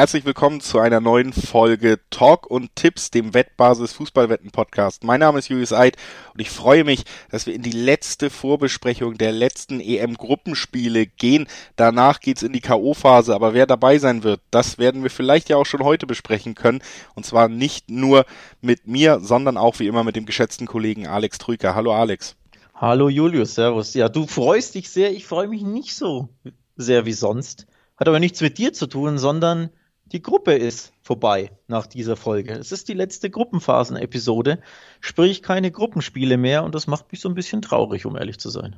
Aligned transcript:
Herzlich 0.00 0.24
willkommen 0.24 0.62
zu 0.62 0.78
einer 0.78 0.98
neuen 0.98 1.34
Folge 1.34 2.00
Talk 2.08 2.46
und 2.46 2.74
Tipps, 2.74 3.10
dem 3.10 3.34
Wettbasis 3.34 3.92
Fußballwetten 3.92 4.50
Podcast. 4.50 5.04
Mein 5.04 5.20
Name 5.20 5.38
ist 5.38 5.50
Julius 5.50 5.74
Eid 5.74 5.98
und 6.32 6.40
ich 6.40 6.48
freue 6.48 6.84
mich, 6.84 7.04
dass 7.30 7.44
wir 7.44 7.52
in 7.52 7.60
die 7.60 7.70
letzte 7.70 8.30
Vorbesprechung 8.30 9.18
der 9.18 9.32
letzten 9.32 9.78
EM 9.78 10.14
Gruppenspiele 10.14 11.04
gehen. 11.04 11.48
Danach 11.76 12.20
geht's 12.20 12.42
in 12.42 12.54
die 12.54 12.62
KO 12.62 12.94
Phase, 12.94 13.34
aber 13.34 13.52
wer 13.52 13.66
dabei 13.66 13.98
sein 13.98 14.22
wird, 14.22 14.40
das 14.50 14.78
werden 14.78 15.02
wir 15.02 15.10
vielleicht 15.10 15.50
ja 15.50 15.58
auch 15.58 15.66
schon 15.66 15.84
heute 15.84 16.06
besprechen 16.06 16.54
können 16.54 16.80
und 17.14 17.26
zwar 17.26 17.50
nicht 17.50 17.90
nur 17.90 18.24
mit 18.62 18.86
mir, 18.86 19.20
sondern 19.20 19.58
auch 19.58 19.80
wie 19.80 19.86
immer 19.86 20.02
mit 20.02 20.16
dem 20.16 20.24
geschätzten 20.24 20.66
Kollegen 20.66 21.08
Alex 21.08 21.36
Trüker. 21.36 21.74
Hallo 21.74 21.92
Alex. 21.92 22.36
Hallo 22.74 23.10
Julius, 23.10 23.54
servus. 23.54 23.92
Ja, 23.92 24.08
du 24.08 24.26
freust 24.26 24.76
dich 24.76 24.88
sehr, 24.88 25.12
ich 25.12 25.26
freue 25.26 25.48
mich 25.48 25.60
nicht 25.60 25.94
so 25.94 26.30
sehr 26.78 27.04
wie 27.04 27.12
sonst. 27.12 27.66
Hat 27.98 28.08
aber 28.08 28.18
nichts 28.18 28.40
mit 28.40 28.56
dir 28.56 28.72
zu 28.72 28.86
tun, 28.86 29.18
sondern 29.18 29.68
die 30.12 30.22
Gruppe 30.22 30.54
ist 30.54 30.92
vorbei 31.02 31.52
nach 31.68 31.86
dieser 31.86 32.16
Folge. 32.16 32.54
Es 32.54 32.72
ist 32.72 32.88
die 32.88 32.94
letzte 32.94 33.30
Gruppenphasen-Episode, 33.30 34.60
sprich 35.00 35.42
keine 35.42 35.70
Gruppenspiele 35.70 36.36
mehr 36.36 36.64
und 36.64 36.74
das 36.74 36.86
macht 36.86 37.12
mich 37.12 37.20
so 37.20 37.28
ein 37.28 37.34
bisschen 37.34 37.62
traurig, 37.62 38.06
um 38.06 38.16
ehrlich 38.16 38.38
zu 38.38 38.50
sein. 38.50 38.76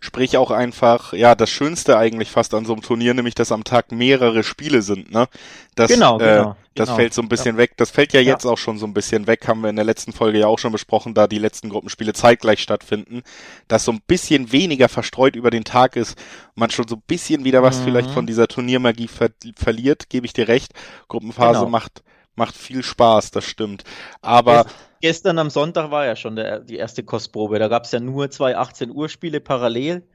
Sprich 0.00 0.36
auch 0.36 0.50
einfach, 0.50 1.12
ja, 1.12 1.34
das 1.34 1.50
Schönste 1.50 1.98
eigentlich 1.98 2.30
fast 2.30 2.54
an 2.54 2.64
so 2.64 2.72
einem 2.72 2.82
Turnier, 2.82 3.14
nämlich 3.14 3.34
dass 3.34 3.52
am 3.52 3.64
Tag 3.64 3.92
mehrere 3.92 4.42
Spiele 4.42 4.82
sind, 4.82 5.12
ne? 5.12 5.28
Das, 5.74 5.90
genau, 5.90 6.18
genau. 6.18 6.50
Äh, 6.50 6.54
das 6.74 6.88
genau. 6.88 6.96
fällt 6.96 7.14
so 7.14 7.22
ein 7.22 7.28
bisschen 7.28 7.56
ja. 7.56 7.58
weg. 7.58 7.72
Das 7.76 7.90
fällt 7.90 8.12
ja 8.12 8.20
jetzt 8.20 8.44
ja. 8.44 8.50
auch 8.50 8.58
schon 8.58 8.78
so 8.78 8.86
ein 8.86 8.94
bisschen 8.94 9.26
weg, 9.26 9.46
haben 9.48 9.62
wir 9.62 9.70
in 9.70 9.76
der 9.76 9.84
letzten 9.84 10.12
Folge 10.12 10.38
ja 10.38 10.46
auch 10.46 10.58
schon 10.58 10.72
besprochen, 10.72 11.14
da 11.14 11.26
die 11.26 11.38
letzten 11.38 11.68
Gruppenspiele 11.68 12.12
zeitgleich 12.12 12.60
stattfinden, 12.60 13.22
dass 13.68 13.84
so 13.84 13.92
ein 13.92 14.00
bisschen 14.06 14.52
weniger 14.52 14.88
verstreut 14.88 15.36
über 15.36 15.50
den 15.50 15.64
Tag 15.64 15.96
ist, 15.96 16.16
man 16.54 16.70
schon 16.70 16.88
so 16.88 16.96
ein 16.96 17.02
bisschen 17.06 17.44
wieder 17.44 17.62
was 17.62 17.80
mhm. 17.80 17.84
vielleicht 17.84 18.10
von 18.10 18.26
dieser 18.26 18.48
Turniermagie 18.48 19.08
ver 19.08 19.30
verliert, 19.56 20.08
gebe 20.08 20.26
ich 20.26 20.32
dir 20.32 20.48
recht. 20.48 20.72
Gruppenphase 21.08 21.60
genau. 21.60 21.70
macht 21.70 22.02
macht 22.34 22.56
viel 22.56 22.82
Spaß, 22.82 23.30
das 23.30 23.44
stimmt. 23.44 23.84
Aber 24.22 24.66
Gestern 25.00 25.38
am 25.38 25.48
Sonntag 25.48 25.90
war 25.90 26.04
ja 26.04 26.14
schon 26.14 26.36
der, 26.36 26.60
die 26.60 26.76
erste 26.76 27.02
Kostprobe. 27.02 27.58
Da 27.58 27.68
gab 27.68 27.84
es 27.84 27.92
ja 27.92 28.00
nur 28.00 28.30
zwei 28.30 28.56
18 28.56 28.90
Uhr 28.90 29.08
Spiele 29.08 29.40
parallel 29.40 30.06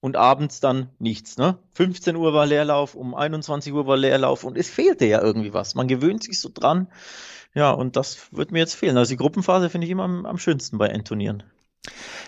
und 0.00 0.16
abends 0.16 0.60
dann 0.60 0.90
nichts. 0.98 1.38
Ne? 1.38 1.58
15 1.72 2.14
Uhr 2.14 2.34
war 2.34 2.44
Leerlauf, 2.44 2.94
um 2.94 3.14
21 3.14 3.72
Uhr 3.72 3.86
war 3.86 3.96
Leerlauf 3.96 4.44
und 4.44 4.58
es 4.58 4.68
fehlte 4.68 5.06
ja 5.06 5.22
irgendwie 5.22 5.54
was. 5.54 5.74
Man 5.74 5.88
gewöhnt 5.88 6.22
sich 6.22 6.40
so 6.40 6.50
dran. 6.52 6.88
Ja, 7.54 7.70
und 7.70 7.96
das 7.96 8.32
wird 8.32 8.52
mir 8.52 8.58
jetzt 8.58 8.74
fehlen. 8.74 8.98
Also 8.98 9.10
die 9.10 9.16
Gruppenphase 9.16 9.70
finde 9.70 9.86
ich 9.86 9.90
immer 9.90 10.04
am, 10.04 10.26
am 10.26 10.36
schönsten 10.36 10.76
bei 10.76 10.88
Endturnieren. 10.88 11.42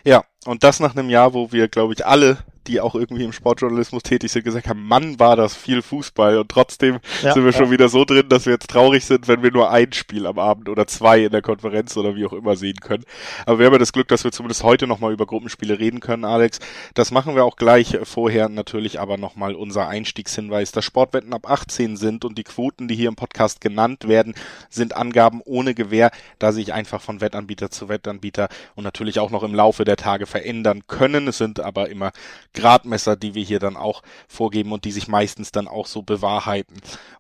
Ja, 0.05 0.25
und 0.47 0.65
das 0.65 0.81
nach 0.81 0.97
einem 0.97 1.11
Jahr, 1.11 1.35
wo 1.35 1.53
wir, 1.53 1.69
glaube 1.69 1.95
ich, 1.95 2.07
alle 2.07 2.39
die 2.67 2.81
auch 2.81 2.95
irgendwie 2.95 3.25
im 3.25 3.33
Sportjournalismus 3.33 4.03
tätig 4.03 4.31
sind, 4.31 4.45
gesagt 4.45 4.69
haben, 4.69 4.87
Mann, 4.87 5.19
war 5.19 5.37
das 5.37 5.55
viel 5.55 5.83
Fußball. 5.83 6.39
Und 6.39 6.49
trotzdem 6.51 6.99
ja, 7.23 7.33
sind 7.33 7.45
wir 7.45 7.53
ja. 7.53 7.59
schon 7.59 7.71
wieder 7.71 7.89
so 7.89 8.05
drin, 8.05 8.29
dass 8.29 8.47
wir 8.47 8.55
jetzt 8.55 8.69
traurig 8.69 9.05
sind, 9.05 9.29
wenn 9.29 9.43
wir 9.43 9.53
nur 9.53 9.71
ein 9.71 9.93
Spiel 9.93 10.27
am 10.27 10.39
Abend 10.39 10.69
oder 10.69 10.87
zwei 10.87 11.25
in 11.25 11.31
der 11.31 11.43
Konferenz 11.43 11.97
oder 11.97 12.17
wie 12.17 12.27
auch 12.27 12.33
immer 12.33 12.57
sehen 12.57 12.81
können. 12.81 13.05
Aber 13.45 13.59
wir 13.59 13.67
haben 13.67 13.73
ja 13.73 13.79
das 13.79 13.93
Glück, 13.93 14.09
dass 14.09 14.25
wir 14.25 14.33
zumindest 14.33 14.63
heute 14.63 14.87
nochmal 14.87 15.13
über 15.13 15.27
Gruppenspiele 15.27 15.79
reden 15.79 16.01
können, 16.01 16.25
Alex. 16.25 16.59
Das 16.95 17.11
machen 17.11 17.35
wir 17.35 17.45
auch 17.45 17.57
gleich 17.57 17.99
vorher 18.03 18.49
natürlich, 18.49 19.01
aber 19.01 19.17
nochmal 19.17 19.55
unser 19.55 19.89
Einstiegshinweis, 19.89 20.73
dass 20.73 20.85
Sportwetten 20.85 21.33
ab 21.33 21.49
18 21.49 21.97
sind 21.97 22.25
und 22.25 22.39
die 22.39 22.45
Quoten, 22.45 22.89
die 22.89 22.97
hier 22.97 23.09
im 23.09 23.17
Podcast 23.17 23.61
genannt 23.61 24.09
werden, 24.09 24.35
sind 24.71 24.97
Angaben 24.97 25.41
ohne 25.45 25.75
Gewähr, 25.75 26.11
da 26.39 26.53
sich 26.53 26.73
einfach 26.73 27.01
von 27.01 27.21
Wettanbieter 27.21 27.71
zu 27.71 27.89
Wettanbieter 27.89 28.49
und 28.75 28.85
natürlich 28.85 29.19
auch 29.19 29.31
noch 29.31 29.43
im 29.43 29.55
Laufe 29.55 29.85
der 29.85 29.97
Tage 29.97 30.27
verändern 30.37 30.87
können. 30.87 31.29
Es 31.29 31.39
sind 31.39 31.61
aber 31.61 31.89
immer 31.89 32.13
Gradmesser, 32.53 33.17
die 33.17 33.35
wir 33.35 33.43
hier 33.43 33.59
dann 33.59 33.77
auch 33.77 34.03
vorgeben 34.29 34.73
und 34.73 34.85
die 34.85 34.93
sich 34.93 35.09
meistens 35.09 35.51
dann 35.51 35.67
auch 35.67 35.87
so 35.87 36.03
bewahrheiten. 36.03 36.77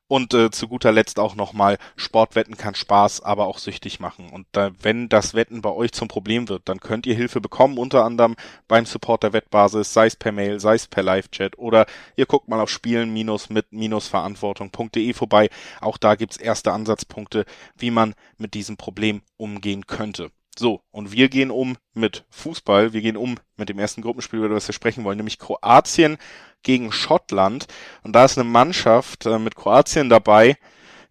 Und 0.08 0.34
äh, 0.34 0.50
zu 0.50 0.69
guter 0.69 0.92
Letzt 0.92 1.18
auch 1.18 1.35
nochmal, 1.35 1.79
Sportwetten 1.96 2.58
kann 2.58 2.74
Spaß, 2.74 3.23
aber 3.23 3.46
auch 3.46 3.57
süchtig 3.58 4.01
machen. 4.01 4.29
Und 4.30 4.46
äh, 4.57 4.73
wenn 4.80 5.08
das 5.08 5.33
Wetten 5.35 5.63
bei 5.63 5.70
euch 5.70 5.92
zum 5.92 6.08
Problem 6.08 6.51
wird, 6.51 6.68
dann 6.68 6.79
könnt 6.79 7.07
ihr 7.07 7.14
Hilfe 7.14 7.40
bekommen, 7.40 7.79
unter 7.79 8.05
anderem 8.05 8.36
beim 8.68 8.85
Support 8.86 9.23
der 9.24 9.33
Wettbasis, 9.33 9.95
sei 9.95 10.07
es 10.07 10.17
per 10.17 10.33
Mail, 10.33 10.61
sei 10.61 10.74
es 10.74 10.86
per 10.86 11.02
Live-Chat 11.02 11.58
oder 11.58 11.86
ihr 12.17 12.27
guckt 12.27 12.48
mal 12.48 12.61
auf 12.61 12.69
spielen-mit-verantwortung.de 12.70 15.13
vorbei. 15.14 15.48
Auch 15.80 15.96
da 15.96 16.14
gibt's 16.14 16.36
erste 16.36 16.73
Ansatzpunkte, 16.73 17.46
wie 17.77 17.90
man 17.90 18.14
mit 18.36 18.52
diesem 18.55 18.77
Problem 18.77 19.23
umgehen 19.39 19.86
könnte. 19.86 20.30
So, 20.58 20.80
und 20.90 21.12
wir 21.12 21.28
gehen 21.28 21.50
um 21.50 21.77
mit 21.92 22.24
Fußball. 22.30 22.92
Wir 22.92 23.02
gehen 23.02 23.17
um 23.17 23.36
mit 23.56 23.68
dem 23.68 23.78
ersten 23.78 24.00
Gruppenspiel, 24.00 24.39
über 24.39 24.48
das 24.48 24.68
wir 24.68 24.72
sprechen 24.72 25.05
wollen, 25.05 25.18
nämlich 25.18 25.39
Kroatien 25.39 26.17
gegen 26.62 26.92
Schottland. 26.92 27.67
Und 28.02 28.14
da 28.14 28.24
ist 28.24 28.39
eine 28.39 28.48
Mannschaft 28.48 29.27
äh, 29.27 29.39
mit 29.39 29.55
Kroatien 29.55 30.08
dabei. 30.08 30.56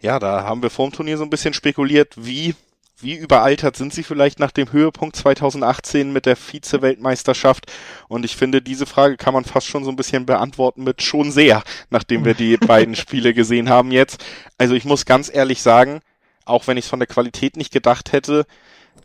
Ja, 0.02 0.20
da 0.20 0.44
haben 0.44 0.64
wir 0.64 0.72
vor 0.72 0.88
dem 0.88 0.94
Turnier 0.94 1.18
so 1.18 1.24
ein 1.24 1.30
bisschen 1.30 1.54
spekuliert, 1.54 2.14
wie, 2.18 2.56
wie 3.00 3.16
überaltert 3.16 3.76
sind 3.76 3.94
sie 3.94 4.04
vielleicht 4.04 4.40
nach 4.40 4.52
dem 4.52 4.72
Höhepunkt 4.72 5.16
2018 5.16 6.12
mit 6.12 6.26
der 6.26 6.36
Vize-Weltmeisterschaft? 6.36 7.72
Und 8.08 8.26
ich 8.26 8.36
finde, 8.36 8.64
diese 8.64 8.88
Frage 8.88 9.16
kann 9.16 9.36
man 9.36 9.46
fast 9.46 9.68
schon 9.68 9.84
so 9.84 9.92
ein 9.92 9.96
bisschen 9.96 10.26
beantworten 10.26 10.84
mit 10.84 11.04
schon 11.04 11.32
sehr, 11.32 11.64
nachdem 11.92 12.26
wir 12.26 12.34
die 12.34 12.58
beiden 12.68 12.96
Spiele 12.96 13.36
gesehen 13.36 13.70
haben 13.70 13.92
jetzt. 13.92 14.26
Also 14.58 14.74
ich 14.74 14.86
muss 14.86 15.06
ganz 15.06 15.32
ehrlich 15.32 15.62
sagen, 15.62 16.02
auch 16.46 16.66
wenn 16.68 16.78
ich 16.78 16.86
es 16.86 16.90
von 16.90 17.00
der 17.00 17.08
Qualität 17.08 17.58
nicht 17.58 17.72
gedacht 17.72 18.12
hätte, 18.12 18.46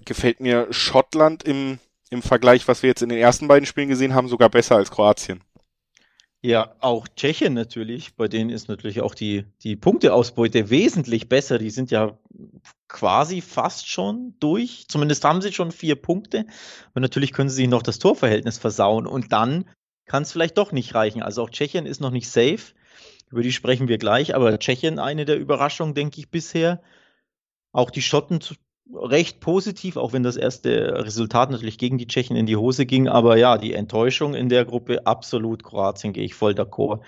gefällt 0.04 0.40
mir 0.40 0.66
Schottland 0.70 1.42
im, 1.42 1.78
im 2.10 2.22
Vergleich, 2.22 2.66
was 2.68 2.82
wir 2.82 2.88
jetzt 2.88 3.02
in 3.02 3.08
den 3.08 3.18
ersten 3.18 3.48
beiden 3.48 3.66
Spielen 3.66 3.88
gesehen 3.88 4.14
haben, 4.14 4.28
sogar 4.28 4.48
besser 4.48 4.76
als 4.76 4.90
Kroatien. 4.90 5.42
Ja, 6.42 6.74
auch 6.80 7.06
Tschechien 7.06 7.52
natürlich. 7.52 8.14
Bei 8.16 8.26
denen 8.26 8.48
ist 8.48 8.68
natürlich 8.68 9.02
auch 9.02 9.14
die, 9.14 9.44
die 9.62 9.76
Punkteausbeute 9.76 10.70
wesentlich 10.70 11.28
besser. 11.28 11.58
Die 11.58 11.68
sind 11.68 11.90
ja 11.90 12.18
quasi 12.88 13.42
fast 13.42 13.88
schon 13.88 14.34
durch. 14.40 14.86
Zumindest 14.88 15.22
haben 15.24 15.42
sie 15.42 15.52
schon 15.52 15.70
vier 15.70 15.96
Punkte. 15.96 16.46
Und 16.94 17.02
natürlich 17.02 17.34
können 17.34 17.50
sie 17.50 17.56
sich 17.56 17.68
noch 17.68 17.82
das 17.82 17.98
Torverhältnis 17.98 18.56
versauen. 18.56 19.06
Und 19.06 19.32
dann 19.32 19.68
kann 20.06 20.22
es 20.22 20.32
vielleicht 20.32 20.56
doch 20.56 20.72
nicht 20.72 20.94
reichen. 20.94 21.22
Also 21.22 21.42
auch 21.42 21.50
Tschechien 21.50 21.84
ist 21.84 22.00
noch 22.00 22.10
nicht 22.10 22.30
safe. 22.30 22.72
Über 23.30 23.42
die 23.42 23.52
sprechen 23.52 23.88
wir 23.88 23.98
gleich. 23.98 24.34
Aber 24.34 24.58
Tschechien 24.58 24.98
eine 24.98 25.26
der 25.26 25.38
Überraschungen, 25.38 25.94
denke 25.94 26.20
ich, 26.20 26.30
bisher. 26.30 26.82
Auch 27.70 27.90
die 27.90 28.02
Schotten 28.02 28.40
recht 28.94 29.40
positiv, 29.40 29.96
auch 29.96 30.12
wenn 30.12 30.22
das 30.22 30.36
erste 30.36 31.04
Resultat 31.04 31.50
natürlich 31.50 31.78
gegen 31.78 31.98
die 31.98 32.06
Tschechen 32.06 32.36
in 32.36 32.46
die 32.46 32.56
Hose 32.56 32.86
ging. 32.86 33.08
Aber 33.08 33.36
ja, 33.36 33.58
die 33.58 33.74
Enttäuschung 33.74 34.34
in 34.34 34.48
der 34.48 34.64
Gruppe, 34.64 35.06
absolut 35.06 35.64
Kroatien, 35.64 36.12
gehe 36.12 36.24
ich 36.24 36.34
voll 36.34 36.52
d'accord. 36.52 37.00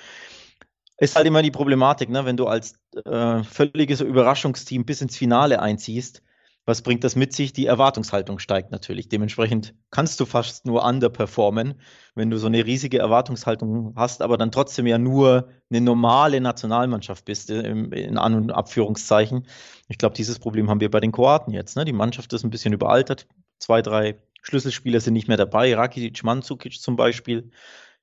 Ist 0.99 1.17
halt 1.17 1.27
immer 1.27 1.43
die 1.43 1.51
Problematik, 1.51 2.11
ne? 2.11 2.25
wenn 2.25 2.37
du 2.37 2.47
als 2.47 2.75
äh, 3.05 3.43
völliges 3.43 4.01
Überraschungsteam 4.01 4.85
bis 4.85 5.01
ins 5.01 5.17
Finale 5.17 5.61
einziehst, 5.61 6.23
was 6.65 6.83
bringt 6.83 7.03
das 7.03 7.17
mit 7.17 7.33
sich? 7.33 7.53
Die 7.53 7.67
Erwartungshaltung 7.67 8.39
steigt 8.39 8.71
natürlich. 8.71 9.09
Dementsprechend 9.09 9.75
kannst 9.91 10.21
du 10.21 10.27
fast 10.27 10.65
nur 10.65 10.85
underperformen, 10.85 11.75
wenn 12.15 12.31
du 12.31 12.39
so 12.39 12.47
eine 12.47 12.65
riesige 12.65 12.99
Erwartungshaltung 12.99 13.95
hast, 13.97 14.23
aber 14.23 14.37
dann 14.37 14.53
trotzdem 14.53 14.87
ja 14.87 14.99
nur 14.99 15.49
eine 15.71 15.81
normale 15.81 16.41
Nationalmannschaft 16.41 17.25
bist, 17.25 17.51
äh, 17.51 17.69
in 17.69 18.17
An- 18.17 18.35
und 18.35 18.53
Abführungszeichen. 18.53 19.47
Ich 19.89 19.99
glaube, 19.99 20.15
dieses 20.15 20.39
Problem 20.39 20.71
haben 20.71 20.81
wir 20.81 20.91
bei 20.91 21.01
den 21.01 21.13
Kroaten 21.13 21.53
jetzt. 21.53 21.77
Ne? 21.77 21.85
Die 21.85 21.93
Mannschaft 21.93 22.33
ist 22.33 22.45
ein 22.45 22.51
bisschen 22.51 22.73
überaltert. 22.73 23.27
Zwei, 23.59 23.83
drei 23.83 24.21
Schlüsselspieler 24.43 25.01
sind 25.01 25.15
nicht 25.15 25.29
mehr 25.29 25.37
dabei. 25.37 25.75
Rakitic, 25.75 26.23
Mandzukic 26.23 26.81
zum 26.81 26.95
Beispiel. 26.95 27.51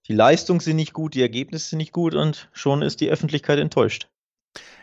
Die 0.08 0.14
Leistungen 0.14 0.59
sind 0.59 0.75
nicht 0.75 0.94
gut, 0.94 1.14
die 1.14 1.22
Ergebnisse 1.22 1.69
sind 1.69 1.78
nicht 1.78 1.94
gut 1.94 2.16
und 2.16 2.50
schon 2.52 2.81
ist 2.81 3.00
die 3.00 3.09
Öffentlichkeit 3.09 3.59
enttäuscht. 3.59 4.09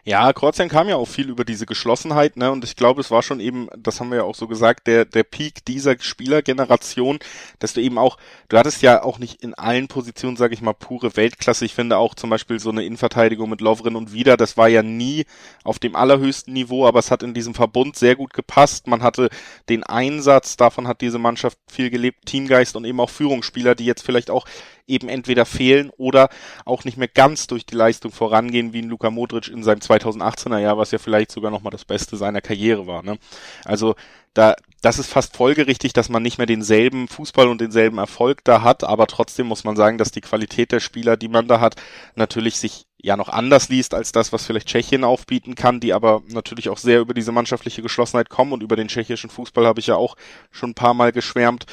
Ja, 0.09 0.33
Kroatien 0.33 0.69
kam 0.69 0.89
ja 0.89 0.95
auch 0.95 1.09
viel 1.09 1.29
über 1.29 1.45
diese 1.45 1.67
Geschlossenheit, 1.67 2.37
ne? 2.37 2.53
Und 2.53 2.63
ich 2.63 2.77
glaube, 2.77 3.01
es 3.01 3.11
war 3.11 3.25
schon 3.25 3.41
eben, 3.41 3.69
das 3.77 3.99
haben 3.99 4.11
wir 4.11 4.19
ja 4.19 4.23
auch 4.23 4.37
so 4.37 4.47
gesagt, 4.47 4.87
der, 4.87 5.05
der 5.05 5.25
Peak 5.25 5.65
dieser 5.65 5.97
Spielergeneration, 5.99 7.19
dass 7.59 7.73
du 7.73 7.81
eben 7.81 7.99
auch, 7.99 8.17
du 8.49 8.57
hattest 8.57 8.83
ja 8.83 9.03
auch 9.03 9.19
nicht 9.19 9.43
in 9.43 9.55
allen 9.55 9.89
Positionen, 9.89 10.37
sage 10.37 10.55
ich 10.55 10.63
mal, 10.63 10.75
pure 10.75 11.17
Weltklasse. 11.17 11.65
Ich 11.65 11.75
finde 11.75 11.99
auch 11.99 12.15
zum 12.15 12.31
Beispiel 12.31 12.61
so 12.61 12.71
eine 12.71 12.85
Innenverteidigung 12.85 13.51
mit 13.51 13.61
Lovren 13.61 13.97
und 13.97 14.13
Wieder, 14.13 14.37
das 14.37 14.57
war 14.57 14.69
ja 14.69 14.85
nie 14.85 15.25
auf 15.65 15.81
dem 15.81 15.97
allerhöchsten 15.97 16.53
Niveau, 16.53 16.87
aber 16.87 17.01
es 17.01 17.11
hat 17.11 17.25
in 17.25 17.35
diesem 17.35 17.55
Verbund 17.57 17.97
sehr 17.97 18.15
gut 18.15 18.33
gepasst. 18.33 18.87
Man 18.87 19.03
hatte 19.03 19.29
den 19.69 19.83
Einsatz, 19.83 20.57
davon 20.57 20.87
hat 20.87 21.01
diese 21.01 21.19
Mannschaft 21.19 21.59
viel 21.67 21.91
gelebt, 21.91 22.27
Teamgeist 22.27 22.77
und 22.77 22.85
eben 22.85 23.01
auch 23.01 23.11
Führungsspieler, 23.11 23.75
die 23.75 23.87
jetzt 23.87 24.03
vielleicht 24.03 24.31
auch 24.31 24.47
eben 24.87 25.09
entweder 25.09 25.45
fehlen 25.45 25.91
oder 25.97 26.29
auch 26.65 26.85
nicht 26.85 26.97
mehr 26.97 27.09
ganz 27.09 27.47
durch 27.47 27.67
die 27.67 27.75
Leistung 27.75 28.13
vorangehen, 28.13 28.73
wie 28.73 28.83
ein 28.83 28.89
Luka 28.89 29.11
Modric 29.11 29.49
in 29.49 29.63
seinem 29.63 29.81
2018er 29.99 30.59
Jahr, 30.59 30.79
was 30.79 30.91
ja 30.91 30.99
vielleicht 30.99 31.31
sogar 31.31 31.51
nochmal 31.51 31.71
das 31.71 31.85
Beste 31.85 32.17
seiner 32.17 32.41
Karriere 32.41 32.87
war. 32.87 33.03
Ne? 33.03 33.19
Also 33.65 33.95
da, 34.35 34.55
das 34.83 34.99
ist 34.99 35.09
fast 35.09 35.37
folgerichtig, 35.37 35.93
dass 35.95 36.09
man 36.09 36.23
nicht 36.23 36.39
mehr 36.39 36.47
denselben 36.47 37.09
Fußball 37.09 37.49
und 37.49 37.61
denselben 37.61 37.99
Erfolg 37.99 38.45
da 38.45 38.63
hat, 38.63 38.85
aber 38.85 39.07
trotzdem 39.07 39.47
muss 39.47 39.65
man 39.65 39.77
sagen, 39.77 39.99
dass 39.99 40.11
die 40.11 40.21
Qualität 40.21 40.73
der 40.73 40.81
Spieler, 40.81 41.17
die 41.17 41.29
man 41.29 41.49
da 41.49 41.61
hat, 41.61 41.77
natürlich 42.15 42.59
sich 42.59 42.87
ja 43.03 43.17
noch 43.17 43.29
anders 43.29 43.69
liest 43.69 43.95
als 43.95 44.13
das, 44.13 44.33
was 44.33 44.45
vielleicht 44.45 44.69
Tschechien 44.69 45.05
aufbieten 45.05 45.55
kann, 45.55 45.81
die 45.81 45.93
aber 45.93 46.23
natürlich 46.29 46.69
auch 46.69 46.79
sehr 46.79 47.01
über 47.01 47.15
diese 47.15 47.33
mannschaftliche 47.33 47.83
Geschlossenheit 47.83 48.29
kommen 48.29 48.53
und 48.53 48.63
über 48.63 48.77
den 48.77 48.89
tschechischen 48.89 49.31
Fußball 49.31 49.67
habe 49.67 49.81
ich 49.81 49.87
ja 49.87 49.97
auch 49.97 50.17
schon 50.51 50.71
ein 50.71 50.75
paar 50.75 50.95
Mal 50.95 51.13
geschwärmt 51.13 51.67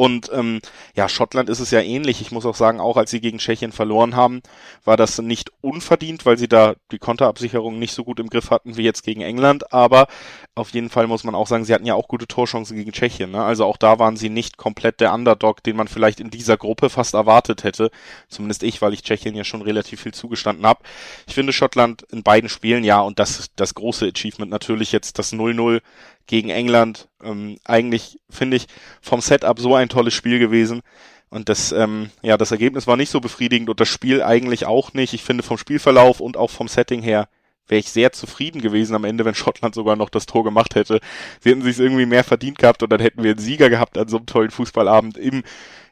Und 0.00 0.30
ähm, 0.32 0.62
ja, 0.96 1.10
Schottland 1.10 1.50
ist 1.50 1.60
es 1.60 1.70
ja 1.70 1.82
ähnlich. 1.82 2.22
Ich 2.22 2.32
muss 2.32 2.46
auch 2.46 2.54
sagen, 2.54 2.80
auch 2.80 2.96
als 2.96 3.10
sie 3.10 3.20
gegen 3.20 3.36
Tschechien 3.36 3.70
verloren 3.70 4.16
haben, 4.16 4.40
war 4.82 4.96
das 4.96 5.18
nicht 5.18 5.52
unverdient, 5.60 6.24
weil 6.24 6.38
sie 6.38 6.48
da 6.48 6.72
die 6.90 6.98
Konterabsicherung 6.98 7.78
nicht 7.78 7.92
so 7.92 8.02
gut 8.02 8.18
im 8.18 8.30
Griff 8.30 8.50
hatten 8.50 8.78
wie 8.78 8.82
jetzt 8.82 9.02
gegen 9.02 9.20
England. 9.20 9.74
Aber 9.74 10.06
auf 10.54 10.70
jeden 10.70 10.88
Fall 10.88 11.06
muss 11.06 11.22
man 11.24 11.34
auch 11.34 11.46
sagen, 11.46 11.66
sie 11.66 11.74
hatten 11.74 11.84
ja 11.84 11.96
auch 11.96 12.08
gute 12.08 12.26
Torchancen 12.26 12.78
gegen 12.78 12.92
Tschechien. 12.92 13.30
Ne? 13.32 13.44
Also 13.44 13.66
auch 13.66 13.76
da 13.76 13.98
waren 13.98 14.16
sie 14.16 14.30
nicht 14.30 14.56
komplett 14.56 15.00
der 15.00 15.12
Underdog, 15.12 15.62
den 15.62 15.76
man 15.76 15.86
vielleicht 15.86 16.18
in 16.18 16.30
dieser 16.30 16.56
Gruppe 16.56 16.88
fast 16.88 17.12
erwartet 17.12 17.62
hätte. 17.62 17.90
Zumindest 18.30 18.62
ich, 18.62 18.80
weil 18.80 18.94
ich 18.94 19.02
Tschechien 19.02 19.34
ja 19.34 19.44
schon 19.44 19.60
relativ 19.60 20.00
viel 20.00 20.14
zugestanden 20.14 20.64
habe. 20.64 20.80
Ich 21.26 21.34
finde 21.34 21.52
Schottland 21.52 22.04
in 22.10 22.22
beiden 22.22 22.48
Spielen 22.48 22.84
ja 22.84 23.02
und 23.02 23.18
das 23.18 23.50
das 23.54 23.74
große 23.74 24.10
Achievement 24.16 24.50
natürlich 24.50 24.92
jetzt 24.92 25.18
das 25.18 25.34
0-0 25.34 25.82
gegen 26.26 26.48
England. 26.48 27.09
Ähm, 27.22 27.58
eigentlich 27.64 28.18
finde 28.28 28.56
ich 28.56 28.66
vom 29.00 29.20
Setup 29.20 29.58
so 29.58 29.74
ein 29.74 29.88
tolles 29.88 30.14
Spiel 30.14 30.38
gewesen. 30.38 30.82
Und 31.30 31.48
das, 31.48 31.72
ähm, 31.72 32.10
ja, 32.22 32.36
das 32.36 32.50
Ergebnis 32.50 32.86
war 32.86 32.96
nicht 32.96 33.10
so 33.10 33.20
befriedigend 33.20 33.70
und 33.70 33.80
das 33.80 33.88
Spiel 33.88 34.22
eigentlich 34.22 34.66
auch 34.66 34.94
nicht. 34.94 35.14
Ich 35.14 35.22
finde 35.22 35.44
vom 35.44 35.58
Spielverlauf 35.58 36.20
und 36.20 36.36
auch 36.36 36.50
vom 36.50 36.66
Setting 36.66 37.02
her 37.02 37.28
wäre 37.70 37.80
ich 37.80 37.90
sehr 37.90 38.12
zufrieden 38.12 38.60
gewesen 38.60 38.94
am 38.94 39.04
Ende, 39.04 39.24
wenn 39.24 39.34
Schottland 39.34 39.74
sogar 39.74 39.96
noch 39.96 40.10
das 40.10 40.26
Tor 40.26 40.44
gemacht 40.44 40.74
hätte. 40.74 41.00
Sie 41.40 41.50
hätten 41.50 41.62
sich 41.62 41.78
irgendwie 41.78 42.06
mehr 42.06 42.24
verdient 42.24 42.58
gehabt 42.58 42.82
und 42.82 42.90
dann 42.90 43.00
hätten 43.00 43.22
wir 43.22 43.30
einen 43.30 43.40
Sieger 43.40 43.70
gehabt 43.70 43.96
an 43.98 44.08
so 44.08 44.18
einem 44.18 44.26
tollen 44.26 44.50
Fußballabend 44.50 45.16
im 45.16 45.42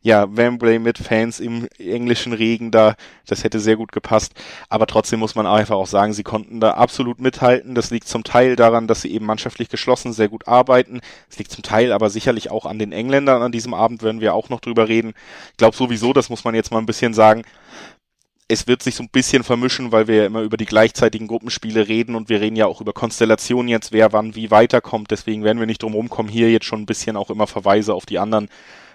ja, 0.03 0.27
Wembley 0.37 0.79
mit 0.79 0.99
Fans 0.99 1.41
im 1.41 1.69
englischen 1.79 2.33
Regen 2.33 2.71
da, 2.71 2.95
das 3.27 3.45
hätte 3.45 3.61
sehr 3.61 3.77
gut 3.77 3.93
gepasst. 3.93 4.33
Aber 4.69 4.87
trotzdem 4.87 5.21
muss 5.21 5.35
man 5.35 5.47
einfach 5.47 5.77
auch 5.77 5.87
sagen, 5.87 6.13
sie 6.13 6.23
konnten 6.23 6.61
da 6.61 6.73
absolut 6.73 7.21
mithalten. 7.21 7.75
Das 7.75 7.91
liegt 7.91 8.09
zum 8.09 8.25
Teil 8.25 8.57
daran, 8.57 8.87
dass 8.87 9.03
sie 9.03 9.13
eben 9.13 9.27
mannschaftlich 9.27 9.69
geschlossen 9.69 10.13
sehr 10.13 10.29
gut 10.29 10.47
arbeiten. 10.47 11.01
Es 11.29 11.39
liegt 11.39 11.51
zum 11.51 11.63
Teil 11.63 11.93
aber 11.93 12.11
sicherlich 12.11 12.51
auch 12.51 12.67
an 12.67 12.79
den 12.79 12.93
Engländern 12.93 13.43
an 13.43 13.53
diesem 13.53 13.75
Abend, 13.75 14.03
werden 14.03 14.21
wir 14.21 14.35
auch 14.35 14.49
noch 14.49 14.61
drüber 14.61 14.89
reden. 14.89 15.15
Ich 15.51 15.57
glaube 15.57 15.77
sowieso, 15.77 16.13
das 16.13 16.31
muss 16.31 16.45
man 16.45 16.55
jetzt 16.55 16.71
mal 16.71 16.79
ein 16.79 16.87
bisschen 16.87 17.15
sagen, 17.15 17.43
es 18.49 18.67
wird 18.67 18.83
sich 18.83 18.95
so 18.95 19.03
ein 19.03 19.11
bisschen 19.11 19.45
vermischen, 19.45 19.93
weil 19.93 20.09
wir 20.09 20.17
ja 20.17 20.27
immer 20.27 20.41
über 20.41 20.57
die 20.57 20.65
gleichzeitigen 20.65 21.27
Gruppenspiele 21.27 21.87
reden 21.87 22.15
und 22.15 22.31
wir 22.31 22.41
reden 22.41 22.57
ja 22.57 22.67
auch 22.67 22.81
über 22.81 22.95
Konstellationen 22.95 23.69
jetzt, 23.69 23.93
wer 23.93 24.13
wann 24.15 24.35
wie 24.35 24.51
weiterkommt. 24.51 25.11
Deswegen 25.11 25.45
werden 25.45 25.59
wir 25.59 25.67
nicht 25.67 25.83
drum 25.83 25.93
rumkommen, 25.93 26.33
hier 26.33 26.51
jetzt 26.51 26.65
schon 26.65 26.81
ein 26.81 26.87
bisschen 26.87 27.17
auch 27.17 27.29
immer 27.29 27.47
Verweise 27.47 27.93
auf 27.93 28.07
die 28.07 28.19
anderen 28.19 28.49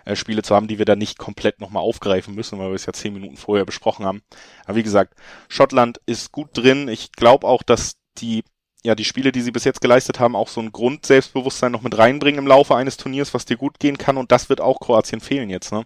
äh, 0.05 0.15
Spiele 0.15 0.41
zu 0.41 0.55
haben, 0.55 0.67
die 0.67 0.79
wir 0.79 0.85
da 0.85 0.95
nicht 0.95 1.19
komplett 1.19 1.61
nochmal 1.61 1.83
aufgreifen 1.83 2.33
müssen, 2.33 2.57
weil 2.57 2.69
wir 2.69 2.75
es 2.75 2.87
ja 2.87 2.93
zehn 2.93 3.13
Minuten 3.13 3.37
vorher 3.37 3.65
besprochen 3.65 4.05
haben. 4.05 4.23
Aber 4.65 4.75
wie 4.75 4.83
gesagt, 4.83 5.13
Schottland 5.49 6.01
ist 6.07 6.31
gut 6.31 6.49
drin. 6.53 6.87
Ich 6.87 7.11
glaube 7.11 7.47
auch, 7.47 7.61
dass 7.61 7.97
die 8.17 8.43
ja, 8.85 8.95
die 8.95 9.05
Spiele, 9.05 9.31
die 9.31 9.41
sie 9.41 9.51
bis 9.51 9.63
jetzt 9.63 9.79
geleistet 9.79 10.19
haben, 10.19 10.35
auch 10.35 10.49
so 10.49 10.59
ein 10.59 10.73
Grundselbstbewusstsein 10.73 11.71
noch 11.71 11.83
mit 11.83 11.97
reinbringen 11.97 12.39
im 12.39 12.47
Laufe 12.47 12.75
eines 12.75 12.97
Turniers, 12.97 13.33
was 13.33 13.45
dir 13.45 13.55
gut 13.55 13.79
gehen 13.79 13.97
kann. 13.97 14.17
Und 14.17 14.33
das 14.33 14.49
wird 14.49 14.59
auch 14.59 14.81
Kroatien 14.81 15.21
fehlen 15.21 15.49
jetzt, 15.49 15.71
ne? 15.71 15.85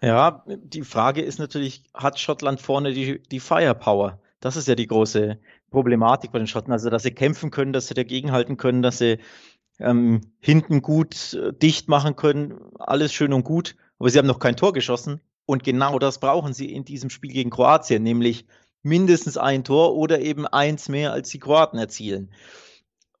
Ja, 0.00 0.44
die 0.46 0.82
Frage 0.82 1.22
ist 1.22 1.38
natürlich, 1.38 1.84
hat 1.94 2.18
Schottland 2.18 2.60
vorne 2.60 2.92
die, 2.92 3.22
die 3.30 3.40
Firepower? 3.40 4.20
Das 4.40 4.56
ist 4.56 4.68
ja 4.68 4.74
die 4.74 4.88
große 4.88 5.38
Problematik 5.70 6.32
bei 6.32 6.38
den 6.38 6.46
Schotten. 6.48 6.72
Also, 6.72 6.90
dass 6.90 7.04
sie 7.04 7.12
kämpfen 7.12 7.50
können, 7.50 7.72
dass 7.72 7.86
sie 7.86 7.94
dagegenhalten 7.94 8.56
können, 8.56 8.82
dass 8.82 8.98
sie 8.98 9.18
ähm, 9.78 10.20
hinten 10.40 10.82
gut 10.82 11.34
äh, 11.34 11.52
dicht 11.52 11.88
machen 11.88 12.16
können. 12.16 12.58
Alles 12.78 13.12
schön 13.12 13.32
und 13.32 13.44
gut. 13.44 13.76
Aber 13.98 14.10
sie 14.10 14.18
haben 14.18 14.26
noch 14.26 14.40
kein 14.40 14.56
Tor 14.56 14.72
geschossen. 14.72 15.20
Und 15.46 15.64
genau 15.64 15.98
das 15.98 16.18
brauchen 16.18 16.52
sie 16.52 16.72
in 16.72 16.84
diesem 16.84 17.10
Spiel 17.10 17.32
gegen 17.32 17.50
Kroatien, 17.50 18.02
nämlich 18.02 18.46
mindestens 18.82 19.36
ein 19.36 19.64
Tor 19.64 19.94
oder 19.94 20.20
eben 20.20 20.46
eins 20.46 20.88
mehr, 20.88 21.12
als 21.12 21.30
die 21.30 21.38
Kroaten 21.38 21.78
erzielen. 21.78 22.30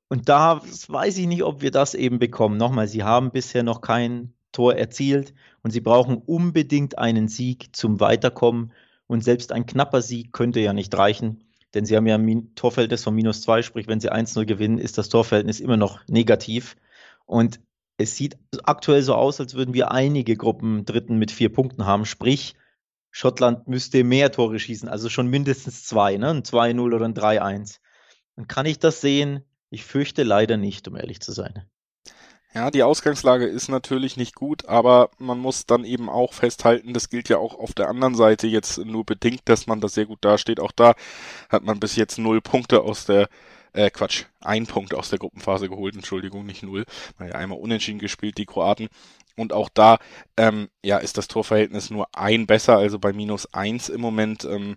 Und 0.08 0.28
da 0.28 0.60
weiß 0.88 1.18
ich 1.18 1.26
nicht, 1.26 1.42
ob 1.42 1.62
wir 1.62 1.70
das 1.70 1.94
eben 1.94 2.18
bekommen. 2.18 2.56
Nochmal, 2.56 2.88
sie 2.88 3.02
haben 3.02 3.30
bisher 3.30 3.62
noch 3.62 3.80
kein 3.80 4.34
Tor 4.52 4.74
erzielt 4.74 5.32
und 5.62 5.70
sie 5.70 5.80
brauchen 5.80 6.16
unbedingt 6.16 6.98
einen 6.98 7.28
Sieg 7.28 7.74
zum 7.74 8.00
Weiterkommen. 8.00 8.72
Und 9.06 9.24
selbst 9.24 9.52
ein 9.52 9.66
knapper 9.66 10.02
Sieg 10.02 10.32
könnte 10.32 10.60
ja 10.60 10.72
nicht 10.72 10.96
reichen, 10.96 11.44
denn 11.74 11.84
sie 11.84 11.96
haben 11.96 12.06
ja 12.06 12.16
ein 12.16 12.54
Torverhältnis 12.54 13.04
von 13.04 13.14
minus 13.14 13.42
zwei, 13.42 13.62
sprich, 13.62 13.86
wenn 13.86 14.00
sie 14.00 14.12
1-0 14.12 14.44
gewinnen, 14.46 14.78
ist 14.78 14.98
das 14.98 15.08
Torverhältnis 15.08 15.60
immer 15.60 15.76
noch 15.76 16.06
negativ. 16.08 16.76
Und 17.26 17.60
es 17.98 18.16
sieht 18.16 18.38
aktuell 18.64 19.02
so 19.02 19.14
aus, 19.14 19.40
als 19.40 19.54
würden 19.54 19.74
wir 19.74 19.90
einige 19.90 20.36
Gruppen 20.36 20.84
Dritten 20.84 21.18
mit 21.18 21.30
vier 21.30 21.52
Punkten 21.52 21.86
haben, 21.86 22.06
sprich, 22.06 22.54
Schottland 23.10 23.68
müsste 23.68 24.04
mehr 24.04 24.32
Tore 24.32 24.58
schießen, 24.58 24.88
also 24.88 25.10
schon 25.10 25.28
mindestens 25.28 25.84
zwei, 25.84 26.16
ne? 26.16 26.30
ein 26.30 26.42
2-0 26.42 26.80
oder 26.80 27.04
ein 27.04 27.14
3-1. 27.14 27.78
Und 28.36 28.48
kann 28.48 28.64
ich 28.64 28.78
das 28.78 29.02
sehen? 29.02 29.44
Ich 29.68 29.84
fürchte 29.84 30.22
leider 30.22 30.56
nicht, 30.56 30.88
um 30.88 30.96
ehrlich 30.96 31.20
zu 31.20 31.32
sein. 31.32 31.64
Ja, 32.54 32.70
die 32.70 32.82
Ausgangslage 32.82 33.46
ist 33.46 33.68
natürlich 33.68 34.18
nicht 34.18 34.34
gut, 34.34 34.68
aber 34.68 35.08
man 35.18 35.38
muss 35.38 35.64
dann 35.64 35.84
eben 35.84 36.10
auch 36.10 36.34
festhalten, 36.34 36.92
das 36.92 37.08
gilt 37.08 37.30
ja 37.30 37.38
auch 37.38 37.58
auf 37.58 37.72
der 37.72 37.88
anderen 37.88 38.14
Seite 38.14 38.46
jetzt 38.46 38.76
nur 38.76 39.06
bedingt, 39.06 39.42
dass 39.46 39.66
man 39.66 39.80
da 39.80 39.88
sehr 39.88 40.04
gut 40.04 40.18
dasteht. 40.22 40.60
Auch 40.60 40.72
da 40.72 40.94
hat 41.48 41.64
man 41.64 41.80
bis 41.80 41.96
jetzt 41.96 42.18
null 42.18 42.42
Punkte 42.42 42.82
aus 42.82 43.06
der 43.06 43.28
äh, 43.72 43.90
Quatsch, 43.90 44.24
ein 44.40 44.66
Punkt 44.66 44.92
aus 44.92 45.08
der 45.08 45.18
Gruppenphase 45.18 45.70
geholt, 45.70 45.94
Entschuldigung, 45.94 46.44
nicht 46.44 46.62
null. 46.62 46.84
Man 47.18 47.28
ja 47.28 47.36
einmal 47.36 47.58
unentschieden 47.58 47.98
gespielt, 47.98 48.36
die 48.36 48.44
Kroaten. 48.44 48.88
Und 49.34 49.54
auch 49.54 49.70
da, 49.70 49.98
ähm, 50.36 50.68
ja, 50.84 50.98
ist 50.98 51.16
das 51.16 51.28
Torverhältnis 51.28 51.88
nur 51.88 52.06
ein 52.12 52.46
besser, 52.46 52.76
also 52.76 52.98
bei 52.98 53.14
minus 53.14 53.46
eins 53.54 53.88
im 53.88 54.02
Moment. 54.02 54.44
Ähm, 54.44 54.76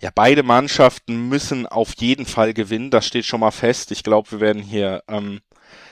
ja, 0.00 0.08
beide 0.14 0.42
Mannschaften 0.42 1.28
müssen 1.28 1.66
auf 1.66 1.94
jeden 1.96 2.24
Fall 2.24 2.54
gewinnen, 2.54 2.90
das 2.90 3.06
steht 3.06 3.26
schon 3.26 3.40
mal 3.40 3.50
fest. 3.50 3.90
Ich 3.90 4.02
glaube, 4.02 4.30
wir 4.30 4.40
werden 4.40 4.62
hier 4.62 5.02
ähm, 5.06 5.40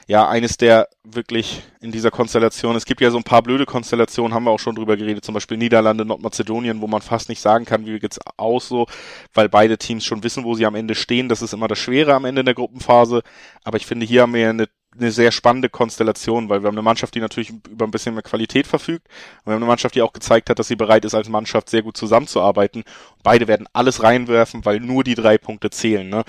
ja, 0.09 0.27
eines 0.27 0.57
der 0.57 0.89
wirklich 1.05 1.63
in 1.83 1.93
dieser 1.93 2.11
Konstellation, 2.11 2.75
es 2.77 2.87
gibt 2.87 3.03
ja 3.03 3.11
so 3.11 3.19
ein 3.19 3.25
paar 3.25 3.43
blöde 3.43 3.67
Konstellationen, 3.67 4.33
haben 4.33 4.45
wir 4.45 4.51
auch 4.51 4.59
schon 4.59 4.75
drüber 4.75 4.97
geredet, 4.97 5.23
zum 5.23 5.35
Beispiel 5.35 5.59
Niederlande, 5.59 6.07
Nordmazedonien, 6.07 6.81
wo 6.81 6.87
man 6.87 7.03
fast 7.03 7.29
nicht 7.29 7.43
sagen 7.43 7.67
kann, 7.67 7.85
wie 7.85 7.99
geht's 7.99 8.19
aus 8.39 8.69
so, 8.69 8.87
weil 9.35 9.51
beide 9.51 9.77
Teams 9.77 10.07
schon 10.07 10.25
wissen, 10.25 10.45
wo 10.45 10.55
sie 10.55 10.65
am 10.65 10.77
Ende 10.77 10.95
stehen. 10.95 11.29
Das 11.29 11.43
ist 11.43 11.53
immer 11.53 11.69
das 11.69 11.79
Schwere 11.79 12.15
am 12.15 12.25
Ende 12.25 12.43
der 12.43 12.55
Gruppenphase. 12.55 13.23
Aber 13.65 13.77
ich 13.77 13.85
finde, 13.85 14.07
hier 14.07 14.23
haben 14.23 14.33
wir 14.33 14.49
eine 14.49 14.69
eine 14.97 15.11
sehr 15.13 15.33
spannende 15.33 15.69
Konstellation, 15.69 16.49
weil 16.49 16.63
wir 16.63 16.69
haben 16.69 16.75
eine 16.75 16.83
Mannschaft, 16.83 17.15
die 17.15 17.21
natürlich 17.21 17.53
über 17.69 17.87
ein 17.87 17.91
bisschen 17.91 18.15
mehr 18.15 18.23
Qualität 18.23 18.67
verfügt. 18.67 19.07
Und 19.39 19.47
wir 19.47 19.53
haben 19.53 19.63
eine 19.63 19.69
Mannschaft, 19.69 19.95
die 19.95 20.03
auch 20.03 20.13
gezeigt 20.13 20.51
hat, 20.51 20.59
dass 20.59 20.69
sie 20.69 20.77
bereit 20.77 21.05
ist, 21.05 21.15
als 21.15 21.29
Mannschaft 21.29 21.71
sehr 21.71 21.83
gut 21.83 21.97
zusammenzuarbeiten. 21.97 22.85
Beide 23.23 23.49
werden 23.49 23.69
alles 23.73 24.03
reinwerfen, 24.03 24.65
weil 24.65 24.81
nur 24.81 25.05
die 25.05 25.15
drei 25.15 25.39
Punkte 25.39 25.71
zählen. 25.71 26.09
Ne? 26.09 26.25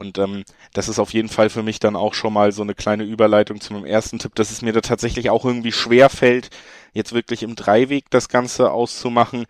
Und 0.00 0.16
ähm, 0.16 0.44
das 0.72 0.88
ist 0.88 0.98
auf 0.98 1.12
jeden 1.12 1.28
Fall 1.28 1.50
für 1.50 1.62
mich 1.62 1.78
dann 1.78 1.94
auch 1.94 2.14
schon 2.14 2.32
mal 2.32 2.52
so 2.52 2.62
eine 2.62 2.74
kleine 2.74 3.04
Überleitung 3.04 3.60
zu 3.60 3.74
meinem 3.74 3.84
ersten 3.84 4.18
Tipp, 4.18 4.34
dass 4.34 4.50
es 4.50 4.62
mir 4.62 4.72
da 4.72 4.80
tatsächlich 4.80 5.28
auch 5.28 5.44
irgendwie 5.44 5.72
schwer 5.72 6.08
fällt, 6.08 6.48
jetzt 6.94 7.12
wirklich 7.12 7.42
im 7.42 7.54
Dreiweg 7.54 8.06
das 8.08 8.30
Ganze 8.30 8.72
auszumachen. 8.72 9.44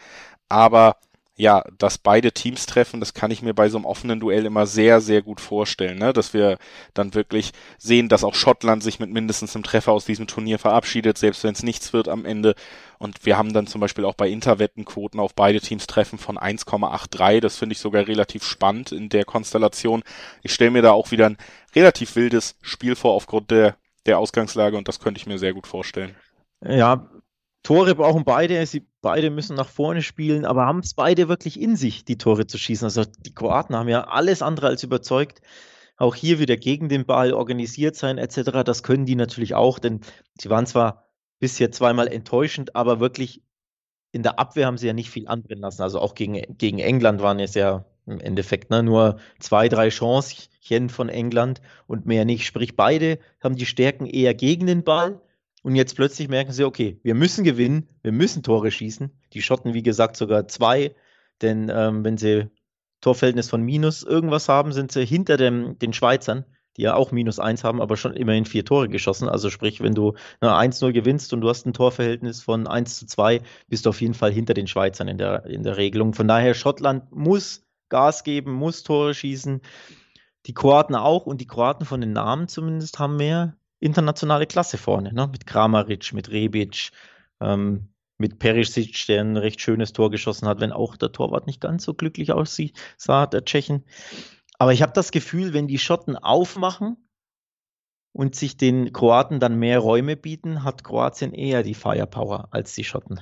Aber 0.49 0.97
ja, 1.41 1.65
dass 1.79 1.97
beide 1.97 2.33
Teams 2.33 2.67
treffen, 2.67 3.01
das 3.01 3.15
kann 3.15 3.31
ich 3.31 3.41
mir 3.41 3.55
bei 3.55 3.71
so 3.71 3.79
einem 3.79 3.87
offenen 3.87 4.21
Duell 4.21 4.45
immer 4.45 4.67
sehr, 4.67 5.01
sehr 5.01 5.23
gut 5.23 5.41
vorstellen, 5.41 5.99
ne? 5.99 6.13
dass 6.13 6.35
wir 6.35 6.59
dann 6.93 7.15
wirklich 7.15 7.53
sehen, 7.79 8.11
dass 8.11 8.25
auch 8.25 8.35
Schottland 8.35 8.83
sich 8.83 9.01
mit 9.01 9.11
mindestens 9.11 9.55
einem 9.55 9.63
Treffer 9.63 9.93
aus 9.93 10.05
diesem 10.05 10.27
Turnier 10.27 10.59
verabschiedet, 10.59 11.17
selbst 11.17 11.43
wenn 11.43 11.55
es 11.55 11.63
nichts 11.63 11.95
wird 11.95 12.09
am 12.09 12.27
Ende. 12.27 12.55
Und 12.99 13.25
wir 13.25 13.39
haben 13.39 13.55
dann 13.55 13.67
zum 13.67 13.81
Beispiel 13.81 14.05
auch 14.05 14.13
bei 14.13 14.29
Interwettenquoten 14.29 15.19
auf 15.19 15.35
beide 15.35 15.63
Teams 15.63 15.87
Treffen 15.87 16.19
von 16.19 16.37
1,83. 16.37 17.41
Das 17.41 17.57
finde 17.57 17.73
ich 17.73 17.79
sogar 17.79 18.07
relativ 18.07 18.45
spannend 18.45 18.93
in 18.93 19.09
der 19.09 19.25
Konstellation. 19.25 20.03
Ich 20.43 20.53
stelle 20.53 20.73
mir 20.73 20.83
da 20.83 20.93
auch 20.93 21.11
wieder 21.11 21.25
ein 21.25 21.39
relativ 21.75 22.17
wildes 22.17 22.57
Spiel 22.61 22.97
vor 22.97 23.15
aufgrund 23.15 23.51
der, 23.51 23.77
der 24.05 24.19
Ausgangslage 24.19 24.77
und 24.77 24.89
das 24.89 25.01
könnte 25.01 25.19
ich 25.19 25.27
mir 25.27 25.39
sehr 25.39 25.55
gut 25.55 25.67
vorstellen. 25.67 26.15
Ja, 26.63 27.09
Tore 27.71 27.95
brauchen 27.95 28.25
beide, 28.25 28.67
sie 28.67 28.85
beide 29.01 29.31
müssen 29.31 29.55
nach 29.55 29.69
vorne 29.69 30.03
spielen, 30.03 30.45
aber 30.45 30.67
haben 30.67 30.81
es 30.81 30.95
beide 30.95 31.29
wirklich 31.29 31.61
in 31.61 31.77
sich, 31.77 32.05
die 32.05 32.19
Tore 32.19 32.49
zu 32.49 32.59
schießen. 32.59 32.85
Also 32.85 33.05
die 33.05 33.33
Kroaten 33.33 33.77
haben 33.77 33.89
ja 33.89 34.09
alles 34.09 34.43
andere 34.43 34.67
als 34.67 34.83
überzeugt. 34.83 35.41
Auch 35.97 36.17
hier 36.17 36.41
wieder 36.41 36.57
gegen 36.57 36.89
den 36.89 37.07
Ball 37.07 37.33
organisiert 37.33 37.95
sein 37.95 38.19
etc. 38.19 38.65
Das 38.65 38.83
können 38.83 39.07
die 39.07 39.15
natürlich 39.15 39.55
auch, 39.55 39.79
denn 39.79 40.01
sie 40.41 40.51
waren 40.51 40.67
zwar 40.67 41.05
bisher 41.39 41.71
zweimal 41.71 42.09
enttäuschend, 42.09 42.75
aber 42.75 42.99
wirklich 42.99 43.45
in 44.11 44.25
der 44.25 44.41
Abwehr 44.41 44.67
haben 44.67 44.77
sie 44.77 44.89
ja 44.89 44.93
nicht 44.93 45.11
viel 45.11 45.29
anbrennen 45.29 45.63
lassen. 45.63 45.83
Also 45.83 46.01
auch 46.01 46.17
gegen, 46.17 46.43
gegen 46.59 46.81
England 46.81 47.23
waren 47.23 47.39
es 47.39 47.55
ja 47.55 47.85
im 48.05 48.19
Endeffekt 48.19 48.71
ne, 48.71 48.83
nur 48.83 49.21
zwei, 49.39 49.69
drei 49.69 49.91
Chancen 49.91 50.89
von 50.89 51.09
England 51.09 51.61
und 51.87 52.05
mehr 52.05 52.25
nicht. 52.25 52.47
Sprich, 52.47 52.75
beide 52.75 53.21
haben 53.41 53.55
die 53.55 53.67
Stärken 53.67 54.07
eher 54.07 54.35
gegen 54.35 54.67
den 54.67 54.83
Ball 54.83 55.21
und 55.63 55.75
jetzt 55.75 55.95
plötzlich 55.97 56.29
merken 56.29 56.53
sie, 56.53 56.65
okay, 56.65 56.99
wir 57.03 57.15
müssen 57.15 57.45
gewinnen, 57.45 57.89
wir 58.03 58.13
müssen 58.13 58.43
Tore 58.43 58.71
schießen. 58.71 59.11
Die 59.33 59.43
Schotten, 59.43 59.75
wie 59.75 59.83
gesagt, 59.83 60.17
sogar 60.17 60.49
zwei, 60.49 60.95
denn 61.43 61.71
ähm, 61.75 62.05
wenn 62.05 62.17
sie 62.17 62.49
Torverhältnis 63.01 63.49
von 63.49 63.63
minus 63.63 64.03
irgendwas 64.03 64.49
haben, 64.49 64.73
sind 64.73 64.93
sie 64.93 65.05
hinter 65.05 65.37
dem, 65.37 65.79
den 65.79 65.93
Schweizern, 65.93 66.45
die 66.77 66.83
ja 66.83 66.95
auch 66.95 67.13
minus 67.13 67.39
eins 67.39 67.65
haben, 67.65 67.81
aber 67.81 67.97
schon 67.97 68.15
immerhin 68.15 68.45
vier 68.45 68.65
Tore 68.65 68.89
geschossen. 68.89 69.29
Also 69.29 69.51
sprich, 69.51 69.83
wenn 69.83 69.95
du 69.95 70.15
1-0 70.41 70.93
gewinnst 70.93 71.33
und 71.33 71.41
du 71.41 71.49
hast 71.49 71.67
ein 71.67 71.73
Torverhältnis 71.73 72.43
von 72.43 72.67
1 72.67 72.99
zu 72.99 73.07
2, 73.07 73.41
bist 73.69 73.87
du 73.87 73.91
auf 73.91 74.01
jeden 74.01 74.15
Fall 74.15 74.33
hinter 74.33 74.55
den 74.55 74.67
Schweizern 74.67 75.09
in 75.09 75.19
der, 75.19 75.47
in 75.47 75.63
der 75.63 75.77
Regelung. 75.77 76.15
Von 76.15 76.29
daher, 76.29 76.55
Schottland 76.55 77.11
muss 77.11 77.67
Gas 77.89 78.23
geben, 78.23 78.53
muss 78.53 78.83
Tore 78.83 79.15
schießen. 79.15 79.61
Die 80.47 80.55
Kroaten 80.55 80.95
auch 80.95 81.27
und 81.27 81.41
die 81.41 81.47
Kroaten 81.47 81.85
von 81.85 82.01
den 82.01 82.13
Namen 82.13 82.49
zumindest 82.49 82.99
haben 82.99 83.17
mehr 83.17 83.57
internationale 83.81 84.47
Klasse 84.47 84.79
vorne, 84.79 85.13
ne? 85.13 85.27
mit 85.29 85.47
Kramaric, 85.47 86.13
mit 86.13 86.31
Rebic, 86.31 86.91
Ähm, 87.41 87.89
mit 88.19 88.39
Perisic, 88.39 89.07
der 89.07 89.23
ein 89.23 89.39
recht 89.39 89.63
schönes 89.63 89.95
Tor 89.95 90.11
geschossen 90.11 90.47
hat, 90.47 90.61
wenn 90.61 90.73
auch 90.73 90.97
der 90.97 91.11
Torwart 91.11 91.47
nicht 91.47 91.61
ganz 91.61 91.85
so 91.85 91.95
glücklich 91.95 92.33
aussieht, 92.33 92.79
sah 92.99 93.27
der 93.27 93.47
Tschechen. 93.47 93.87
Aber 94.59 94.75
ich 94.75 94.83
habe 94.83 94.93
das 94.93 95.11
Gefühl, 95.11 95.55
wenn 95.55 95.67
die 95.69 95.79
Schotten 95.79 96.17
aufmachen 96.17 96.99
und 98.13 98.35
sich 98.35 98.59
den 98.59 98.93
Kroaten 98.93 99.41
dann 99.41 99.59
mehr 99.59 99.79
Räume 99.79 100.17
bieten, 100.17 100.65
hat 100.65 100.85
Kroatien 100.85 101.33
eher 101.33 101.63
die 101.63 101.75
Firepower 101.75 102.49
als 102.51 102.75
die 102.75 102.85
Schotten. 102.85 103.21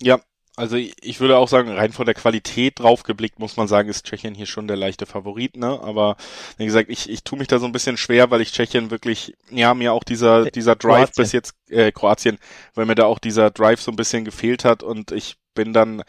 Ja, 0.00 0.20
also 0.56 0.76
ich 0.76 1.20
würde 1.20 1.36
auch 1.36 1.48
sagen, 1.48 1.70
rein 1.70 1.92
von 1.92 2.06
der 2.06 2.14
Qualität 2.14 2.78
draufgeblickt 2.78 3.38
muss 3.38 3.56
man 3.56 3.66
sagen, 3.66 3.88
ist 3.88 4.06
Tschechien 4.06 4.34
hier 4.34 4.46
schon 4.46 4.68
der 4.68 4.76
leichte 4.76 5.04
Favorit, 5.04 5.56
ne? 5.56 5.80
Aber 5.82 6.16
wie 6.58 6.64
gesagt, 6.64 6.90
ich, 6.90 7.10
ich 7.10 7.24
tue 7.24 7.38
mich 7.38 7.48
da 7.48 7.58
so 7.58 7.66
ein 7.66 7.72
bisschen 7.72 7.96
schwer, 7.96 8.30
weil 8.30 8.40
ich 8.40 8.52
Tschechien 8.52 8.90
wirklich, 8.90 9.34
ja, 9.50 9.74
mir 9.74 9.92
auch 9.92 10.04
dieser, 10.04 10.50
dieser 10.50 10.76
Drive 10.76 11.12
Kroatien. 11.12 11.22
bis 11.22 11.32
jetzt, 11.32 11.54
äh, 11.70 11.90
Kroatien, 11.90 12.38
weil 12.74 12.86
mir 12.86 12.94
da 12.94 13.06
auch 13.06 13.18
dieser 13.18 13.50
Drive 13.50 13.80
so 13.80 13.90
ein 13.90 13.96
bisschen 13.96 14.24
gefehlt 14.24 14.64
hat 14.64 14.82
und 14.82 15.10
ich 15.10 15.36
bin 15.54 15.72
dann, 15.72 16.02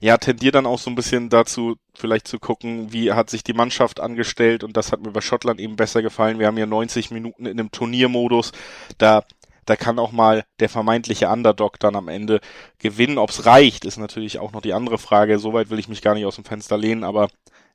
ja, 0.00 0.16
tendiere 0.16 0.52
dann 0.52 0.66
auch 0.66 0.78
so 0.78 0.90
ein 0.90 0.94
bisschen 0.94 1.28
dazu, 1.28 1.76
vielleicht 1.94 2.26
zu 2.26 2.38
gucken, 2.38 2.92
wie 2.92 3.12
hat 3.12 3.30
sich 3.30 3.44
die 3.44 3.52
Mannschaft 3.52 4.00
angestellt 4.00 4.64
und 4.64 4.76
das 4.76 4.92
hat 4.92 5.02
mir 5.02 5.10
bei 5.10 5.20
Schottland 5.20 5.60
eben 5.60 5.76
besser 5.76 6.02
gefallen. 6.02 6.38
Wir 6.38 6.46
haben 6.46 6.58
ja 6.58 6.66
90 6.66 7.10
Minuten 7.10 7.46
in 7.46 7.58
einem 7.58 7.70
Turniermodus, 7.70 8.52
da 8.98 9.24
da 9.64 9.76
kann 9.76 9.98
auch 9.98 10.12
mal 10.12 10.44
der 10.60 10.68
vermeintliche 10.68 11.28
Underdog 11.28 11.78
dann 11.78 11.96
am 11.96 12.08
Ende 12.08 12.40
gewinnen. 12.78 13.18
Ob's 13.18 13.46
reicht, 13.46 13.84
ist 13.84 13.98
natürlich 13.98 14.38
auch 14.38 14.52
noch 14.52 14.60
die 14.60 14.72
andere 14.72 14.98
Frage. 14.98 15.38
Soweit 15.38 15.70
will 15.70 15.78
ich 15.78 15.88
mich 15.88 16.02
gar 16.02 16.14
nicht 16.14 16.26
aus 16.26 16.36
dem 16.36 16.44
Fenster 16.44 16.76
lehnen, 16.76 17.04
aber 17.04 17.28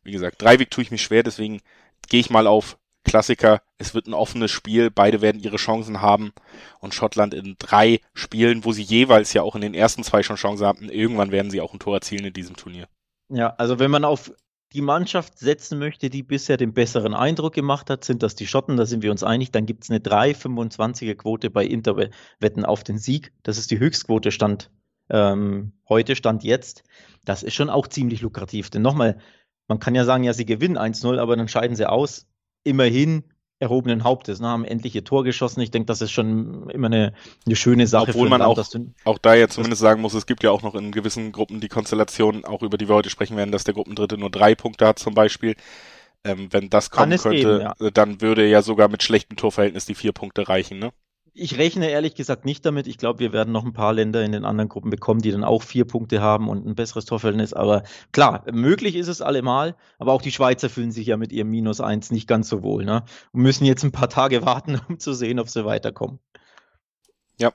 wie 0.04 0.12
gesagt, 0.12 0.42
Dreiweg 0.42 0.72
tue 0.72 0.84
ich 0.84 0.92
mich 0.92 1.02
schwer, 1.02 1.24
deswegen 1.24 1.62
gehe 2.10 2.20
ich 2.20 2.30
mal 2.30 2.48
auf 2.48 2.78
Klassiker. 3.04 3.62
Es 3.78 3.94
wird 3.94 4.08
ein 4.08 4.14
offenes 4.14 4.52
Spiel, 4.52 4.92
beide 4.92 5.22
werden 5.22 5.42
ihre 5.42 5.58
Chancen 5.58 6.02
haben 6.02 6.34
und 6.80 6.94
Schottland 6.94 7.34
in 7.34 7.56
drei 7.58 8.02
Spielen, 8.14 8.66
wo 8.66 8.74
sie 8.74 8.84
jeweils 8.84 9.34
ja 9.34 9.42
auch 9.42 9.56
in 9.56 9.62
den 9.62 9.74
ersten 9.74 10.04
zwei 10.04 10.24
schon 10.24 10.36
Chancen 10.36 10.68
hatten, 10.68 10.90
irgendwann 10.90 11.32
werden 11.32 11.52
sie 11.52 11.62
auch 11.62 11.74
ein 11.74 11.80
Tor 11.80 11.96
erzielen 11.96 12.26
in 12.26 12.34
diesem 12.34 12.56
Turnier. 12.56 12.88
Ja, 13.30 13.54
also 13.58 13.80
wenn 13.80 13.92
man 13.92 14.06
auf 14.06 14.32
die 14.74 14.82
Mannschaft 14.82 15.40
setzen 15.40 15.80
möchte, 15.80 16.10
die 16.10 16.24
bisher 16.24 16.58
den 16.58 16.74
besseren 16.74 17.14
Eindruck 17.14 17.54
gemacht 17.54 17.90
hat, 17.90 18.04
sind 18.04 18.22
das 18.22 18.36
die 18.36 18.48
Schotten, 18.48 18.78
da 18.78 18.86
sind 18.86 19.02
wir 19.02 19.12
uns 19.12 19.24
einig. 19.24 19.52
Dann 19.52 19.66
gibt 19.66 19.84
es 19.84 19.90
eine 19.90 20.00
3,25er 20.00 21.16
Quote 21.16 21.50
bei 21.50 21.66
Interwetten 21.66 22.66
auf 22.66 22.84
den 22.84 22.98
Sieg. 22.98 23.32
Das 23.44 23.58
ist 23.58 23.72
die 23.72 23.80
Höchstquote 23.80 24.32
Stand 24.32 24.70
ähm, 25.10 25.72
heute, 25.88 26.16
Stand 26.16 26.44
jetzt. 26.44 26.84
Das 27.24 27.44
ist 27.44 27.54
schon 27.54 27.70
auch 27.70 27.88
ziemlich 27.88 28.22
lukrativ. 28.22 28.70
Denn 28.70 28.82
nochmal, 28.82 29.20
man 29.68 29.80
kann 29.80 29.96
ja 29.96 30.04
sagen, 30.04 30.24
ja, 30.24 30.34
sie 30.34 30.46
gewinnen 30.46 30.78
1-0, 30.78 31.18
aber 31.18 31.36
dann 31.38 31.48
scheiden 31.48 31.76
sie 31.76 31.90
aus. 31.90 32.28
Immerhin 32.64 33.24
erhobenen 33.60 34.04
Hauptes, 34.04 34.40
ne, 34.40 34.48
haben 34.48 34.66
endlich 34.66 34.94
ihr 34.96 35.04
Tor 35.04 35.24
geschossen. 35.24 35.62
Ich 35.62 35.72
denke, 35.72 35.88
das 35.88 36.02
ist 36.02 36.12
schon 36.12 36.70
immer 36.70 36.88
eine, 36.88 37.14
eine 37.46 37.56
schöne 37.56 37.88
Sache. 37.88 38.12
Obwohl 38.12 38.30
man 38.30 38.42
Land, 38.42 38.60
auch, 38.60 38.66
auch 39.06 39.18
da 39.18 39.34
jetzt 39.34 39.56
zumindest 39.56 39.82
sagen 39.82 40.02
muss, 40.02 40.14
es 40.14 40.28
gibt 40.28 40.44
ja 40.44 40.52
auch 40.52 40.62
noch 40.62 40.76
in 40.76 40.92
gewissen 40.92 41.32
Gruppen 41.32 41.60
die 41.60 41.68
Konstellation, 41.68 42.46
auch 42.46 42.62
über 42.62 42.78
die 42.78 42.88
wir 42.88 42.96
heute 42.96 43.10
sprechen 43.10 43.36
werden, 43.36 43.52
dass 43.52 43.64
der 43.64 43.74
Gruppendritte 43.74 44.18
nur 44.18 44.30
drei 44.30 44.54
Punkte 44.54 44.88
hat 44.88 45.00
zum 45.00 45.14
Beispiel. 45.14 45.56
Ähm, 46.24 46.50
wenn 46.52 46.70
das 46.70 46.90
kommen 46.90 47.18
könnte, 47.18 47.30
geben, 47.30 47.62
ja. 47.62 47.90
dann 47.92 48.22
würde 48.22 48.48
ja 48.48 48.62
sogar 48.62 48.90
mit 48.90 49.04
schlechtem 49.04 49.38
Torverhältnis 49.38 49.86
die 49.86 49.96
vier 49.96 50.12
Punkte 50.12 50.48
reichen, 50.48 50.80
ne? 50.80 50.92
Ich 51.38 51.58
rechne 51.58 51.90
ehrlich 51.90 52.16
gesagt 52.16 52.46
nicht 52.46 52.66
damit. 52.66 52.88
Ich 52.88 52.98
glaube, 52.98 53.20
wir 53.20 53.34
werden 53.34 53.54
noch 53.54 53.66
ein 53.66 53.74
paar 53.74 53.94
Länder 53.94 54.24
in 54.24 54.32
den 54.32 54.46
anderen 54.46 54.70
Gruppen 54.70 54.90
bekommen, 54.90 55.22
die 55.22 55.32
dann 55.32 55.44
auch 55.44 55.64
vier 55.64 55.86
Punkte 55.86 56.22
haben 56.22 56.50
und 56.50 56.66
ein 56.66 56.76
besseres 56.76 57.06
Torverhältnis. 57.06 57.54
Aber 57.54 57.84
klar, 58.12 58.44
möglich 58.52 58.96
ist 58.96 59.08
es 59.08 59.22
allemal. 59.22 59.76
Aber 60.00 60.14
auch 60.14 60.22
die 60.22 60.32
Schweizer 60.32 60.70
fühlen 60.70 60.92
sich 60.92 61.08
ja 61.08 61.18
mit 61.18 61.32
ihrem 61.32 61.50
Minus 61.50 61.82
eins 61.82 62.12
nicht 62.12 62.28
ganz 62.28 62.50
so 62.50 62.64
wohl. 62.64 62.86
Ne? 62.86 63.04
Und 63.32 63.42
müssen 63.42 63.66
jetzt 63.66 63.84
ein 63.84 63.92
paar 63.92 64.10
Tage 64.10 64.46
warten, 64.46 64.82
um 64.90 65.00
zu 65.00 65.14
sehen, 65.14 65.40
ob 65.40 65.50
sie 65.50 65.66
weiterkommen. 65.66 66.20
Ja, 67.40 67.54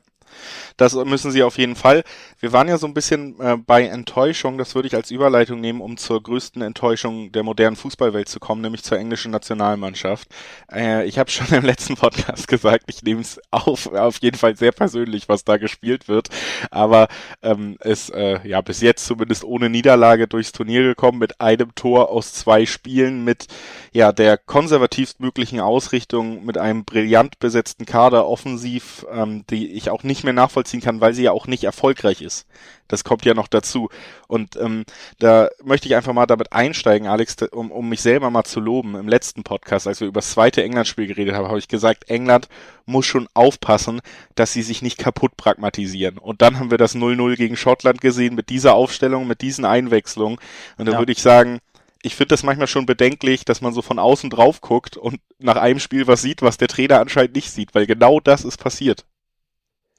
das 0.77 0.95
müssen 0.95 1.31
sie 1.31 1.43
auf 1.43 1.59
jeden 1.59 1.77
Fall. 1.77 2.05
Wir 2.39 2.53
waren 2.53 2.69
ja 2.69 2.79
so 2.79 2.87
ein 2.87 2.95
bisschen 2.95 3.39
äh, 3.41 3.57
bei 3.57 3.87
Enttäuschung, 3.87 4.59
das 4.59 4.75
würde 4.75 4.89
ich 4.89 4.95
als 4.95 5.11
Überleitung 5.11 5.61
nehmen, 5.61 5.81
um 5.81 5.97
zur 5.97 6.23
größten 6.23 6.63
Enttäuschung 6.63 7.33
der 7.33 7.43
modernen 7.43 7.77
Fußballwelt 7.77 8.29
zu 8.29 8.41
kommen, 8.41 8.63
nämlich 8.63 8.83
zur 8.83 8.99
englischen 8.99 9.31
Nationalmannschaft. 9.31 10.29
Äh, 10.73 11.07
ich 11.07 11.19
habe 11.19 11.31
schon 11.31 11.47
im 11.49 11.65
letzten 11.65 11.97
Podcast 11.97 12.49
gesagt, 12.53 12.85
ich 12.89 13.03
nehme 13.03 13.21
es 13.21 13.41
auf, 13.51 13.93
auf 13.93 14.19
jeden 14.21 14.37
Fall 14.37 14.57
sehr 14.57 14.73
persönlich, 14.73 15.29
was 15.29 15.45
da 15.45 15.57
gespielt 15.57 16.09
wird, 16.09 16.29
aber 16.71 17.09
ähm, 17.43 17.77
ist 17.81 18.11
äh, 18.11 18.41
ja 18.47 18.61
bis 18.61 18.81
jetzt 18.81 19.07
zumindest 19.07 19.45
ohne 19.45 19.69
Niederlage 19.69 20.29
durchs 20.29 20.53
Turnier 20.53 20.83
gekommen, 20.83 21.19
mit 21.19 21.41
einem 21.41 21.75
Tor 21.75 22.11
aus 22.11 22.33
zwei 22.33 22.67
Spielen, 22.67 23.25
mit 23.25 23.47
ja 23.93 24.13
der 24.13 24.39
konservativst 24.39 25.21
möglichen 25.21 25.61
Ausrichtung, 25.61 26.45
mit 26.45 26.59
einem 26.59 26.85
brillant 26.85 27.39
besetzten 27.39 27.87
Kader 27.87 28.27
offensiv, 28.27 29.07
ähm, 29.13 29.45
die 29.51 29.73
ich 29.73 29.91
auch 29.91 30.03
nicht 30.03 30.22
mehr 30.25 30.33
nachvollziehen 30.33 30.81
kann, 30.81 31.01
weil 31.01 31.15
sie 31.15 31.25
ja 31.25 31.33
auch 31.33 31.47
nicht 31.47 31.65
erfolgreich 31.65 32.23
ist. 32.23 32.47
Das 32.89 33.05
kommt 33.05 33.25
ja 33.25 33.35
noch 33.35 33.49
dazu. 33.49 33.89
Und 34.29 34.57
ähm, 34.57 34.85
da 35.19 35.49
möchte 35.65 35.89
ich 35.89 35.95
einfach 35.95 36.13
mal 36.13 36.27
damit 36.27 36.53
einsteigen, 36.53 37.09
Alex, 37.09 37.37
um, 37.51 37.71
um 37.71 37.89
mich 37.89 38.03
selber 38.03 38.31
mal 38.31 38.45
zu 38.45 38.61
loben. 38.61 38.95
Im 38.97 39.09
letzten 39.09 39.45
Podcast, 39.45 39.87
als 39.87 40.01
wir 40.01 40.09
über 40.09 40.21
das 40.21 40.33
zweite 40.33 40.63
England-Spiel 40.63 41.07
geredet 41.07 41.35
haben, 41.35 41.49
habe 41.49 41.59
ich 41.59 41.69
gesagt, 41.69 42.11
England 42.11 42.49
muss 42.85 43.07
schon 43.07 43.29
aufpassen, 43.35 44.01
dass 44.35 44.53
sie 44.53 44.63
sich 44.63 44.83
nicht 44.83 44.99
kaputt 44.99 45.37
pragmatisieren. 45.37 46.19
Und 46.19 46.43
dann 46.43 46.59
haben 46.59 46.71
wir 46.71 46.79
das 46.79 46.95
0-0 46.95 47.37
gegen 47.37 47.57
Schottland 47.57 48.01
gesehen 48.01 48.35
mit 48.35 48.51
dieser 48.51 48.75
Aufstellung, 48.75 49.27
mit 49.27 49.41
diesen 49.41 49.65
Einwechslungen. 49.65 50.39
Und 50.77 50.87
da 50.87 50.93
ja. 50.93 50.99
würde 50.99 51.13
ich 51.13 51.23
sagen, 51.23 51.61
ich 52.03 52.17
finde 52.17 52.29
das 52.29 52.43
manchmal 52.43 52.67
schon 52.67 52.85
bedenklich, 52.85 53.45
dass 53.45 53.61
man 53.61 53.73
so 53.73 53.81
von 53.81 53.99
außen 53.99 54.29
drauf 54.29 54.61
guckt 54.61 54.97
und 54.97 55.21
nach 55.39 55.57
einem 55.57 55.79
Spiel 55.79 56.07
was 56.07 56.21
sieht, 56.21 56.43
was 56.43 56.59
der 56.59 56.69
Trainer 56.69 57.01
anscheinend 57.01 57.37
nicht 57.37 57.51
sieht, 57.51 57.75
weil 57.75 57.87
genau 57.87 58.21
das 58.21 58.45
ist 58.45 58.59
passiert. 58.59 59.07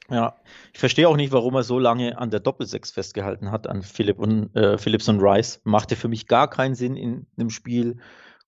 Ja, 0.10 0.36
ich 0.74 0.80
verstehe 0.80 1.08
auch 1.08 1.16
nicht, 1.16 1.32
warum 1.32 1.56
er 1.56 1.64
so 1.64 1.80
lange 1.80 2.18
an 2.18 2.30
der 2.30 2.42
Doppelsechs 2.42 2.92
festgehalten 2.92 3.52
hat, 3.52 3.68
an 3.68 3.84
Philipp 3.84 4.20
und, 4.20 4.54
äh, 4.56 4.78
Phillips 4.78 5.08
und 5.08 5.22
Rice. 5.22 5.62
Machte 5.64 5.96
für 5.96 6.10
mich 6.10 6.28
gar 6.28 6.50
keinen 6.50 6.76
Sinn 6.76 6.98
in 6.98 7.26
einem 7.38 7.50
Spiel, 7.50 7.98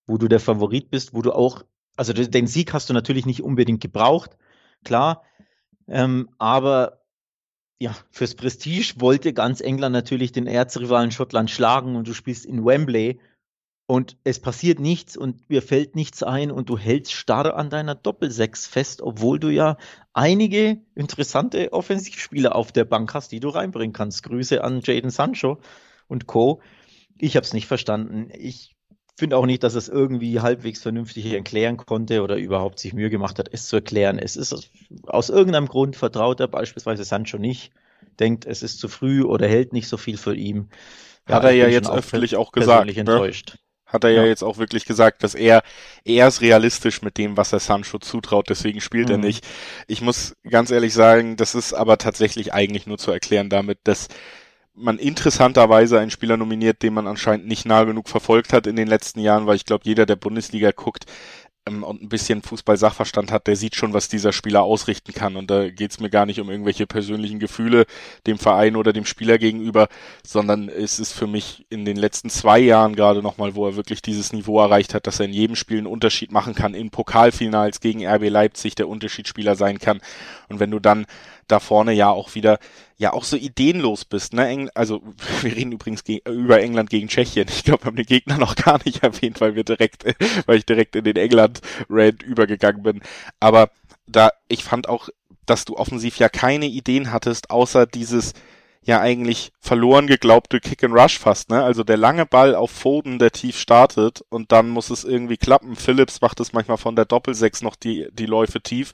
wo 0.06 0.18
du 0.18 0.28
der 0.28 0.42
Favorit 0.42 0.92
bist, 0.92 1.14
wo 1.14 1.22
du 1.22 1.32
auch, 1.32 1.64
also 1.96 2.12
den 2.12 2.48
Sieg 2.48 2.74
hast 2.74 2.90
du 2.90 2.94
natürlich 2.94 3.26
nicht 3.26 3.42
unbedingt 3.42 3.82
gebraucht, 3.82 4.38
klar, 4.84 5.24
ähm, 5.88 6.30
aber 6.38 7.02
ja, 7.80 7.96
fürs 8.12 8.36
Prestige 8.36 8.96
wollte 8.98 9.34
ganz 9.34 9.62
England 9.62 9.94
natürlich 9.94 10.32
den 10.32 10.48
Erzrivalen 10.48 11.12
Schottland 11.12 11.52
schlagen 11.52 11.96
und 11.96 12.08
du 12.08 12.14
spielst 12.14 12.46
in 12.46 12.66
Wembley 12.66 13.20
und 13.88 14.18
es 14.24 14.40
passiert 14.40 14.80
nichts 14.80 15.16
und 15.16 15.48
mir 15.50 15.62
fällt 15.62 15.96
nichts 15.96 16.24
ein 16.24 16.50
und 16.50 16.70
du 16.70 16.78
hältst 16.78 17.14
starr 17.14 17.56
an 17.56 17.70
deiner 17.70 17.94
Doppelsechs 17.94 18.66
fest, 18.66 19.02
obwohl 19.02 19.40
du 19.40 19.50
ja 19.50 19.78
einige 20.14 20.82
interessante 20.96 21.72
Offensivspieler 21.72 22.56
auf 22.56 22.72
der 22.72 22.86
Bank 22.86 23.14
hast, 23.14 23.32
die 23.32 23.40
du 23.40 23.50
reinbringen 23.50 23.94
kannst. 23.94 24.24
Grüße 24.24 24.64
an 24.64 24.82
Jaden 24.84 25.12
Sancho 25.12 25.60
und 26.08 26.26
Co. 26.26 26.62
Ich 27.18 27.36
habe 27.36 27.46
es 27.46 27.54
nicht 27.54 27.68
verstanden. 27.68 28.30
Ich 28.34 28.76
finde 29.18 29.38
auch 29.38 29.46
nicht, 29.46 29.64
dass 29.64 29.76
es 29.76 29.88
irgendwie 29.88 30.42
halbwegs 30.42 30.82
vernünftig 30.82 31.26
erklären 31.32 31.78
konnte 31.78 32.24
oder 32.24 32.38
überhaupt 32.38 32.80
sich 32.80 32.94
Mühe 32.94 33.12
gemacht 33.12 33.38
hat, 33.38 33.50
es 33.52 33.68
zu 33.68 33.78
erklären. 33.78 34.18
Es 34.18 34.36
ist 34.36 34.72
aus 35.06 35.30
irgendeinem 35.30 35.68
Grund 35.68 35.96
vertraut 35.96 36.40
er 36.40 36.48
beispielsweise 36.48 37.04
Sancho 37.04 37.38
nicht, 37.38 37.72
denkt, 38.20 38.46
es 38.46 38.64
ist 38.64 38.80
zu 38.80 38.88
früh 38.88 39.22
oder 39.22 39.48
hält 39.48 39.74
nicht 39.74 39.88
so 39.88 39.98
viel 39.98 40.18
für 40.18 40.36
ihn. 40.36 40.70
Ja, 41.30 41.36
hat 41.36 41.44
er 41.46 41.52
ja 41.52 41.68
jetzt 41.68 41.90
öffentlich 41.90 42.36
auch 42.36 42.52
gesagt. 42.52 42.88
Ne? 42.88 42.98
Enttäuscht. 42.98 43.58
Hat 43.96 44.04
er 44.04 44.12
ja. 44.12 44.22
ja. 44.22 44.28
jetzt 44.28 44.44
auch 44.44 44.58
wirklich 44.58 44.86
gesagt, 44.86 45.24
dass 45.24 45.34
er, 45.34 45.64
er 46.04 46.28
ist 46.28 46.42
realistisch 46.42 47.02
mit 47.02 47.18
dem, 47.18 47.38
was 47.38 47.54
er 47.54 47.60
Sancho 47.60 47.98
zutraut, 47.98 48.50
deswegen 48.50 48.82
spielt 48.82 49.08
mhm. 49.08 49.14
er 49.14 49.18
nicht. 49.18 49.48
Ich 49.88 50.02
muss 50.02 50.36
ganz 50.48 50.70
ehrlich 50.70 50.94
sagen, 50.94 51.38
das 51.38 51.56
ist 51.56 51.74
aber 51.74 51.98
tatsächlich 51.98 52.54
eigentlich 52.54 52.86
nur 52.86 52.98
zu 52.98 53.12
erklären 53.12 53.50
damit, 53.50 53.80
dass 53.86 54.10
man 54.76 55.00
interessanterweise 55.00 56.00
einen 56.00 56.12
Spieler 56.12 56.38
nominiert, 56.38 56.84
den 56.84 56.94
man 56.94 57.08
anscheinend 57.08 57.48
nicht 57.48 57.66
nah 57.66 57.86
genug 57.86 58.10
verfolgt 58.10 58.52
hat 58.52 58.68
in 58.68 58.76
den 58.76 58.88
letzten 58.88 59.22
Jahren, 59.22 59.48
weil 59.48 59.56
ich 59.56 59.66
glaube, 59.66 59.86
jeder, 59.86 60.06
der 60.06 60.18
Bundesliga 60.18 60.72
guckt, 60.72 61.06
und 61.68 62.04
ein 62.04 62.10
bisschen 62.10 62.44
Fußball-Sachverstand 62.44 63.32
hat, 63.32 63.48
der 63.48 63.56
sieht 63.56 63.76
schon, 63.76 63.92
was 63.92 64.08
dieser 64.08 64.32
Spieler 64.32 64.62
ausrichten 64.62 65.14
kann. 65.14 65.36
Und 65.36 65.50
da 65.50 65.70
geht's 65.70 66.00
mir 66.00 66.12
gar 66.12 66.28
nicht 66.28 66.40
um 66.40 66.52
irgendwelche 66.52 66.86
persönlichen 66.86 67.40
Gefühle 67.40 67.88
dem 68.28 68.38
Verein 68.38 68.76
oder 68.76 68.94
dem 68.94 69.06
Spieler 69.06 69.40
gegenüber, 69.40 69.88
sondern 70.24 70.70
es 70.70 71.00
ist 71.00 71.14
für 71.14 71.26
mich 71.26 71.66
in 71.72 71.84
den 71.84 71.98
letzten 71.98 72.30
zwei 72.30 72.60
Jahren 72.60 72.96
gerade 72.96 73.24
nochmal, 73.24 73.56
wo 73.56 73.66
er 73.66 73.76
wirklich 73.76 74.04
dieses 74.04 74.32
Niveau 74.32 74.62
erreicht 74.62 74.94
hat, 74.94 75.08
dass 75.08 75.20
er 75.20 75.26
in 75.26 75.34
jedem 75.34 75.56
Spiel 75.56 75.80
einen 75.80 75.88
Unterschied 75.88 76.32
machen 76.32 76.54
kann, 76.54 76.76
in 76.76 76.92
Pokalfinals 76.92 77.80
gegen 77.80 78.06
RB 78.06 78.30
Leipzig 78.30 78.76
der 78.76 78.88
Unterschiedsspieler 78.88 79.56
sein 79.56 79.80
kann. 79.80 80.02
Und 80.50 80.60
wenn 80.60 80.70
du 80.70 80.80
dann 80.80 81.08
da 81.48 81.60
vorne 81.60 81.94
ja 81.94 82.10
auch 82.10 82.36
wieder 82.36 82.60
ja 82.98 83.14
auch 83.14 83.24
so 83.24 83.36
ideenlos 83.36 84.06
bist. 84.06 84.34
Ne? 84.34 84.70
Also 84.74 85.02
wir 85.42 85.56
reden 85.56 85.72
übrigens 85.72 86.04
über 86.26 86.62
England 86.62 86.90
gegen 86.90 87.08
Tschechien. 87.08 87.48
Ich 87.50 87.64
glaube, 87.64 87.84
wir 87.84 87.88
haben 87.88 87.96
den 87.96 88.06
Gegner 88.06 88.38
noch 88.38 88.56
gar 88.56 88.80
nicht 88.86 89.04
erwähnt, 89.04 89.42
weil 89.42 89.56
wir 89.56 89.64
direkt, 89.64 90.06
weil 90.46 90.58
ich 90.58 90.66
direkt 90.66 90.96
in 90.96 91.04
den 91.04 91.18
England-Rand 91.18 92.24
übergegangen 92.24 92.84
bin. 92.84 93.02
Aber 93.40 93.70
da, 94.08 94.32
ich 94.48 94.64
fand 94.64 94.88
auch, 94.88 95.10
dass 95.46 95.66
du 95.66 95.76
offensiv 95.78 96.18
ja 96.18 96.30
keine 96.30 96.66
Ideen 96.66 97.12
hattest, 97.12 97.50
außer 97.52 97.86
dieses 97.86 98.34
ja 98.86 99.02
eigentlich 99.02 99.52
verloren 99.60 100.06
geglaubte 100.06 100.60
Kick 100.60 100.84
and 100.84 100.94
Rush 100.94 101.18
fast, 101.18 101.50
ne? 101.50 101.64
Also 101.64 101.84
der 101.84 101.98
lange 101.98 102.28
Ball 102.28 102.54
auf 102.54 102.70
Foden, 102.70 103.18
der 103.18 103.32
tief 103.32 103.58
startet 103.58 104.24
und 104.30 104.52
dann 104.52 104.70
muss 104.70 104.92
es 104.92 105.04
irgendwie 105.04 105.38
klappen. 105.38 105.76
Phillips 105.76 106.22
macht 106.22 106.40
es 106.40 106.54
manchmal 106.54 106.78
von 106.78 106.96
der 106.96 107.06
Doppelsechs 107.06 107.64
noch 107.64 107.76
die, 107.76 108.08
die 108.14 108.28
Läufe 108.28 108.62
tief. 108.62 108.92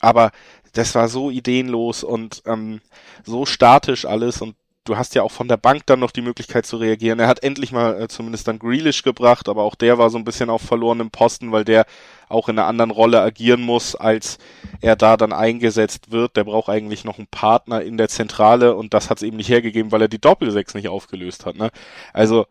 Aber 0.00 0.32
das 0.72 0.94
war 0.94 1.08
so 1.08 1.30
ideenlos 1.30 2.04
und 2.04 2.42
ähm, 2.46 2.80
so 3.24 3.46
statisch 3.46 4.04
alles 4.04 4.40
und 4.40 4.54
du 4.84 4.96
hast 4.96 5.14
ja 5.14 5.22
auch 5.22 5.30
von 5.30 5.48
der 5.48 5.56
Bank 5.56 5.86
dann 5.86 6.00
noch 6.00 6.10
die 6.10 6.22
Möglichkeit 6.22 6.66
zu 6.66 6.76
reagieren. 6.76 7.20
Er 7.20 7.28
hat 7.28 7.42
endlich 7.42 7.70
mal 7.72 8.00
äh, 8.00 8.08
zumindest 8.08 8.48
dann 8.48 8.58
Grealish 8.58 9.02
gebracht, 9.02 9.48
aber 9.48 9.62
auch 9.62 9.74
der 9.74 9.98
war 9.98 10.10
so 10.10 10.18
ein 10.18 10.24
bisschen 10.24 10.50
auf 10.50 10.62
verlorenem 10.62 11.10
Posten, 11.10 11.52
weil 11.52 11.64
der 11.64 11.86
auch 12.28 12.48
in 12.48 12.58
einer 12.58 12.66
anderen 12.66 12.90
Rolle 12.90 13.20
agieren 13.20 13.60
muss, 13.62 13.94
als 13.94 14.38
er 14.80 14.96
da 14.96 15.16
dann 15.16 15.32
eingesetzt 15.32 16.10
wird. 16.10 16.36
Der 16.36 16.44
braucht 16.44 16.68
eigentlich 16.68 17.04
noch 17.04 17.18
einen 17.18 17.28
Partner 17.28 17.82
in 17.82 17.98
der 17.98 18.08
Zentrale 18.08 18.74
und 18.74 18.94
das 18.94 19.10
hat 19.10 19.18
es 19.18 19.22
eben 19.22 19.36
nicht 19.36 19.48
hergegeben, 19.48 19.92
weil 19.92 20.02
er 20.02 20.08
die 20.08 20.20
Doppelsechs 20.20 20.74
nicht 20.74 20.88
aufgelöst 20.88 21.46
hat. 21.46 21.56
Ne? 21.56 21.70
Also 22.12 22.46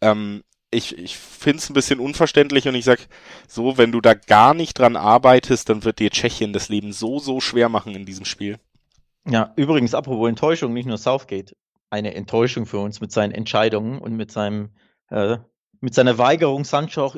ähm, 0.00 0.42
ich, 0.72 0.96
ich 0.98 1.16
finde 1.16 1.58
es 1.58 1.70
ein 1.70 1.74
bisschen 1.74 2.00
unverständlich 2.00 2.66
und 2.66 2.74
ich 2.74 2.84
sag 2.84 3.06
so, 3.46 3.78
wenn 3.78 3.92
du 3.92 4.00
da 4.00 4.14
gar 4.14 4.54
nicht 4.54 4.78
dran 4.78 4.96
arbeitest, 4.96 5.68
dann 5.68 5.84
wird 5.84 5.98
dir 5.98 6.10
Tschechien 6.10 6.52
das 6.52 6.68
Leben 6.68 6.92
so, 6.92 7.18
so 7.18 7.40
schwer 7.40 7.68
machen 7.68 7.94
in 7.94 8.06
diesem 8.06 8.24
Spiel. 8.24 8.58
Ja, 9.28 9.52
übrigens, 9.56 9.94
apropos 9.94 10.28
Enttäuschung, 10.28 10.72
nicht 10.72 10.86
nur 10.86 10.98
Southgate, 10.98 11.54
eine 11.90 12.14
Enttäuschung 12.14 12.66
für 12.66 12.78
uns 12.78 13.00
mit 13.00 13.12
seinen 13.12 13.32
Entscheidungen 13.32 13.98
und 13.98 14.16
mit 14.16 14.32
seinem, 14.32 14.70
äh, 15.10 15.36
mit 15.80 15.94
seiner 15.94 16.18
Weigerung, 16.18 16.64
Sancho 16.64 17.04
auch 17.04 17.16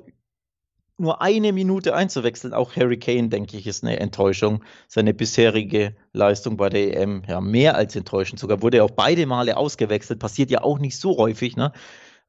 nur 0.96 1.22
eine 1.22 1.52
Minute 1.52 1.94
einzuwechseln. 1.94 2.54
Auch 2.54 2.76
Harry 2.76 2.98
Kane, 2.98 3.28
denke 3.28 3.56
ich, 3.56 3.66
ist 3.66 3.84
eine 3.84 3.98
Enttäuschung. 3.98 4.62
Seine 4.86 5.14
bisherige 5.14 5.96
Leistung 6.12 6.56
bei 6.56 6.68
der 6.68 6.96
EM, 6.96 7.22
ja, 7.26 7.40
mehr 7.40 7.74
als 7.74 7.96
enttäuschend. 7.96 8.38
Sogar 8.38 8.62
wurde 8.62 8.78
er 8.78 8.84
auch 8.84 8.90
beide 8.90 9.26
Male 9.26 9.56
ausgewechselt. 9.56 10.20
Passiert 10.20 10.50
ja 10.50 10.62
auch 10.62 10.78
nicht 10.78 10.98
so 10.98 11.16
häufig, 11.16 11.56
ne? 11.56 11.72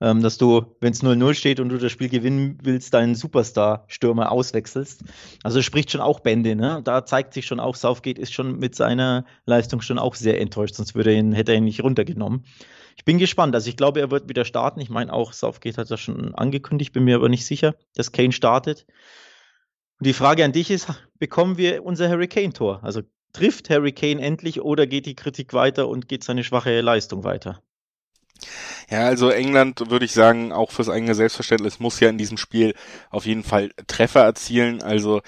Ähm, 0.02 0.22
dass 0.22 0.38
du, 0.38 0.76
wenn 0.82 0.92
es 0.92 1.04
0-0 1.04 1.34
steht 1.34 1.60
und 1.60 1.70
du 1.70 1.78
das 1.78 1.92
Spiel 1.92 2.10
gewinnen 2.10 2.58
willst, 2.62 2.94
deinen 2.94 3.16
Superstar-Stürmer 3.16 4.32
auswechselst. 4.32 5.04
Also 5.44 5.62
spricht 5.62 5.92
schon 5.92 6.02
auch 6.02 6.20
Bände, 6.20 6.56
ne? 6.56 6.82
Da 6.84 7.06
zeigt 7.06 7.34
sich 7.34 7.46
schon 7.46 7.60
auch, 7.60 7.76
Southgate 7.76 8.20
ist 8.20 8.34
schon 8.34 8.58
mit 8.58 8.76
seiner 8.76 9.26
Leistung 9.46 9.82
schon 9.82 10.00
auch 10.00 10.16
sehr 10.16 10.40
enttäuscht, 10.42 10.76
sonst 10.76 10.96
würde 10.96 11.14
ihn, 11.14 11.34
hätte 11.34 11.54
er 11.54 11.60
ihn 11.60 11.64
nicht 11.64 11.84
runtergenommen. 11.84 12.46
Ich 12.98 13.06
bin 13.06 13.18
gespannt. 13.18 13.56
Also 13.56 13.70
ich 13.70 13.78
glaube, 13.78 14.00
er 14.00 14.12
wird 14.12 14.30
wieder 14.30 14.46
starten. 14.46 14.80
Ich 14.80 14.90
meine 14.90 15.12
auch, 15.12 15.34
Southgate 15.34 15.78
hat 15.78 15.92
das 15.92 16.00
schon 16.00 16.34
angekündigt, 16.36 16.94
bin 16.94 17.04
mir 17.04 17.16
aber 17.16 17.30
nicht 17.30 17.46
sicher, 17.46 17.76
dass 17.94 18.12
Kane 18.12 18.32
startet. 18.32 18.86
Und 20.00 20.08
die 20.08 20.14
Frage 20.14 20.44
an 20.44 20.52
dich 20.52 20.72
ist, 20.72 20.88
bekommen 21.20 21.58
wir 21.58 21.86
unser 21.86 22.10
Harry 22.10 22.28
Kane-Tor? 22.28 22.84
Also 22.84 23.02
trifft 23.34 23.70
Harry 23.70 23.92
Kane 23.92 24.22
endlich 24.22 24.62
oder 24.62 24.88
geht 24.88 25.06
die 25.06 25.16
Kritik 25.16 25.54
weiter 25.54 25.88
und 25.88 26.08
geht 26.08 26.24
seine 26.24 26.44
schwache 26.44 26.82
Leistung 26.82 27.24
weiter? 27.24 27.62
Ja, 28.90 29.06
also 29.06 29.30
England 29.30 29.90
würde 29.90 30.06
ich 30.06 30.12
sagen, 30.14 30.52
auch 30.52 30.72
fürs 30.72 30.90
eigene 30.90 31.16
Selbstverständnis 31.16 31.80
muss 31.80 32.00
ja 32.00 32.10
in 32.10 32.18
diesem 32.18 32.38
Spiel 32.38 32.76
auf 33.10 33.26
jeden 33.26 33.44
Fall 33.44 33.72
Treffer 33.88 34.22
erzielen. 34.24 34.82
Also 34.84 35.22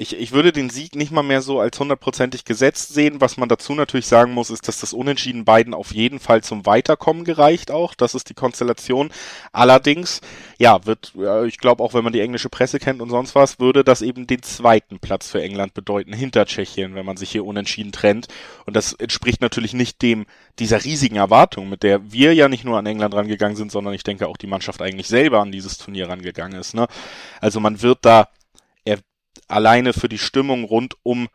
ich, 0.00 0.16
ich 0.16 0.30
würde 0.30 0.52
den 0.52 0.70
Sieg 0.70 0.94
nicht 0.94 1.10
mal 1.10 1.24
mehr 1.24 1.42
so 1.42 1.58
als 1.58 1.78
hundertprozentig 1.78 2.44
gesetzt 2.44 2.94
sehen. 2.94 3.20
Was 3.20 3.36
man 3.36 3.48
dazu 3.48 3.74
natürlich 3.74 4.06
sagen 4.06 4.32
muss, 4.32 4.48
ist, 4.48 4.68
dass 4.68 4.78
das 4.78 4.92
Unentschieden 4.92 5.44
beiden 5.44 5.74
auf 5.74 5.92
jeden 5.92 6.20
Fall 6.20 6.40
zum 6.44 6.66
Weiterkommen 6.66 7.24
gereicht 7.24 7.72
auch. 7.72 7.94
Das 7.94 8.14
ist 8.14 8.28
die 8.28 8.34
Konstellation. 8.34 9.10
Allerdings, 9.52 10.20
ja, 10.56 10.86
wird, 10.86 11.14
ich 11.46 11.58
glaube 11.58 11.82
auch, 11.82 11.94
wenn 11.94 12.04
man 12.04 12.12
die 12.12 12.20
englische 12.20 12.48
Presse 12.48 12.78
kennt 12.78 13.02
und 13.02 13.10
sonst 13.10 13.34
was, 13.34 13.58
würde 13.58 13.82
das 13.82 14.00
eben 14.00 14.28
den 14.28 14.40
zweiten 14.42 15.00
Platz 15.00 15.28
für 15.28 15.42
England 15.42 15.74
bedeuten, 15.74 16.12
hinter 16.12 16.46
Tschechien, 16.46 16.94
wenn 16.94 17.04
man 17.04 17.16
sich 17.16 17.32
hier 17.32 17.44
unentschieden 17.44 17.90
trennt. 17.90 18.28
Und 18.66 18.76
das 18.76 18.92
entspricht 18.92 19.40
natürlich 19.40 19.74
nicht 19.74 20.00
dem, 20.00 20.26
dieser 20.60 20.84
riesigen 20.84 21.16
Erwartung, 21.16 21.68
mit 21.68 21.82
der 21.82 22.12
wir 22.12 22.34
ja 22.34 22.48
nicht 22.48 22.64
nur 22.64 22.78
an 22.78 22.86
England 22.86 23.14
rangegangen 23.14 23.56
sind, 23.56 23.72
sondern 23.72 23.94
ich 23.94 24.04
denke 24.04 24.28
auch 24.28 24.36
die 24.36 24.46
Mannschaft 24.46 24.80
eigentlich 24.80 25.08
selber 25.08 25.40
an 25.40 25.50
dieses 25.50 25.76
Turnier 25.76 26.08
rangegangen 26.08 26.58
ist. 26.58 26.74
Ne? 26.74 26.86
Also 27.40 27.58
man 27.58 27.82
wird 27.82 27.98
da 28.02 28.28
alleine 29.46 29.92
für 29.92 30.08
die 30.08 30.18
Stimmung 30.18 30.64
rund 30.64 30.96
um 31.02 31.28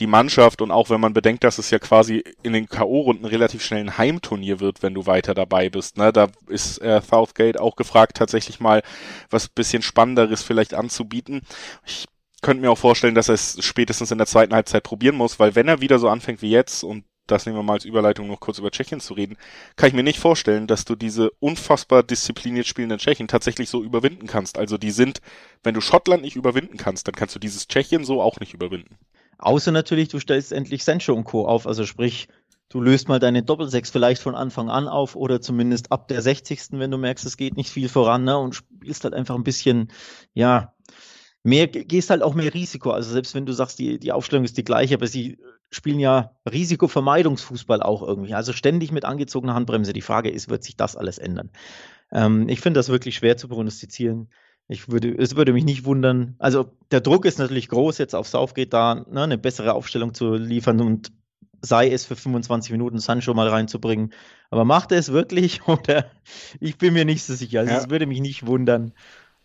die 0.00 0.06
Mannschaft 0.06 0.62
und 0.62 0.70
auch 0.70 0.90
wenn 0.90 1.00
man 1.00 1.12
bedenkt, 1.12 1.42
dass 1.42 1.58
es 1.58 1.70
ja 1.70 1.78
quasi 1.78 2.22
in 2.42 2.52
den 2.52 2.68
K.O.-Runden 2.68 3.28
relativ 3.28 3.64
schnell 3.64 3.80
ein 3.80 3.98
Heimturnier 3.98 4.60
wird, 4.60 4.82
wenn 4.82 4.94
du 4.94 5.06
weiter 5.06 5.34
dabei 5.34 5.70
bist. 5.70 5.96
Ne? 5.96 6.12
Da 6.12 6.28
ist 6.46 6.78
äh, 6.78 7.00
Southgate 7.00 7.58
auch 7.58 7.74
gefragt, 7.74 8.16
tatsächlich 8.16 8.60
mal 8.60 8.82
was 9.30 9.48
bisschen 9.48 9.82
Spannenderes 9.82 10.42
vielleicht 10.42 10.74
anzubieten. 10.74 11.42
Ich 11.84 12.06
könnte 12.42 12.60
mir 12.60 12.70
auch 12.70 12.78
vorstellen, 12.78 13.16
dass 13.16 13.28
er 13.28 13.34
es 13.34 13.56
spätestens 13.64 14.12
in 14.12 14.18
der 14.18 14.28
zweiten 14.28 14.54
Halbzeit 14.54 14.84
probieren 14.84 15.16
muss, 15.16 15.40
weil 15.40 15.56
wenn 15.56 15.66
er 15.66 15.80
wieder 15.80 15.98
so 15.98 16.08
anfängt 16.08 16.42
wie 16.42 16.50
jetzt 16.50 16.84
und 16.84 17.04
das 17.30 17.46
nehmen 17.46 17.58
wir 17.58 17.62
mal 17.62 17.74
als 17.74 17.84
Überleitung 17.84 18.26
noch 18.26 18.40
kurz 18.40 18.58
über 18.58 18.70
Tschechien 18.70 19.00
zu 19.00 19.14
reden, 19.14 19.36
kann 19.76 19.88
ich 19.88 19.94
mir 19.94 20.02
nicht 20.02 20.18
vorstellen, 20.18 20.66
dass 20.66 20.84
du 20.84 20.96
diese 20.96 21.30
unfassbar 21.40 22.02
diszipliniert 22.02 22.66
spielenden 22.66 22.98
Tschechen 22.98 23.28
tatsächlich 23.28 23.68
so 23.68 23.82
überwinden 23.82 24.26
kannst. 24.26 24.58
Also 24.58 24.78
die 24.78 24.90
sind, 24.90 25.20
wenn 25.62 25.74
du 25.74 25.80
Schottland 25.80 26.22
nicht 26.22 26.36
überwinden 26.36 26.76
kannst, 26.76 27.06
dann 27.06 27.14
kannst 27.14 27.34
du 27.34 27.38
dieses 27.38 27.68
Tschechien 27.68 28.04
so 28.04 28.20
auch 28.20 28.40
nicht 28.40 28.54
überwinden. 28.54 28.98
Außer 29.38 29.70
natürlich, 29.70 30.08
du 30.08 30.18
stellst 30.18 30.52
endlich 30.52 30.84
Sancho 30.84 31.14
und 31.14 31.24
Co. 31.24 31.46
auf, 31.46 31.66
also 31.66 31.86
sprich, 31.86 32.28
du 32.68 32.80
löst 32.80 33.08
mal 33.08 33.18
deine 33.18 33.42
Doppelsechs 33.42 33.90
vielleicht 33.90 34.20
von 34.20 34.34
Anfang 34.34 34.68
an 34.68 34.88
auf 34.88 35.16
oder 35.16 35.40
zumindest 35.40 35.92
ab 35.92 36.08
der 36.08 36.22
60. 36.22 36.72
wenn 36.72 36.90
du 36.90 36.98
merkst, 36.98 37.24
es 37.24 37.36
geht 37.36 37.56
nicht 37.56 37.70
viel 37.70 37.88
voran, 37.88 38.24
ne, 38.24 38.36
und 38.38 38.54
spielst 38.54 39.04
halt 39.04 39.14
einfach 39.14 39.36
ein 39.36 39.44
bisschen, 39.44 39.90
ja, 40.34 40.74
mehr, 41.48 41.66
gehst 41.66 42.10
halt 42.10 42.22
auch 42.22 42.34
mehr 42.34 42.52
Risiko. 42.52 42.90
Also 42.90 43.10
selbst 43.10 43.34
wenn 43.34 43.46
du 43.46 43.52
sagst, 43.52 43.78
die, 43.78 43.98
die 43.98 44.12
Aufstellung 44.12 44.44
ist 44.44 44.56
die 44.56 44.64
gleiche, 44.64 44.94
aber 44.94 45.06
sie 45.06 45.38
spielen 45.70 46.00
ja 46.00 46.32
Risikovermeidungsfußball 46.50 47.82
auch 47.82 48.02
irgendwie. 48.02 48.34
Also 48.34 48.52
ständig 48.52 48.92
mit 48.92 49.04
angezogener 49.04 49.54
Handbremse. 49.54 49.92
Die 49.92 50.02
Frage 50.02 50.30
ist, 50.30 50.48
wird 50.48 50.64
sich 50.64 50.76
das 50.76 50.96
alles 50.96 51.18
ändern? 51.18 51.50
Ähm, 52.12 52.48
ich 52.48 52.60
finde 52.60 52.78
das 52.78 52.88
wirklich 52.88 53.16
schwer 53.16 53.36
zu 53.36 53.48
prognostizieren. 53.48 54.28
Ich 54.68 54.90
würde, 54.90 55.14
es 55.16 55.36
würde 55.36 55.52
mich 55.52 55.64
nicht 55.64 55.84
wundern. 55.84 56.36
Also 56.38 56.76
der 56.90 57.00
Druck 57.00 57.24
ist 57.24 57.38
natürlich 57.38 57.68
groß, 57.68 57.98
jetzt 57.98 58.14
auf 58.14 58.28
Southgate 58.28 58.72
da 58.72 58.94
ne, 59.10 59.22
eine 59.22 59.38
bessere 59.38 59.72
Aufstellung 59.72 60.12
zu 60.14 60.34
liefern 60.34 60.80
und 60.80 61.10
sei 61.60 61.90
es 61.90 62.04
für 62.04 62.16
25 62.16 62.72
Minuten 62.72 62.98
Sancho 62.98 63.34
mal 63.34 63.48
reinzubringen. 63.48 64.12
Aber 64.50 64.64
macht 64.64 64.92
er 64.92 64.98
es 64.98 65.12
wirklich? 65.12 65.62
Oder 65.66 66.10
ich 66.60 66.76
bin 66.76 66.92
mir 66.92 67.04
nicht 67.04 67.24
so 67.24 67.34
sicher. 67.34 67.60
Also 67.60 67.74
es 67.74 67.90
würde 67.90 68.06
mich 68.06 68.20
nicht 68.20 68.46
wundern, 68.46 68.92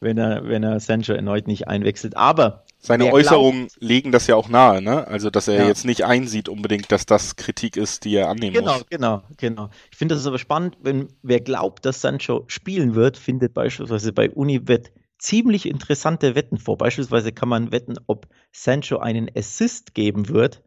wenn 0.04 0.18
er, 0.18 0.48
wenn 0.48 0.64
er 0.64 0.80
Sancho 0.80 1.14
erneut 1.14 1.48
nicht 1.48 1.68
einwechselt. 1.68 2.16
Aber 2.16 2.66
seine 2.78 3.12
Äußerungen 3.14 3.68
glaubt, 3.68 3.82
legen 3.82 4.12
das 4.12 4.28
ja 4.28 4.36
auch 4.36 4.50
nahe, 4.50 4.82
ne? 4.82 5.08
Also, 5.08 5.30
dass 5.30 5.48
er 5.48 5.56
ja. 5.56 5.68
jetzt 5.68 5.86
nicht 5.86 6.04
einsieht 6.04 6.50
unbedingt, 6.50 6.92
dass 6.92 7.06
das 7.06 7.38
Kritik 7.38 7.78
ist, 7.78 8.04
die 8.04 8.16
er 8.16 8.30
annehmen 8.30 8.54
genau, 8.54 8.74
muss. 8.74 8.86
Genau, 8.90 9.24
genau, 9.38 9.64
genau. 9.64 9.70
Ich 9.92 9.98
finde 9.98 10.16
das 10.16 10.28
aber 10.28 10.38
spannend, 10.38 10.78
wenn 10.82 11.08
wer 11.22 11.40
glaubt, 11.40 11.86
dass 11.86 12.02
Sancho 12.02 12.44
spielen 12.48 12.94
wird, 12.94 13.18
findet 13.18 13.54
beispielsweise 13.54 14.12
bei 14.12 14.30
Univet 14.30 14.92
ziemlich 15.18 15.66
interessante 15.66 16.36
Wetten 16.36 16.58
vor. 16.58 16.78
Beispielsweise 16.78 17.32
kann 17.32 17.48
man 17.48 17.72
wetten, 17.72 17.96
ob 18.08 18.28
Sancho 18.52 18.98
einen 18.98 19.32
Assist 19.34 19.94
geben 19.94 20.28
wird. 20.28 20.62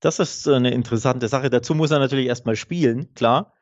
Das 0.00 0.18
ist 0.18 0.46
eine 0.48 0.72
interessante 0.72 1.28
Sache. 1.28 1.50
Dazu 1.50 1.74
muss 1.74 1.92
er 1.92 2.00
natürlich 2.00 2.26
erstmal 2.26 2.56
spielen, 2.56 3.14
klar. 3.14 3.55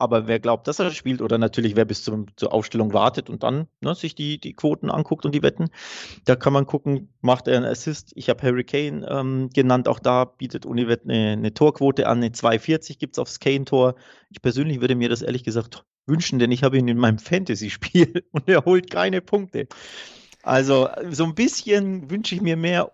Aber 0.00 0.26
wer 0.26 0.40
glaubt, 0.40 0.66
dass 0.66 0.78
er 0.78 0.90
spielt, 0.90 1.20
oder 1.20 1.36
natürlich 1.36 1.76
wer 1.76 1.84
bis 1.84 2.02
zum, 2.02 2.26
zur 2.36 2.52
Aufstellung 2.52 2.94
wartet 2.94 3.28
und 3.28 3.42
dann 3.42 3.68
ne, 3.80 3.94
sich 3.94 4.14
die, 4.14 4.40
die 4.40 4.54
Quoten 4.54 4.90
anguckt 4.90 5.26
und 5.26 5.34
die 5.34 5.42
Wetten, 5.42 5.68
da 6.24 6.36
kann 6.36 6.54
man 6.54 6.66
gucken, 6.66 7.12
macht 7.20 7.48
er 7.48 7.58
einen 7.58 7.66
Assist. 7.66 8.12
Ich 8.14 8.30
habe 8.30 8.42
Harry 8.42 8.64
Kane 8.64 9.06
ähm, 9.08 9.50
genannt, 9.52 9.88
auch 9.88 9.98
da 9.98 10.24
bietet 10.24 10.64
Univet 10.64 11.02
eine, 11.04 11.32
eine 11.32 11.52
Torquote 11.52 12.06
an, 12.06 12.18
eine 12.18 12.28
2,40 12.28 12.98
gibt 12.98 13.16
es 13.16 13.18
aufs 13.18 13.40
Kane-Tor. 13.40 13.94
Ich 14.30 14.40
persönlich 14.40 14.80
würde 14.80 14.94
mir 14.94 15.10
das 15.10 15.20
ehrlich 15.20 15.44
gesagt 15.44 15.84
wünschen, 16.06 16.38
denn 16.38 16.50
ich 16.50 16.62
habe 16.62 16.78
ihn 16.78 16.88
in 16.88 16.98
meinem 16.98 17.18
Fantasy-Spiel 17.18 18.24
und 18.32 18.48
er 18.48 18.64
holt 18.64 18.90
keine 18.90 19.20
Punkte. 19.20 19.68
Also 20.42 20.88
so 21.10 21.24
ein 21.24 21.34
bisschen 21.34 22.10
wünsche 22.10 22.34
ich 22.34 22.40
mir 22.40 22.56
mehr 22.56 22.90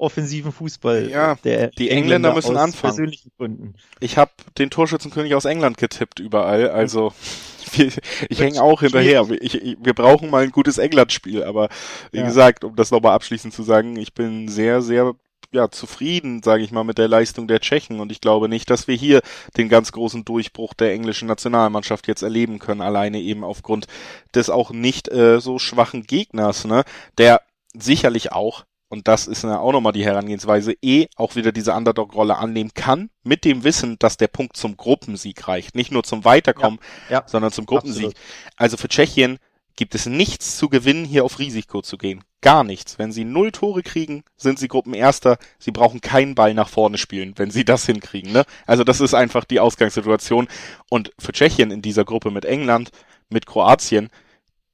offensiven 0.00 0.52
Fußball. 0.52 1.08
Ja, 1.08 1.36
der 1.44 1.68
die 1.68 1.90
Engländer, 1.90 2.30
Engländer 2.30 2.34
müssen 2.34 2.56
anfangen. 2.56 3.74
Ich 4.00 4.16
habe 4.16 4.32
den 4.58 4.70
Torschützenkönig 4.70 5.34
aus 5.34 5.44
England 5.44 5.76
getippt 5.78 6.20
überall, 6.20 6.70
also 6.70 7.12
wir, 7.72 7.92
ich 8.28 8.40
hänge 8.40 8.62
auch 8.62 8.80
hinterher. 8.80 9.26
Ich, 9.40 9.54
ich, 9.54 9.76
wir 9.80 9.94
brauchen 9.94 10.30
mal 10.30 10.42
ein 10.42 10.50
gutes 10.50 10.78
England-Spiel, 10.78 11.44
aber 11.44 11.68
wie 12.12 12.18
ja. 12.18 12.26
gesagt, 12.26 12.64
um 12.64 12.74
das 12.76 12.90
nochmal 12.90 13.12
abschließend 13.12 13.54
zu 13.54 13.62
sagen, 13.62 13.96
ich 13.96 14.14
bin 14.14 14.48
sehr, 14.48 14.82
sehr 14.82 15.14
ja, 15.52 15.70
zufrieden, 15.70 16.42
sage 16.42 16.62
ich 16.62 16.70
mal, 16.70 16.84
mit 16.84 16.98
der 16.98 17.08
Leistung 17.08 17.48
der 17.48 17.60
Tschechen 17.60 18.00
und 18.00 18.12
ich 18.12 18.20
glaube 18.20 18.48
nicht, 18.48 18.70
dass 18.70 18.86
wir 18.86 18.94
hier 18.94 19.20
den 19.56 19.68
ganz 19.68 19.90
großen 19.92 20.24
Durchbruch 20.24 20.74
der 20.74 20.92
englischen 20.92 21.26
Nationalmannschaft 21.26 22.06
jetzt 22.06 22.22
erleben 22.22 22.58
können, 22.58 22.80
alleine 22.80 23.20
eben 23.20 23.42
aufgrund 23.42 23.86
des 24.34 24.48
auch 24.48 24.70
nicht 24.70 25.08
äh, 25.08 25.40
so 25.40 25.58
schwachen 25.58 26.04
Gegners, 26.04 26.64
ne, 26.64 26.84
der 27.18 27.42
sicherlich 27.74 28.32
auch 28.32 28.64
und 28.90 29.06
das 29.06 29.28
ist 29.28 29.44
ja 29.44 29.60
auch 29.60 29.72
nochmal 29.72 29.92
die 29.92 30.04
Herangehensweise, 30.04 30.74
eh 30.82 31.06
auch 31.14 31.36
wieder 31.36 31.52
diese 31.52 31.72
Underdog-Rolle 31.72 32.36
annehmen 32.36 32.72
kann, 32.74 33.08
mit 33.22 33.44
dem 33.44 33.62
Wissen, 33.62 33.96
dass 34.00 34.16
der 34.16 34.26
Punkt 34.26 34.56
zum 34.56 34.76
Gruppensieg 34.76 35.46
reicht. 35.46 35.76
Nicht 35.76 35.92
nur 35.92 36.02
zum 36.02 36.24
Weiterkommen, 36.24 36.80
ja, 37.08 37.20
ja, 37.20 37.22
sondern 37.24 37.52
zum 37.52 37.66
Gruppensieg. 37.66 38.06
Absolut. 38.06 38.26
Also 38.56 38.76
für 38.76 38.88
Tschechien 38.88 39.38
gibt 39.76 39.94
es 39.94 40.06
nichts 40.06 40.56
zu 40.56 40.68
gewinnen, 40.68 41.04
hier 41.04 41.24
auf 41.24 41.38
Risiko 41.38 41.82
zu 41.82 41.98
gehen. 41.98 42.24
Gar 42.40 42.64
nichts. 42.64 42.98
Wenn 42.98 43.12
sie 43.12 43.24
null 43.24 43.52
Tore 43.52 43.84
kriegen, 43.84 44.24
sind 44.36 44.58
sie 44.58 44.66
Gruppenerster. 44.66 45.38
Sie 45.60 45.70
brauchen 45.70 46.00
keinen 46.00 46.34
Ball 46.34 46.52
nach 46.52 46.68
vorne 46.68 46.98
spielen, 46.98 47.34
wenn 47.36 47.52
sie 47.52 47.64
das 47.64 47.86
hinkriegen. 47.86 48.32
Ne? 48.32 48.44
Also 48.66 48.82
das 48.82 49.00
ist 49.00 49.14
einfach 49.14 49.44
die 49.44 49.60
Ausgangssituation. 49.60 50.48
Und 50.88 51.12
für 51.18 51.30
Tschechien 51.30 51.70
in 51.70 51.80
dieser 51.80 52.04
Gruppe 52.04 52.32
mit 52.32 52.44
England, 52.44 52.90
mit 53.28 53.46
Kroatien, 53.46 54.10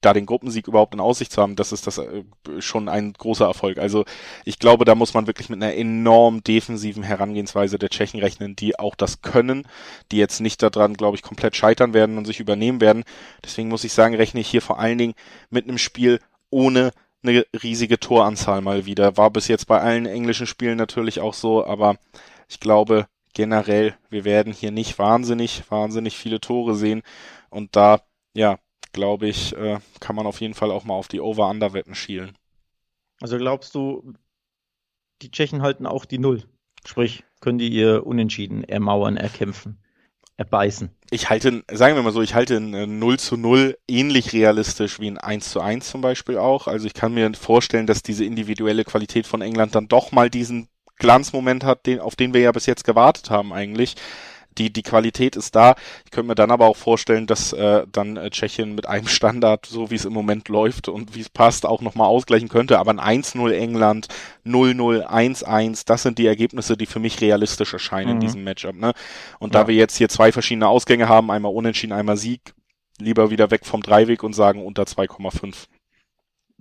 da 0.06 0.12
den 0.12 0.24
Gruppensieg 0.24 0.68
überhaupt 0.68 0.94
in 0.94 1.00
Aussicht 1.00 1.32
zu 1.32 1.42
haben, 1.42 1.56
das 1.56 1.72
ist 1.72 1.88
das 1.88 1.98
äh, 1.98 2.22
schon 2.60 2.88
ein 2.88 3.12
großer 3.12 3.44
Erfolg. 3.44 3.78
Also 3.78 4.04
ich 4.44 4.60
glaube, 4.60 4.84
da 4.84 4.94
muss 4.94 5.14
man 5.14 5.26
wirklich 5.26 5.48
mit 5.48 5.60
einer 5.60 5.74
enorm 5.74 6.44
defensiven 6.44 7.02
Herangehensweise 7.02 7.76
der 7.76 7.88
Tschechen 7.88 8.20
rechnen, 8.20 8.54
die 8.54 8.78
auch 8.78 8.94
das 8.94 9.20
können, 9.20 9.66
die 10.12 10.18
jetzt 10.18 10.40
nicht 10.40 10.62
daran, 10.62 10.94
glaube 10.94 11.16
ich, 11.16 11.22
komplett 11.22 11.56
scheitern 11.56 11.92
werden 11.92 12.18
und 12.18 12.24
sich 12.24 12.38
übernehmen 12.38 12.80
werden. 12.80 13.02
Deswegen 13.44 13.68
muss 13.68 13.82
ich 13.82 13.92
sagen, 13.92 14.14
rechne 14.14 14.40
ich 14.40 14.48
hier 14.48 14.62
vor 14.62 14.78
allen 14.78 14.98
Dingen 14.98 15.14
mit 15.50 15.68
einem 15.68 15.78
Spiel 15.78 16.20
ohne 16.50 16.92
eine 17.24 17.44
riesige 17.60 17.98
Toranzahl 17.98 18.60
mal 18.60 18.86
wieder. 18.86 19.16
War 19.16 19.30
bis 19.30 19.48
jetzt 19.48 19.66
bei 19.66 19.80
allen 19.80 20.06
englischen 20.06 20.46
Spielen 20.46 20.78
natürlich 20.78 21.18
auch 21.18 21.34
so, 21.34 21.66
aber 21.66 21.96
ich 22.48 22.60
glaube 22.60 23.08
generell, 23.34 23.96
wir 24.08 24.24
werden 24.24 24.52
hier 24.52 24.70
nicht 24.70 25.00
wahnsinnig, 25.00 25.64
wahnsinnig 25.68 26.16
viele 26.16 26.40
Tore 26.40 26.76
sehen. 26.76 27.02
Und 27.50 27.74
da, 27.74 28.00
ja, 28.34 28.58
glaube 28.92 29.28
ich, 29.28 29.56
äh, 29.56 29.78
kann 30.00 30.16
man 30.16 30.26
auf 30.26 30.40
jeden 30.40 30.54
Fall 30.54 30.70
auch 30.70 30.84
mal 30.84 30.94
auf 30.94 31.08
die 31.08 31.20
Over-Under-Wetten 31.20 31.94
schielen. 31.94 32.36
Also 33.20 33.38
glaubst 33.38 33.74
du, 33.74 34.14
die 35.22 35.30
Tschechen 35.30 35.62
halten 35.62 35.86
auch 35.86 36.04
die 36.04 36.18
Null? 36.18 36.44
Sprich, 36.84 37.24
können 37.40 37.58
die 37.58 37.68
ihr 37.68 38.06
Unentschieden 38.06 38.64
ermauern, 38.64 39.16
erkämpfen? 39.16 39.78
erbeißen. 40.36 40.90
Ich 41.10 41.30
halte, 41.30 41.64
sagen 41.72 41.96
wir 41.96 42.02
mal 42.02 42.12
so, 42.12 42.20
ich 42.20 42.34
halte 42.34 42.56
ein 42.56 42.98
0 42.98 43.18
zu 43.18 43.36
0 43.36 43.78
ähnlich 43.88 44.32
realistisch 44.32 45.00
wie 45.00 45.10
ein 45.10 45.18
1 45.18 45.50
zu 45.50 45.60
1 45.60 45.88
zum 45.88 46.00
Beispiel 46.00 46.36
auch. 46.36 46.66
Also 46.66 46.86
ich 46.86 46.94
kann 46.94 47.14
mir 47.14 47.32
vorstellen, 47.34 47.86
dass 47.86 48.02
diese 48.02 48.24
individuelle 48.24 48.84
Qualität 48.84 49.26
von 49.26 49.40
England 49.40 49.74
dann 49.74 49.88
doch 49.88 50.12
mal 50.12 50.28
diesen 50.28 50.68
Glanzmoment 50.98 51.64
hat, 51.64 51.86
den, 51.86 52.00
auf 52.00 52.16
den 52.16 52.34
wir 52.34 52.40
ja 52.40 52.52
bis 52.52 52.66
jetzt 52.66 52.84
gewartet 52.84 53.30
haben 53.30 53.52
eigentlich 53.52 53.96
die, 54.58 54.72
die 54.72 54.82
Qualität 54.82 55.36
ist 55.36 55.54
da. 55.54 55.74
Ich 56.04 56.10
könnte 56.10 56.28
mir 56.28 56.34
dann 56.34 56.50
aber 56.50 56.66
auch 56.66 56.76
vorstellen, 56.76 57.26
dass 57.26 57.52
äh, 57.52 57.86
dann 57.90 58.16
äh, 58.16 58.30
Tschechien 58.30 58.74
mit 58.74 58.88
einem 58.88 59.08
Standard, 59.08 59.66
so 59.66 59.90
wie 59.90 59.94
es 59.94 60.04
im 60.04 60.12
Moment 60.12 60.48
läuft 60.48 60.88
und 60.88 61.14
wie 61.14 61.20
es 61.20 61.28
passt, 61.28 61.66
auch 61.66 61.80
nochmal 61.80 62.08
ausgleichen 62.08 62.48
könnte. 62.48 62.78
Aber 62.78 62.90
ein 62.90 63.22
1-0 63.22 63.50
England, 63.52 64.08
0-0, 64.44 65.06
1-1, 65.06 65.82
das 65.86 66.02
sind 66.02 66.18
die 66.18 66.26
Ergebnisse, 66.26 66.76
die 66.76 66.86
für 66.86 67.00
mich 67.00 67.20
realistisch 67.20 67.72
erscheinen 67.72 68.08
mhm. 68.08 68.14
in 68.14 68.20
diesem 68.20 68.44
Matchup. 68.44 68.76
Ne? 68.76 68.92
Und 69.38 69.54
ja. 69.54 69.62
da 69.62 69.68
wir 69.68 69.74
jetzt 69.74 69.96
hier 69.96 70.08
zwei 70.08 70.32
verschiedene 70.32 70.68
Ausgänge 70.68 71.08
haben, 71.08 71.30
einmal 71.30 71.52
Unentschieden, 71.52 71.92
einmal 71.92 72.16
Sieg, 72.16 72.54
lieber 72.98 73.30
wieder 73.30 73.50
weg 73.50 73.66
vom 73.66 73.82
Dreiweg 73.82 74.22
und 74.22 74.32
sagen 74.32 74.64
unter 74.64 74.84
2,5. 74.84 75.66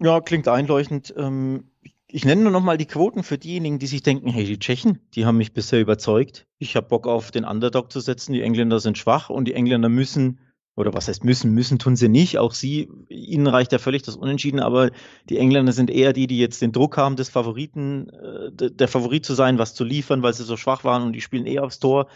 Ja, 0.02 0.20
klingt 0.20 0.48
einleuchtend. 0.48 1.14
Ähm, 1.18 1.72
ich 2.08 2.26
nenne 2.26 2.44
nur 2.44 2.52
noch 2.52 2.62
mal 2.62 2.78
die 2.78 2.86
Quoten 2.86 3.24
für 3.24 3.38
diejenigen, 3.38 3.80
die 3.80 3.88
sich 3.88 4.04
denken, 4.04 4.30
hey, 4.30 4.46
die 4.46 4.60
Tschechen, 4.60 5.00
die 5.16 5.26
haben 5.26 5.38
mich 5.38 5.54
bisher 5.54 5.82
überzeugt. 5.82 6.46
Ich 6.60 6.76
habe 6.76 6.88
Bock 6.88 7.08
auf 7.08 7.32
den 7.32 7.46
Underdog 7.46 7.92
zu 7.92 8.00
setzen. 8.00 8.34
Die 8.34 8.42
Engländer 8.42 8.80
sind 8.80 8.98
schwach 8.98 9.30
und 9.30 9.46
die 9.46 9.54
Engländer 9.54 9.90
müssen, 9.90 10.40
oder 10.76 10.94
was 10.94 11.08
heißt 11.08 11.24
müssen, 11.24 11.52
müssen 11.54 11.80
tun 11.80 11.96
sie 11.96 12.10
nicht. 12.10 12.38
Auch 12.38 12.54
sie, 12.54 12.90
ihnen 13.10 13.48
reicht 13.48 13.72
ja 13.72 13.80
völlig 13.80 14.04
das 14.04 14.18
Unentschieden, 14.18 14.60
aber 14.60 14.92
die 15.30 15.38
Engländer 15.38 15.72
sind 15.72 15.90
eher 15.90 16.14
die, 16.14 16.28
die 16.28 16.38
jetzt 16.38 16.62
den 16.62 16.74
Druck 16.74 16.98
haben, 16.98 17.16
des 17.16 17.30
Favoriten, 17.30 18.10
äh, 18.10 18.72
der 18.72 18.88
Favorit 18.88 19.26
zu 19.26 19.34
sein, 19.34 19.58
was 19.58 19.74
zu 19.74 19.84
liefern, 19.84 20.22
weil 20.22 20.34
sie 20.34 20.44
so 20.44 20.58
schwach 20.58 20.84
waren 20.84 21.04
und 21.04 21.14
die 21.14 21.22
spielen 21.22 21.46
eher 21.46 21.64
aufs 21.64 21.80
Tor, 21.80 22.08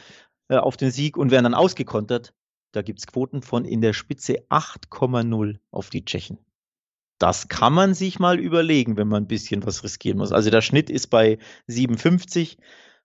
äh, 0.49 0.58
auf 0.58 0.78
den 0.78 0.91
Sieg 0.91 1.17
und 1.17 1.32
werden 1.32 1.45
dann 1.45 1.54
ausgekontert. 1.54 2.34
Da 2.71 2.82
gibt's 2.82 3.08
Quoten 3.08 3.41
von 3.41 3.65
in 3.65 3.82
der 3.82 3.93
Spitze 3.93 4.43
8,0 4.49 5.58
auf 5.71 5.89
die 5.89 6.06
Tschechen. 6.06 6.38
Das 7.20 7.48
kann 7.50 7.74
man 7.74 7.94
sich 7.94 8.18
mal 8.20 8.40
überlegen, 8.40 8.98
wenn 8.98 9.08
man 9.08 9.24
ein 9.24 9.28
bisschen 9.28 9.66
was 9.66 9.84
riskieren 9.84 10.18
muss. 10.18 10.32
Also 10.32 10.50
der 10.50 10.62
Schnitt 10.62 10.90
ist 10.90 11.08
bei 11.08 11.38
57, 11.68 12.58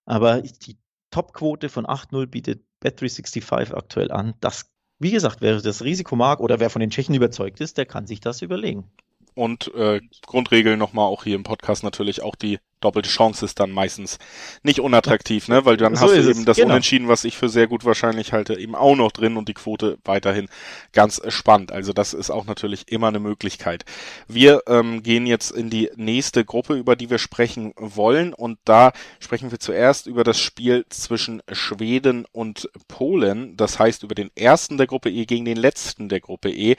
aber 0.06 0.40
die 0.40 0.78
Topquote 1.10 1.68
von 1.68 1.84
8-0 1.84 2.26
bietet 2.26 2.64
Bet365 2.82 3.74
aktuell 3.74 4.10
an. 4.10 4.34
Das, 4.40 4.70
wie 4.98 5.10
gesagt, 5.10 5.40
wer 5.40 5.60
das 5.60 5.84
Risiko 5.84 6.16
mag 6.16 6.40
oder 6.40 6.60
wer 6.60 6.70
von 6.70 6.80
den 6.80 6.90
Tschechen 6.90 7.14
überzeugt 7.14 7.60
ist, 7.60 7.76
der 7.76 7.86
kann 7.86 8.06
sich 8.06 8.20
das 8.20 8.42
überlegen. 8.42 8.90
Und 9.34 9.74
äh, 9.74 10.00
Grundregel 10.26 10.76
nochmal 10.76 11.06
auch 11.06 11.24
hier 11.24 11.34
im 11.34 11.42
Podcast 11.42 11.82
natürlich 11.82 12.22
auch 12.22 12.36
die 12.36 12.58
doppelte 12.84 13.08
Chance 13.08 13.44
ist 13.44 13.58
dann 13.60 13.70
meistens 13.70 14.18
nicht 14.62 14.80
unattraktiv, 14.80 15.48
ne? 15.48 15.64
Weil 15.64 15.76
dann 15.76 15.96
so 15.96 16.02
hast 16.02 16.14
du 16.14 16.30
eben 16.30 16.40
es. 16.40 16.44
das 16.44 16.56
genau. 16.56 16.70
Unentschieden, 16.70 17.08
was 17.08 17.24
ich 17.24 17.36
für 17.36 17.48
sehr 17.48 17.66
gut 17.66 17.84
wahrscheinlich 17.84 18.32
halte, 18.32 18.58
eben 18.58 18.74
auch 18.74 18.94
noch 18.94 19.10
drin 19.10 19.36
und 19.36 19.48
die 19.48 19.54
Quote 19.54 19.98
weiterhin 20.04 20.48
ganz 20.92 21.20
spannend. 21.28 21.72
Also 21.72 21.92
das 21.92 22.14
ist 22.14 22.30
auch 22.30 22.44
natürlich 22.44 22.90
immer 22.92 23.08
eine 23.08 23.20
Möglichkeit. 23.20 23.84
Wir 24.28 24.62
ähm, 24.66 25.02
gehen 25.02 25.26
jetzt 25.26 25.50
in 25.50 25.70
die 25.70 25.90
nächste 25.96 26.44
Gruppe, 26.44 26.74
über 26.74 26.96
die 26.96 27.10
wir 27.10 27.18
sprechen 27.18 27.72
wollen 27.76 28.34
und 28.34 28.58
da 28.64 28.92
sprechen 29.20 29.50
wir 29.50 29.58
zuerst 29.58 30.06
über 30.06 30.24
das 30.24 30.38
Spiel 30.38 30.84
zwischen 30.90 31.42
Schweden 31.50 32.26
und 32.32 32.68
Polen. 32.88 33.56
Das 33.56 33.78
heißt 33.78 34.02
über 34.02 34.14
den 34.14 34.30
ersten 34.36 34.78
der 34.78 34.86
Gruppe 34.86 35.10
E 35.10 35.24
gegen 35.24 35.44
den 35.44 35.56
letzten 35.56 36.08
der 36.08 36.20
Gruppe 36.20 36.50
E. 36.50 36.76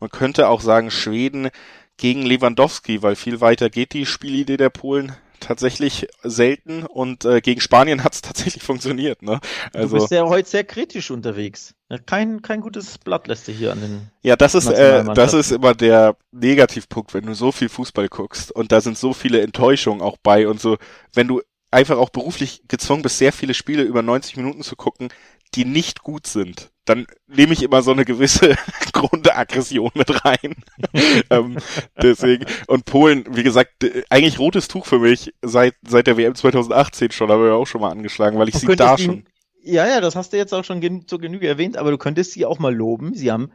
Man 0.00 0.10
könnte 0.10 0.48
auch 0.48 0.60
sagen 0.60 0.90
Schweden 0.90 1.50
gegen 1.96 2.22
Lewandowski, 2.22 3.02
weil 3.02 3.16
viel 3.16 3.40
weiter 3.40 3.68
geht 3.70 3.92
die 3.92 4.06
Spielidee 4.06 4.56
der 4.56 4.70
Polen 4.70 5.14
tatsächlich 5.40 6.08
selten 6.22 6.84
und 6.84 7.24
äh, 7.24 7.40
gegen 7.40 7.60
Spanien 7.60 8.02
hat 8.04 8.14
es 8.14 8.22
tatsächlich 8.22 8.62
funktioniert. 8.62 9.22
Ne? 9.22 9.40
Also, 9.72 9.96
du 9.96 10.00
bist 10.00 10.12
ja 10.12 10.24
heute 10.26 10.48
sehr 10.48 10.64
kritisch 10.64 11.10
unterwegs. 11.10 11.74
Kein, 12.04 12.42
kein 12.42 12.60
gutes 12.60 12.98
Blatt 12.98 13.28
lässt 13.28 13.48
du 13.48 13.52
hier 13.52 13.72
an 13.72 13.80
den. 13.80 14.10
Ja, 14.22 14.36
das 14.36 14.54
ist, 14.54 14.68
äh, 14.68 15.04
das 15.14 15.32
ist 15.32 15.52
immer 15.52 15.74
der 15.74 16.16
Negativpunkt, 16.32 17.14
wenn 17.14 17.24
du 17.24 17.34
so 17.34 17.50
viel 17.50 17.70
Fußball 17.70 18.08
guckst 18.08 18.52
und 18.52 18.72
da 18.72 18.80
sind 18.80 18.98
so 18.98 19.14
viele 19.14 19.40
Enttäuschungen 19.40 20.02
auch 20.02 20.18
bei 20.22 20.48
und 20.48 20.60
so, 20.60 20.76
wenn 21.14 21.28
du 21.28 21.40
einfach 21.70 21.98
auch 21.98 22.10
beruflich 22.10 22.62
gezwungen 22.68 23.02
bist, 23.02 23.18
sehr 23.18 23.32
viele 23.32 23.54
Spiele 23.54 23.82
über 23.82 24.02
90 24.02 24.36
Minuten 24.36 24.62
zu 24.62 24.76
gucken, 24.76 25.08
die 25.54 25.64
nicht 25.64 26.02
gut 26.02 26.26
sind, 26.26 26.70
dann 26.84 27.06
nehme 27.26 27.52
ich 27.52 27.62
immer 27.62 27.82
so 27.82 27.92
eine 27.92 28.04
gewisse 28.04 28.56
Grundaggression 28.92 29.90
mit 29.94 30.24
rein. 30.24 30.56
ähm, 31.30 31.58
deswegen, 32.00 32.46
und 32.66 32.84
Polen, 32.84 33.24
wie 33.30 33.42
gesagt, 33.42 33.84
eigentlich 34.08 34.38
rotes 34.38 34.68
Tuch 34.68 34.86
für 34.86 34.98
mich 34.98 35.32
seit, 35.42 35.74
seit 35.86 36.06
der 36.06 36.16
WM 36.16 36.34
2018 36.34 37.10
schon, 37.10 37.30
haben 37.30 37.42
wir 37.42 37.48
ja 37.48 37.54
auch 37.54 37.66
schon 37.66 37.80
mal 37.80 37.90
angeschlagen, 37.90 38.38
weil 38.38 38.48
ich 38.48 38.54
du 38.54 38.60
sie 38.60 38.76
da 38.76 38.96
schon. 38.96 39.24
Ja, 39.62 39.86
ja, 39.86 40.00
das 40.00 40.16
hast 40.16 40.32
du 40.32 40.36
jetzt 40.36 40.54
auch 40.54 40.64
schon 40.64 40.80
gen 40.80 41.06
zur 41.06 41.20
Genüge 41.20 41.46
erwähnt, 41.46 41.76
aber 41.76 41.90
du 41.90 41.98
könntest 41.98 42.32
sie 42.32 42.46
auch 42.46 42.58
mal 42.58 42.74
loben. 42.74 43.14
Sie 43.14 43.30
haben 43.30 43.50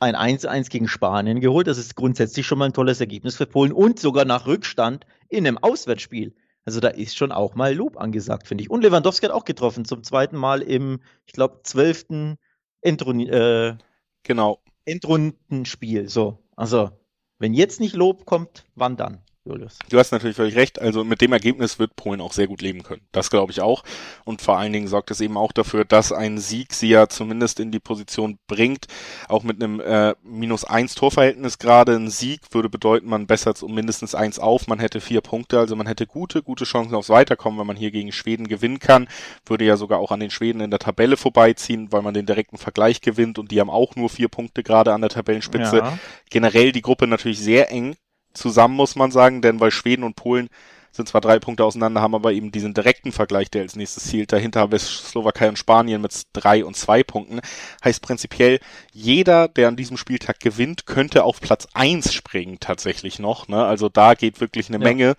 ein 0.00 0.16
1-1 0.16 0.70
gegen 0.70 0.88
Spanien 0.88 1.40
geholt. 1.40 1.66
Das 1.66 1.78
ist 1.78 1.96
grundsätzlich 1.96 2.46
schon 2.46 2.58
mal 2.58 2.66
ein 2.66 2.72
tolles 2.72 3.00
Ergebnis 3.00 3.36
für 3.36 3.46
Polen 3.46 3.72
und 3.72 3.98
sogar 3.98 4.24
nach 4.24 4.46
Rückstand 4.46 5.06
in 5.28 5.46
einem 5.46 5.58
Auswärtsspiel. 5.58 6.34
Also 6.68 6.80
da 6.80 6.88
ist 6.88 7.16
schon 7.16 7.32
auch 7.32 7.54
mal 7.54 7.74
Lob 7.74 7.96
angesagt, 7.96 8.46
finde 8.46 8.60
ich. 8.60 8.68
Und 8.68 8.82
Lewandowski 8.82 9.24
hat 9.24 9.32
auch 9.32 9.46
getroffen, 9.46 9.86
zum 9.86 10.02
zweiten 10.02 10.36
Mal 10.36 10.60
im, 10.60 11.00
ich 11.24 11.32
glaube, 11.32 11.60
zwölften 11.62 12.36
Endrun 12.82 13.20
äh, 13.20 13.78
genau. 14.22 14.62
Endrundenspiel. 14.84 16.10
So, 16.10 16.44
also 16.56 16.90
wenn 17.38 17.54
jetzt 17.54 17.80
nicht 17.80 17.96
Lob 17.96 18.26
kommt, 18.26 18.66
wann 18.74 18.98
dann? 18.98 19.22
Julius. 19.48 19.78
Du 19.88 19.98
hast 19.98 20.12
natürlich 20.12 20.36
völlig 20.36 20.56
recht. 20.56 20.80
Also 20.80 21.04
mit 21.04 21.20
dem 21.20 21.32
Ergebnis 21.32 21.78
wird 21.78 21.96
Polen 21.96 22.20
auch 22.20 22.32
sehr 22.32 22.46
gut 22.46 22.60
leben 22.60 22.82
können. 22.82 23.00
Das 23.12 23.30
glaube 23.30 23.50
ich 23.50 23.60
auch. 23.60 23.82
Und 24.24 24.42
vor 24.42 24.58
allen 24.58 24.72
Dingen 24.72 24.88
sorgt 24.88 25.10
es 25.10 25.20
eben 25.20 25.36
auch 25.36 25.52
dafür, 25.52 25.84
dass 25.84 26.12
ein 26.12 26.38
Sieg 26.38 26.74
sie 26.74 26.90
ja 26.90 27.08
zumindest 27.08 27.58
in 27.58 27.70
die 27.70 27.80
Position 27.80 28.38
bringt. 28.46 28.86
Auch 29.28 29.42
mit 29.42 29.62
einem 29.62 29.80
äh, 29.80 30.14
minus 30.22 30.64
eins 30.64 30.94
Torverhältnis 30.94 31.58
gerade. 31.58 31.96
Ein 31.96 32.10
Sieg 32.10 32.42
würde 32.52 32.68
bedeuten, 32.68 33.08
man 33.08 33.26
bessert 33.26 33.62
um 33.62 33.74
mindestens 33.74 34.14
eins 34.14 34.38
auf. 34.38 34.66
Man 34.66 34.78
hätte 34.78 35.00
vier 35.00 35.22
Punkte. 35.22 35.58
Also 35.58 35.76
man 35.76 35.86
hätte 35.86 36.06
gute, 36.06 36.42
gute 36.42 36.64
Chancen 36.64 36.94
aufs 36.94 37.08
Weiterkommen, 37.08 37.58
wenn 37.58 37.66
man 37.66 37.76
hier 37.76 37.90
gegen 37.90 38.12
Schweden 38.12 38.48
gewinnen 38.48 38.78
kann. 38.78 39.08
Würde 39.46 39.64
ja 39.64 39.76
sogar 39.76 39.98
auch 39.98 40.12
an 40.12 40.20
den 40.20 40.30
Schweden 40.30 40.60
in 40.60 40.70
der 40.70 40.80
Tabelle 40.80 41.16
vorbeiziehen, 41.16 41.90
weil 41.90 42.02
man 42.02 42.14
den 42.14 42.26
direkten 42.26 42.58
Vergleich 42.58 43.00
gewinnt. 43.00 43.38
Und 43.38 43.50
die 43.50 43.60
haben 43.60 43.70
auch 43.70 43.96
nur 43.96 44.10
vier 44.10 44.28
Punkte 44.28 44.62
gerade 44.62 44.92
an 44.92 45.00
der 45.00 45.10
Tabellenspitze. 45.10 45.78
Ja. 45.78 45.98
Generell 46.30 46.72
die 46.72 46.82
Gruppe 46.82 47.06
natürlich 47.06 47.40
sehr 47.40 47.70
eng 47.70 47.96
zusammen, 48.38 48.74
muss 48.74 48.96
man 48.96 49.10
sagen, 49.10 49.42
denn 49.42 49.60
weil 49.60 49.70
Schweden 49.70 50.04
und 50.04 50.16
Polen 50.16 50.48
sind 50.90 51.08
zwar 51.08 51.20
drei 51.20 51.38
Punkte 51.38 51.64
auseinander, 51.64 52.00
haben 52.00 52.14
aber 52.14 52.32
eben 52.32 52.50
diesen 52.50 52.74
direkten 52.74 53.12
Vergleich, 53.12 53.50
der 53.50 53.62
als 53.62 53.76
nächstes 53.76 54.04
zielt. 54.04 54.32
Dahinter 54.32 54.60
haben 54.60 54.72
wir 54.72 54.78
Slowakei 54.78 55.48
und 55.48 55.58
Spanien 55.58 56.00
mit 56.00 56.22
drei 56.32 56.64
und 56.64 56.76
zwei 56.76 57.02
Punkten. 57.02 57.40
Heißt 57.84 58.02
prinzipiell, 58.02 58.58
jeder, 58.92 59.48
der 59.48 59.68
an 59.68 59.76
diesem 59.76 59.96
Spieltag 59.96 60.40
gewinnt, 60.40 60.86
könnte 60.86 61.24
auf 61.24 61.40
Platz 61.40 61.68
eins 61.74 62.14
springen 62.14 62.58
tatsächlich 62.60 63.18
noch. 63.18 63.48
Ne? 63.48 63.64
Also 63.64 63.88
da 63.88 64.14
geht 64.14 64.40
wirklich 64.40 64.68
eine 64.68 64.78
ja. 64.78 64.84
Menge. 64.84 65.14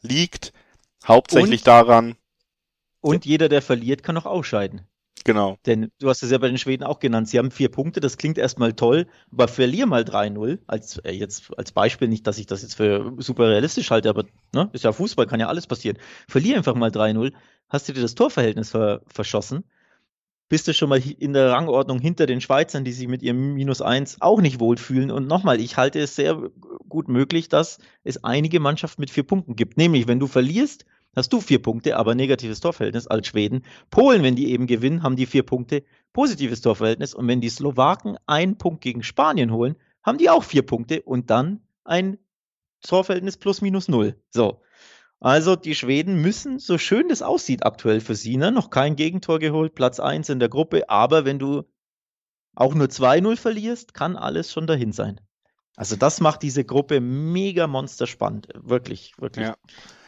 Liegt 0.00 0.52
hauptsächlich 1.06 1.60
und, 1.60 1.66
daran. 1.66 2.16
Und 3.00 3.24
jeder, 3.24 3.48
der 3.48 3.62
verliert, 3.62 4.02
kann 4.02 4.16
auch 4.16 4.26
ausscheiden. 4.26 4.86
Genau. 5.24 5.56
Denn 5.66 5.90
du 6.00 6.08
hast 6.08 6.22
es 6.22 6.30
ja 6.30 6.38
bei 6.38 6.48
den 6.48 6.58
Schweden 6.58 6.82
auch 6.84 6.98
genannt. 6.98 7.28
Sie 7.28 7.38
haben 7.38 7.50
vier 7.50 7.70
Punkte, 7.70 8.00
das 8.00 8.16
klingt 8.16 8.38
erstmal 8.38 8.72
toll, 8.72 9.06
aber 9.30 9.46
verlier 9.48 9.86
mal 9.86 10.04
3-0. 10.04 10.58
Als, 10.66 10.98
äh, 11.04 11.26
als 11.56 11.72
Beispiel, 11.72 12.08
nicht, 12.08 12.26
dass 12.26 12.38
ich 12.38 12.46
das 12.46 12.62
jetzt 12.62 12.74
für 12.74 13.14
super 13.18 13.48
realistisch 13.48 13.90
halte, 13.90 14.08
aber 14.08 14.24
ne, 14.52 14.68
ist 14.72 14.84
ja 14.84 14.92
Fußball, 14.92 15.26
kann 15.26 15.40
ja 15.40 15.48
alles 15.48 15.66
passieren. 15.66 15.98
Verlier 16.28 16.56
einfach 16.56 16.74
mal 16.74 16.90
3-0, 16.90 17.32
hast 17.68 17.88
du 17.88 17.92
dir 17.92 18.02
das 18.02 18.14
Torverhältnis 18.14 18.70
ver 18.70 19.02
verschossen, 19.06 19.64
bist 20.48 20.68
du 20.68 20.74
schon 20.74 20.90
mal 20.90 21.00
in 21.00 21.32
der 21.32 21.50
Rangordnung 21.50 21.98
hinter 21.98 22.26
den 22.26 22.42
Schweizern, 22.42 22.84
die 22.84 22.92
sich 22.92 23.08
mit 23.08 23.22
ihrem 23.22 23.54
Minus 23.54 23.80
1 23.80 24.18
auch 24.20 24.40
nicht 24.40 24.60
wohlfühlen. 24.60 25.10
Und 25.10 25.26
nochmal, 25.26 25.60
ich 25.60 25.78
halte 25.78 25.98
es 25.98 26.14
sehr 26.14 26.50
gut 26.90 27.08
möglich, 27.08 27.48
dass 27.48 27.78
es 28.04 28.22
einige 28.22 28.60
Mannschaften 28.60 29.00
mit 29.00 29.08
vier 29.08 29.22
Punkten 29.22 29.56
gibt. 29.56 29.78
Nämlich, 29.78 30.08
wenn 30.08 30.20
du 30.20 30.26
verlierst, 30.26 30.84
hast 31.14 31.32
du 31.32 31.40
vier 31.40 31.60
Punkte, 31.60 31.96
aber 31.96 32.14
negatives 32.14 32.60
Torverhältnis 32.60 33.06
als 33.06 33.26
Schweden. 33.26 33.64
Polen, 33.90 34.22
wenn 34.22 34.36
die 34.36 34.50
eben 34.50 34.66
gewinnen, 34.66 35.02
haben 35.02 35.16
die 35.16 35.26
vier 35.26 35.42
Punkte, 35.42 35.84
positives 36.12 36.60
Torverhältnis. 36.60 37.14
Und 37.14 37.28
wenn 37.28 37.40
die 37.40 37.48
Slowaken 37.48 38.16
einen 38.26 38.58
Punkt 38.58 38.80
gegen 38.82 39.02
Spanien 39.02 39.52
holen, 39.52 39.76
haben 40.02 40.18
die 40.18 40.30
auch 40.30 40.44
vier 40.44 40.62
Punkte 40.62 41.02
und 41.02 41.30
dann 41.30 41.60
ein 41.84 42.18
Torverhältnis 42.82 43.36
plus 43.36 43.60
minus 43.60 43.88
null. 43.88 44.16
So. 44.30 44.62
Also 45.20 45.54
die 45.54 45.76
Schweden 45.76 46.20
müssen, 46.20 46.58
so 46.58 46.78
schön 46.78 47.08
das 47.08 47.22
aussieht 47.22 47.64
aktuell 47.64 48.00
für 48.00 48.16
sie, 48.16 48.36
ne, 48.36 48.50
noch 48.50 48.70
kein 48.70 48.96
Gegentor 48.96 49.38
geholt, 49.38 49.76
Platz 49.76 50.00
1 50.00 50.28
in 50.30 50.40
der 50.40 50.48
Gruppe, 50.48 50.90
aber 50.90 51.24
wenn 51.24 51.38
du 51.38 51.62
auch 52.56 52.74
nur 52.74 52.88
2-0 52.88 53.36
verlierst, 53.36 53.94
kann 53.94 54.16
alles 54.16 54.52
schon 54.52 54.66
dahin 54.66 54.90
sein. 54.90 55.20
Also 55.76 55.96
das 55.96 56.20
macht 56.20 56.42
diese 56.42 56.64
Gruppe 56.64 57.00
mega 57.00 57.66
monster 57.66 58.06
spannend. 58.06 58.48
Wirklich, 58.54 59.14
wirklich. 59.18 59.46
Ja. 59.46 59.56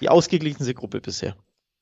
Die 0.00 0.08
ausgeglichenste 0.08 0.74
Gruppe 0.74 1.00
bisher. 1.00 1.36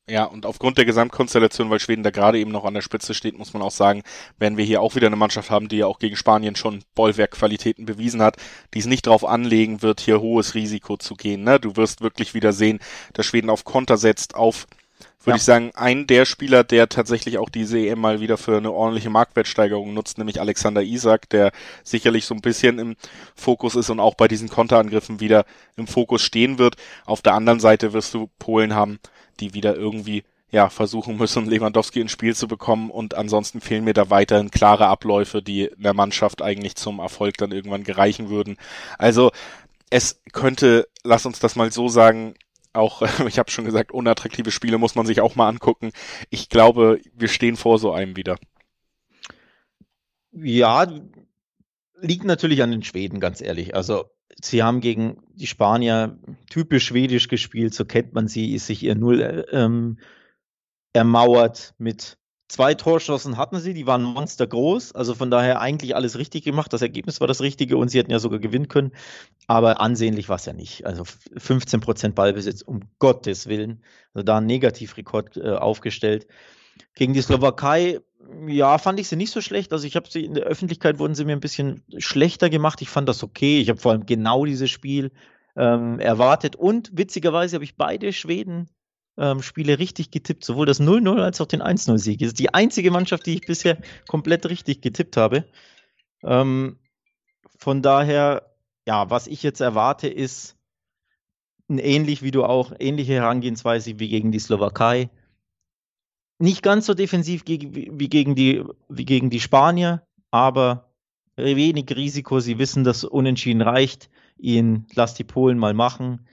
Ja, 0.09 0.25
und 0.25 0.47
aufgrund 0.47 0.79
der 0.79 0.85
Gesamtkonstellation, 0.85 1.71
weil 1.71 1.79
Schweden 1.79 2.03
da 2.03 2.11
gerade 2.11 2.39
eben 2.39 2.51
noch 2.51 2.65
an 2.65 2.75
der 2.75 2.83
Spitze 2.83 3.15
steht, 3.15 3.39
muss 3.39 3.53
man 3.53 3.63
auch 3.63 3.71
sagen, 3.71 4.03
werden 4.37 4.59
wir 4.59 4.65
hier 4.65 4.83
auch 4.83 4.97
wieder 4.97 5.07
eine 5.07 5.17
Mannschaft 5.17 5.49
haben, 5.51 5.69
die 5.69 5.77
ja 5.79 5.87
auch 5.87 6.01
gegen 6.01 6.17
Spanien 6.17 6.57
schon 6.57 6.83
Bollwerkqualitäten 6.97 7.85
bewiesen 7.87 8.21
hat, 8.21 8.37
die 8.75 8.81
es 8.81 8.87
nicht 8.87 9.07
darauf 9.07 9.25
anlegen 9.25 9.81
wird, 9.81 10.01
hier 10.01 10.21
hohes 10.21 10.55
Risiko 10.55 10.97
zu 10.97 11.15
gehen. 11.15 11.45
Ne? 11.45 11.61
Du 11.61 11.77
wirst 11.77 12.01
wirklich 12.01 12.35
wieder 12.35 12.53
sehen, 12.53 12.81
dass 13.13 13.27
Schweden 13.27 13.49
auf 13.49 13.65
Konter 13.65 13.97
setzt, 13.97 14.35
auf 14.35 14.67
würde 15.25 15.31
ja. 15.31 15.37
ich 15.37 15.43
sagen, 15.43 15.71
ein 15.75 16.07
der 16.07 16.25
Spieler, 16.25 16.65
der 16.65 16.89
tatsächlich 16.89 17.39
auch 17.39 17.49
diese 17.49 17.79
EM 17.79 18.01
mal 18.01 18.21
wieder 18.21 18.37
für 18.37 18.57
eine 18.57 18.73
ordentliche 18.73 19.11
Marktwertsteigerung 19.11 19.95
nutzt, 19.95 20.19
nämlich 20.19 20.41
Alexander 20.41 20.83
Isak, 20.83 21.29
der 21.31 21.53
sicherlich 21.85 22.27
so 22.27 22.35
ein 22.35 22.41
bisschen 22.41 22.79
im 22.79 22.97
Fokus 23.35 23.77
ist 23.77 23.91
und 23.91 24.01
auch 24.01 24.15
bei 24.15 24.29
diesen 24.29 24.49
Konterangriffen 24.49 25.21
wieder 25.21 25.45
im 25.77 25.87
Fokus 25.87 26.23
stehen 26.23 26.59
wird. 26.59 26.77
Auf 27.05 27.23
der 27.23 27.35
anderen 27.35 27.61
Seite 27.61 27.93
wirst 27.93 28.15
du 28.15 28.31
Polen 28.39 28.75
haben, 28.75 28.99
die 29.41 29.55
wieder 29.55 29.77
irgendwie 29.77 30.25
ja, 30.53 30.69
versuchen 30.69 31.17
müssen, 31.17 31.47
Lewandowski 31.47 32.01
ins 32.01 32.13
Spiel 32.13 32.37
zu 32.37 32.47
bekommen 32.47 32.91
und 32.91 33.15
ansonsten 33.15 33.63
fehlen 33.63 33.85
mir 33.85 33.95
da 33.95 34.11
weiterhin 34.11 34.51
klare 34.51 34.87
Abläufe, 34.87 35.43
die 35.43 35.71
der 35.79 35.95
Mannschaft 35.95 36.43
eigentlich 36.43 36.77
zum 36.77 36.99
Erfolg 36.99 37.39
dann 37.39 37.53
irgendwann 37.53 37.85
gereichen 37.85 38.29
würden. 38.29 38.59
Also 38.99 39.33
es 39.89 40.21
könnte, 40.33 40.89
lass 41.05 41.25
uns 41.25 41.39
das 41.39 41.57
mal 41.57 41.73
so 41.73 41.89
sagen, 41.89 42.35
auch, 42.73 43.03
ich 43.27 43.39
habe 43.39 43.51
schon 43.51 43.65
gesagt, 43.65 43.93
unattraktive 43.93 44.51
Spiele 44.51 44.79
muss 44.79 44.95
man 44.95 45.07
sich 45.07 45.21
auch 45.21 45.37
mal 45.37 45.49
angucken. 45.49 45.93
Ich 46.31 46.49
glaube, 46.49 47.01
wir 47.15 47.29
stehen 47.29 47.57
vor 47.57 47.79
so 47.79 47.93
einem 47.93 48.17
wieder. 48.17 48.37
Ja, 50.33 50.87
liegt 52.01 52.25
natürlich 52.25 52.63
an 52.63 52.71
den 52.71 52.83
Schweden, 52.83 53.21
ganz 53.21 53.41
ehrlich. 53.41 53.75
Also 53.75 54.07
sie 54.43 54.63
haben 54.63 54.81
gegen 54.81 55.23
die 55.35 55.47
Spanier 55.47 56.19
typisch 56.51 56.87
schwedisch 56.87 57.29
gespielt, 57.29 57.75
so 57.75 57.85
kennt 57.85 58.15
man 58.15 58.29
sie, 58.29 58.55
ist 58.55 58.67
sich 58.67 58.83
ihr 58.83 58.95
Null 58.95 59.21
äh, 59.21 59.41
ähm, 59.53 59.99
ermauert 60.93 61.75
mit 61.79 62.19
Zwei 62.53 62.75
Torschossen 62.75 63.39
hatten 63.39 63.61
sie, 63.61 63.73
die 63.73 63.87
waren 63.87 64.03
monstergroß, 64.03 64.95
also 64.95 65.15
von 65.15 65.31
daher 65.31 65.63
eigentlich 65.63 65.97
alles 65.97 66.19
richtig 66.19 66.45
gemacht. 66.45 66.71
Das 66.71 66.83
Ergebnis 66.83 67.19
war 67.19 67.27
das 67.27 67.41
Richtige 67.41 67.79
und 67.79 67.89
sie 67.89 67.99
hätten 67.99 68.11
ja 68.11 68.19
sogar 68.19 68.41
gewinnen 68.41 68.69
können, 68.69 68.93
aber 69.47 69.81
ansehnlich 69.81 70.29
war 70.29 70.37
es 70.37 70.45
ja 70.45 70.53
nicht. 70.53 70.85
Also 70.85 71.05
15 71.35 71.81
Prozent 71.81 72.15
Ballbesitz, 72.15 72.61
um 72.61 72.81
Gottes 72.99 73.47
Willen. 73.47 73.83
Also 74.13 74.23
da 74.23 74.37
ein 74.37 74.45
Negativrekord 74.45 75.39
äh, 75.39 75.53
aufgestellt. 75.53 76.27
Gegen 76.95 77.15
die 77.15 77.23
Slowakei, 77.23 78.01
ja, 78.47 78.77
fand 78.77 79.01
ich 79.01 79.09
sie 79.09 79.17
nicht 79.17 79.33
so 79.33 79.41
schlecht. 79.41 79.73
Also 79.73 79.87
ich 79.87 79.97
habe 79.97 80.11
sie 80.11 80.23
in 80.23 80.35
der 80.35 80.45
Öffentlichkeit 80.45 80.99
wurden 80.99 81.15
sie 81.15 81.25
mir 81.25 81.33
ein 81.33 81.41
bisschen 81.41 81.83
schlechter 81.97 82.51
gemacht. 82.51 82.83
Ich 82.83 82.91
fand 82.91 83.09
das 83.09 83.23
okay. 83.23 83.61
Ich 83.63 83.71
habe 83.71 83.81
vor 83.81 83.93
allem 83.93 84.05
genau 84.05 84.45
dieses 84.45 84.69
Spiel 84.69 85.11
ähm, 85.57 85.99
erwartet 86.01 86.55
und 86.57 86.91
witzigerweise 86.93 87.57
habe 87.57 87.65
ich 87.65 87.79
beide 87.79 88.13
Schweden 88.13 88.69
ähm, 89.17 89.43
Spiele 89.43 89.79
richtig 89.79 90.11
getippt, 90.11 90.45
sowohl 90.45 90.67
das 90.67 90.81
0-0 90.81 91.21
als 91.21 91.41
auch 91.41 91.47
den 91.47 91.63
1-0-Sieg. 91.63 92.19
Das 92.21 92.29
ist 92.29 92.39
die 92.39 92.55
einzige 92.55 92.91
Mannschaft, 92.91 93.27
die 93.27 93.35
ich 93.35 93.43
bisher 93.43 93.79
komplett 94.09 94.47
richtig 94.47 94.81
getippt 94.81 95.17
habe. 95.17 95.45
Ähm, 96.23 96.79
von 97.57 97.83
daher, 97.83 98.55
ja, 98.87 99.11
was 99.11 99.27
ich 99.27 99.43
jetzt 99.43 99.61
erwarte, 99.61 100.09
ist 100.09 100.57
ähnlich 101.69 102.23
wie 102.23 102.31
du 102.31 102.45
auch, 102.45 102.73
ähnliche 102.79 103.15
Herangehensweise 103.15 103.99
wie 103.99 104.09
gegen 104.09 104.33
die 104.33 104.39
Slowakei. 104.39 105.11
Nicht 106.39 106.63
ganz 106.63 106.87
so 106.87 106.95
defensiv 106.95 107.45
wie, 107.47 107.59
gegen 108.09 108.35
die, 108.35 108.65
wie 108.89 109.05
gegen 109.05 109.31
die 109.31 109.41
Spanier, 109.41 110.03
aber 110.31 110.93
wenig 111.37 111.95
Risiko. 111.95 112.41
Sie 112.41 112.59
wissen, 112.59 112.85
dass 112.85 113.05
Unentschieden 113.05 113.63
reicht. 113.63 114.11
Ihnen 114.39 114.87
lass 114.95 115.15
die 115.15 115.25
Polen 115.25 115.59
mal 115.59 115.75
machen. 115.75 116.27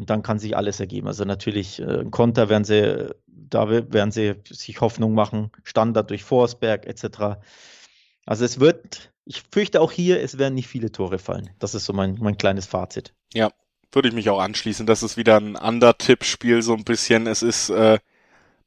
Und 0.00 0.08
dann 0.08 0.22
kann 0.22 0.38
sich 0.38 0.56
alles 0.56 0.80
ergeben. 0.80 1.08
Also 1.08 1.26
natürlich, 1.26 1.78
äh, 1.78 2.06
Konter 2.10 2.48
werden 2.48 2.64
sie, 2.64 3.14
da 3.26 3.68
werden 3.68 4.10
sie 4.10 4.36
sich 4.48 4.80
Hoffnung 4.80 5.12
machen, 5.12 5.50
Standard 5.62 6.08
durch 6.08 6.24
Forsberg 6.24 6.86
etc. 6.86 7.38
Also 8.24 8.46
es 8.46 8.60
wird, 8.60 9.12
ich 9.26 9.42
fürchte 9.52 9.78
auch 9.82 9.92
hier, 9.92 10.22
es 10.22 10.38
werden 10.38 10.54
nicht 10.54 10.68
viele 10.68 10.90
Tore 10.90 11.18
fallen. 11.18 11.50
Das 11.58 11.74
ist 11.74 11.84
so 11.84 11.92
mein, 11.92 12.16
mein 12.18 12.38
kleines 12.38 12.64
Fazit. 12.64 13.12
Ja, 13.34 13.50
würde 13.92 14.08
ich 14.08 14.14
mich 14.14 14.30
auch 14.30 14.40
anschließen. 14.40 14.86
Das 14.86 15.02
ist 15.02 15.18
wieder 15.18 15.36
ein 15.36 15.54
Under-Tipp-Spiel 15.54 16.62
so 16.62 16.72
ein 16.72 16.84
bisschen. 16.84 17.26
Es 17.26 17.42
ist 17.42 17.68
äh, 17.68 17.98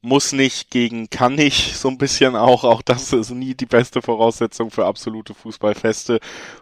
muss 0.03 0.33
nicht 0.33 0.69
gegen 0.69 1.09
kann 1.09 1.35
nicht 1.35 1.77
so 1.77 1.87
ein 1.87 1.97
bisschen 1.97 2.35
auch. 2.35 2.65
Auch 2.65 2.81
das 2.81 3.13
ist 3.13 3.31
nie 3.31 3.55
die 3.55 3.65
beste 3.65 4.01
Voraussetzung 4.01 4.69
für 4.69 4.85
absolute 4.85 5.33
Fußballfeste. 5.33 6.19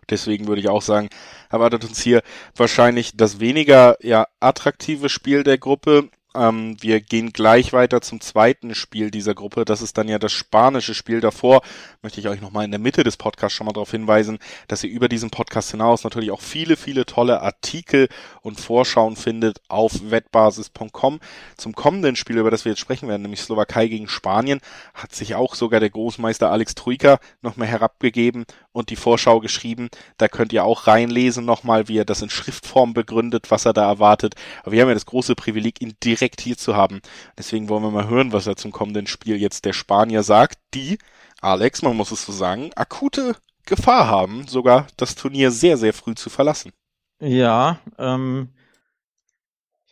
Deswegen 0.10 0.48
würde 0.48 0.62
ich 0.62 0.70
auch 0.70 0.84
sagen, 0.84 1.10
erwartet 1.50 1.84
uns 1.84 2.00
hier 2.00 2.22
wahrscheinlich 2.56 3.18
das 3.18 3.40
weniger 3.40 3.98
ja 4.02 4.28
attraktive 4.40 5.10
Spiel 5.10 5.44
der 5.44 5.58
Gruppe. 5.58 6.10
Ähm, 6.34 6.78
wir 6.80 7.02
gehen 7.02 7.34
gleich 7.34 7.74
weiter 7.74 8.02
zum 8.02 8.22
zweiten 8.22 8.74
Spiel 8.76 9.12
dieser 9.12 9.36
Gruppe. 9.36 9.66
Das 9.66 9.82
ist 9.82 9.98
dann 9.98 10.08
ja 10.08 10.18
das 10.18 10.32
spanische 10.32 10.94
Spiel. 10.94 11.20
Davor 11.20 11.62
möchte 12.02 12.20
ich 12.20 12.28
euch 12.30 12.42
nochmal 12.42 12.64
in 12.64 12.72
der 12.72 12.80
Mitte 12.80 13.04
des 13.04 13.18
Podcasts 13.18 13.56
schon 13.56 13.66
mal 13.66 13.74
darauf 13.74 13.92
hinweisen, 13.92 14.40
dass 14.68 14.84
ihr 14.84 14.90
über 14.90 15.10
diesen 15.10 15.30
Podcast 15.30 15.72
hinaus 15.72 16.04
natürlich 16.04 16.32
auch 16.32 16.42
viele, 16.42 16.78
viele 16.78 17.06
tolle 17.06 17.42
Artikel 17.42 18.08
und 18.42 18.60
Vorschauen 18.60 19.16
findet 19.16 19.62
auf 19.68 20.10
wettbasis.com. 20.10 21.20
Zum 21.58 21.74
kommenden 21.74 22.16
Spiel, 22.16 22.38
über 22.38 22.52
das 22.52 22.64
wir 22.64 22.72
jetzt 22.72 22.82
sprechen 22.82 23.10
werden, 23.10 23.24
nämlich 23.24 23.42
Slowakei 23.42 23.88
gegen 23.88 24.08
Spanien, 24.08 24.62
hat 24.94 25.14
sich 25.14 25.36
auch 25.36 25.56
sogar 25.56 25.80
der 25.80 25.90
Großmeister 25.90 26.50
Alex 26.50 26.76
Trujka 26.76 27.20
nochmal 27.42 27.68
herabgegeben 27.68 28.46
und 28.72 28.90
die 28.90 28.96
Vorschau 28.96 29.40
geschrieben. 29.40 29.90
Da 30.18 30.28
könnt 30.28 30.54
ihr 30.54 30.64
auch 30.64 30.88
reinlesen 30.88 31.46
nochmal, 31.46 31.88
wie 31.88 31.98
er 31.98 32.06
das 32.06 32.22
in 32.22 32.30
Schriftform 32.30 32.94
begründet, 32.94 33.52
was 33.52 33.66
er 33.66 33.74
da 33.74 33.88
erwartet. 33.88 34.36
Aber 34.64 34.72
wir 34.72 34.82
haben 34.82 34.90
ja 34.90 34.94
das 34.94 35.06
große 35.06 35.36
Privileg, 35.36 35.82
ihn 35.82 35.96
direkt 36.04 36.42
hier 36.42 36.58
zu 36.58 36.76
haben. 36.76 37.02
Deswegen 37.38 37.70
wollen 37.70 37.84
wir 37.84 37.92
mal 37.92 38.10
hören, 38.10 38.34
was 38.34 38.48
er 38.48 38.56
zum 38.56 38.72
kommenden 38.72 39.08
Spiel 39.08 39.38
jetzt 39.38 39.66
der 39.66 39.74
Spanier 39.74 40.24
sagt, 40.24 40.60
die, 40.74 40.98
Alex, 41.42 41.82
man 41.82 41.98
muss 41.98 42.12
es 42.12 42.26
so 42.26 42.32
sagen, 42.32 42.72
akute 42.76 43.36
Gefahr 43.66 44.08
haben, 44.08 44.48
sogar 44.48 44.88
das 44.98 45.16
Turnier 45.16 45.52
sehr, 45.52 45.78
sehr 45.78 45.94
früh 45.94 46.16
zu 46.16 46.30
verlassen. 46.30 46.72
Ja, 47.20 47.80
ähm, 48.00 48.50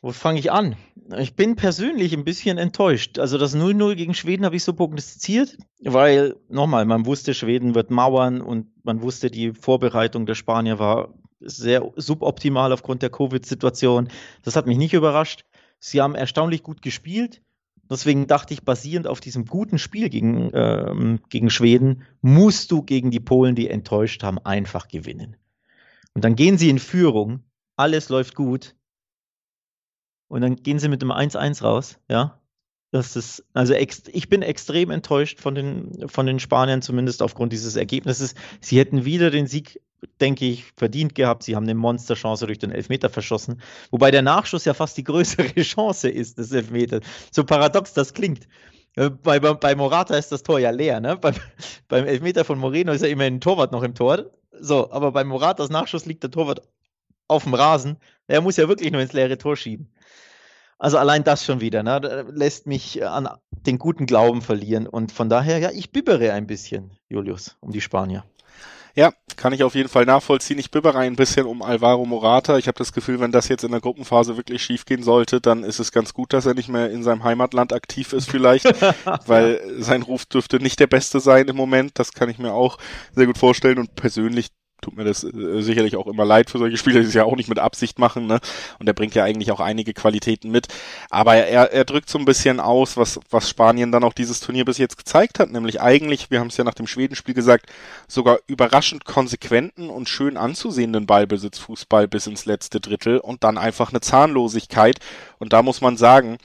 wo 0.01 0.11
fange 0.11 0.39
ich 0.39 0.51
an? 0.51 0.75
Ich 1.17 1.35
bin 1.35 1.55
persönlich 1.55 2.13
ein 2.13 2.23
bisschen 2.23 2.57
enttäuscht. 2.57 3.19
Also 3.19 3.37
das 3.37 3.55
0-0 3.55 3.95
gegen 3.95 4.13
Schweden 4.13 4.45
habe 4.45 4.55
ich 4.55 4.63
so 4.63 4.73
prognostiziert, 4.73 5.57
weil 5.81 6.35
nochmal, 6.47 6.85
man 6.85 7.05
wusste, 7.05 7.33
Schweden 7.33 7.75
wird 7.75 7.91
mauern 7.91 8.41
und 8.41 8.67
man 8.83 9.01
wusste, 9.01 9.29
die 9.31 9.53
Vorbereitung 9.53 10.25
der 10.25 10.35
Spanier 10.35 10.79
war 10.79 11.13
sehr 11.39 11.91
suboptimal 11.95 12.71
aufgrund 12.71 13.01
der 13.01 13.09
Covid-Situation. 13.09 14.09
Das 14.43 14.55
hat 14.55 14.67
mich 14.67 14.77
nicht 14.77 14.93
überrascht. 14.93 15.45
Sie 15.79 16.01
haben 16.01 16.15
erstaunlich 16.15 16.63
gut 16.63 16.81
gespielt. 16.81 17.41
Deswegen 17.89 18.27
dachte 18.27 18.53
ich, 18.53 18.63
basierend 18.63 19.07
auf 19.07 19.19
diesem 19.19 19.45
guten 19.45 19.79
Spiel 19.79 20.09
gegen, 20.09 20.51
ähm, 20.53 21.19
gegen 21.29 21.49
Schweden, 21.49 22.03
musst 22.21 22.71
du 22.71 22.83
gegen 22.83 23.09
die 23.09 23.19
Polen, 23.19 23.55
die 23.55 23.67
enttäuscht 23.67 24.21
haben, 24.21 24.37
einfach 24.37 24.87
gewinnen. 24.87 25.37
Und 26.13 26.23
dann 26.23 26.35
gehen 26.35 26.57
sie 26.57 26.69
in 26.69 26.77
Führung, 26.77 27.43
alles 27.75 28.09
läuft 28.09 28.35
gut. 28.35 28.75
Und 30.29 30.41
dann 30.41 30.55
gehen 30.55 30.79
sie 30.79 30.87
mit 30.87 31.01
dem 31.01 31.11
1-1 31.11 31.63
raus, 31.63 31.99
ja. 32.07 32.39
Das 32.91 33.15
ist, 33.15 33.45
also 33.53 33.75
ich 33.75 34.29
bin 34.29 34.41
extrem 34.41 34.89
enttäuscht 34.89 35.39
von 35.39 35.53
den, 35.53 36.07
von 36.07 36.25
den 36.25 36.39
Spaniern, 36.39 36.81
zumindest 36.81 37.21
aufgrund 37.21 37.53
dieses 37.53 37.75
Ergebnisses. 37.75 38.33
Sie 38.61 38.79
hätten 38.79 39.05
wieder 39.05 39.29
den 39.29 39.45
Sieg 39.45 39.79
denke 40.21 40.45
ich, 40.45 40.65
verdient 40.75 41.15
gehabt. 41.15 41.43
Sie 41.43 41.55
haben 41.55 41.63
eine 41.63 41.75
Monsterchance 41.75 42.45
durch 42.45 42.59
den 42.59 42.71
Elfmeter 42.71 43.09
verschossen. 43.09 43.61
Wobei 43.91 44.11
der 44.11 44.21
Nachschuss 44.21 44.65
ja 44.65 44.73
fast 44.73 44.97
die 44.97 45.03
größere 45.03 45.53
Chance 45.61 46.09
ist 46.09 46.37
des 46.37 46.51
Elfmeters. 46.51 47.01
So 47.31 47.43
paradox 47.43 47.93
das 47.93 48.13
klingt. 48.13 48.47
Äh, 48.95 49.09
bei, 49.09 49.39
bei 49.39 49.75
Morata 49.75 50.15
ist 50.15 50.31
das 50.31 50.43
Tor 50.43 50.59
ja 50.59 50.71
leer, 50.71 50.99
ne? 50.99 51.17
Beim, 51.17 51.35
beim 51.87 52.05
Elfmeter 52.05 52.45
von 52.45 52.59
Moreno 52.59 52.91
ist 52.91 53.01
ja 53.01 53.07
immerhin 53.07 53.35
ein 53.35 53.41
Torwart 53.41 53.71
noch 53.71 53.83
im 53.83 53.95
Tor. 53.95 54.25
So, 54.51 54.91
aber 54.91 55.11
bei 55.11 55.23
Moratas 55.23 55.69
Nachschuss 55.69 56.05
liegt 56.05 56.23
der 56.23 56.31
Torwart 56.31 56.61
auf 57.27 57.43
dem 57.43 57.53
Rasen. 57.53 57.97
Er 58.27 58.41
muss 58.41 58.57
ja 58.57 58.67
wirklich 58.67 58.91
nur 58.91 59.01
ins 59.01 59.13
leere 59.13 59.37
Tor 59.37 59.55
schieben. 59.55 59.91
Also 60.79 60.97
allein 60.97 61.25
das 61.25 61.43
schon 61.43 61.59
wieder, 61.59 61.83
ne? 61.83 62.25
lässt 62.31 62.65
mich 62.65 63.05
an 63.05 63.27
den 63.51 63.77
guten 63.77 64.05
Glauben 64.05 64.41
verlieren. 64.41 64.87
Und 64.87 65.11
von 65.11 65.29
daher, 65.29 65.59
ja, 65.59 65.71
ich 65.71 65.91
bibbere 65.91 66.31
ein 66.31 66.47
bisschen, 66.47 66.91
Julius, 67.09 67.57
um 67.59 67.71
die 67.71 67.81
Spanier. 67.81 68.23
Ja, 68.95 69.11
kann 69.35 69.53
ich 69.53 69.63
auf 69.63 69.75
jeden 69.75 69.89
Fall 69.89 70.05
nachvollziehen. 70.05 70.57
Ich 70.57 70.71
bibbere 70.71 70.97
ein 70.97 71.15
bisschen 71.15 71.45
um 71.45 71.61
Alvaro 71.61 72.05
Morata. 72.05 72.57
Ich 72.57 72.67
habe 72.67 72.77
das 72.77 72.91
Gefühl, 72.91 73.19
wenn 73.19 73.31
das 73.31 73.47
jetzt 73.47 73.63
in 73.63 73.71
der 73.71 73.81
Gruppenphase 73.81 74.37
wirklich 74.37 74.63
schief 74.63 74.85
gehen 74.85 75.03
sollte, 75.03 75.39
dann 75.41 75.63
ist 75.63 75.79
es 75.79 75.91
ganz 75.91 76.13
gut, 76.13 76.33
dass 76.33 76.45
er 76.45 76.53
nicht 76.53 76.69
mehr 76.69 76.89
in 76.89 77.03
seinem 77.03 77.23
Heimatland 77.23 77.71
aktiv 77.71 78.13
ist 78.13 78.29
vielleicht, 78.29 78.65
weil 79.27 79.61
sein 79.79 80.01
Ruf 80.01 80.25
dürfte 80.25 80.57
nicht 80.57 80.79
der 80.79 80.87
beste 80.87 81.19
sein 81.19 81.47
im 81.47 81.55
Moment. 81.55 81.91
Das 81.99 82.13
kann 82.13 82.29
ich 82.29 82.39
mir 82.39 82.53
auch 82.53 82.77
sehr 83.13 83.25
gut 83.25 83.37
vorstellen 83.37 83.79
und 83.79 83.95
persönlich 83.95 84.49
tut 84.81 84.95
mir 84.95 85.03
das 85.03 85.23
äh, 85.23 85.61
sicherlich 85.61 85.95
auch 85.95 86.07
immer 86.07 86.25
leid 86.25 86.49
für 86.49 86.57
solche 86.57 86.77
Spieler, 86.77 87.01
die 87.01 87.07
es 87.07 87.13
ja 87.13 87.23
auch 87.23 87.35
nicht 87.35 87.49
mit 87.49 87.59
Absicht 87.59 87.99
machen, 87.99 88.27
ne? 88.27 88.39
Und 88.79 88.87
er 88.87 88.93
bringt 88.93 89.15
ja 89.15 89.23
eigentlich 89.23 89.51
auch 89.51 89.59
einige 89.59 89.93
Qualitäten 89.93 90.51
mit. 90.51 90.67
Aber 91.09 91.35
er, 91.35 91.71
er 91.71 91.85
drückt 91.85 92.09
so 92.09 92.17
ein 92.17 92.25
bisschen 92.25 92.59
aus, 92.59 92.97
was, 92.97 93.19
was 93.29 93.49
Spanien 93.49 93.91
dann 93.91 94.03
auch 94.03 94.13
dieses 94.13 94.39
Turnier 94.39 94.65
bis 94.65 94.77
jetzt 94.77 94.97
gezeigt 94.97 95.39
hat, 95.39 95.51
nämlich 95.51 95.81
eigentlich, 95.81 96.31
wir 96.31 96.39
haben 96.39 96.47
es 96.47 96.57
ja 96.57 96.63
nach 96.63 96.73
dem 96.73 96.87
Schwedenspiel 96.87 97.33
gesagt, 97.33 97.67
sogar 98.07 98.39
überraschend 98.47 99.05
konsequenten 99.05 99.89
und 99.89 100.09
schön 100.09 100.37
anzusehenden 100.37 101.05
Ballbesitzfußball 101.05 102.07
bis 102.07 102.27
ins 102.27 102.45
letzte 102.45 102.79
Drittel 102.79 103.19
und 103.19 103.43
dann 103.43 103.57
einfach 103.57 103.91
eine 103.91 104.01
Zahnlosigkeit. 104.01 104.99
Und 105.39 105.53
da 105.53 105.61
muss 105.61 105.81
man 105.81 105.97
sagen, 105.97 106.37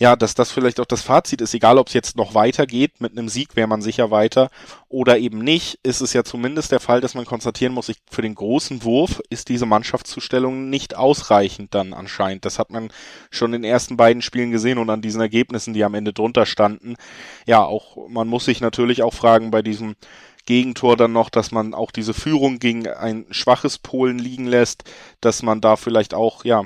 ja, 0.00 0.16
dass 0.16 0.34
das 0.34 0.50
vielleicht 0.50 0.80
auch 0.80 0.86
das 0.86 1.02
Fazit 1.02 1.42
ist, 1.42 1.52
egal 1.52 1.76
ob 1.76 1.88
es 1.88 1.92
jetzt 1.92 2.16
noch 2.16 2.34
weitergeht, 2.34 3.02
mit 3.02 3.12
einem 3.12 3.28
Sieg 3.28 3.54
wäre 3.54 3.68
man 3.68 3.82
sicher 3.82 4.10
weiter 4.10 4.50
oder 4.88 5.18
eben 5.18 5.40
nicht, 5.40 5.78
ist 5.82 6.00
es 6.00 6.14
ja 6.14 6.24
zumindest 6.24 6.72
der 6.72 6.80
Fall, 6.80 7.02
dass 7.02 7.14
man 7.14 7.26
konstatieren 7.26 7.74
muss, 7.74 7.90
ich, 7.90 7.98
für 8.10 8.22
den 8.22 8.34
großen 8.34 8.82
Wurf 8.82 9.20
ist 9.28 9.50
diese 9.50 9.66
Mannschaftszustellung 9.66 10.70
nicht 10.70 10.96
ausreichend 10.96 11.74
dann 11.74 11.92
anscheinend. 11.92 12.46
Das 12.46 12.58
hat 12.58 12.70
man 12.70 12.90
schon 13.30 13.52
in 13.52 13.60
den 13.60 13.70
ersten 13.70 13.98
beiden 13.98 14.22
Spielen 14.22 14.50
gesehen 14.50 14.78
und 14.78 14.88
an 14.88 15.02
diesen 15.02 15.20
Ergebnissen, 15.20 15.74
die 15.74 15.84
am 15.84 15.92
Ende 15.92 16.14
drunter 16.14 16.46
standen. 16.46 16.96
Ja, 17.46 17.62
auch, 17.62 18.08
man 18.08 18.26
muss 18.26 18.46
sich 18.46 18.62
natürlich 18.62 19.02
auch 19.02 19.12
fragen 19.12 19.50
bei 19.50 19.60
diesem 19.60 19.96
Gegentor 20.46 20.96
dann 20.96 21.12
noch, 21.12 21.28
dass 21.28 21.52
man 21.52 21.74
auch 21.74 21.90
diese 21.90 22.14
Führung 22.14 22.58
gegen 22.58 22.88
ein 22.88 23.26
schwaches 23.30 23.76
Polen 23.76 24.18
liegen 24.18 24.46
lässt, 24.46 24.84
dass 25.20 25.42
man 25.42 25.60
da 25.60 25.76
vielleicht 25.76 26.14
auch, 26.14 26.46
ja, 26.46 26.64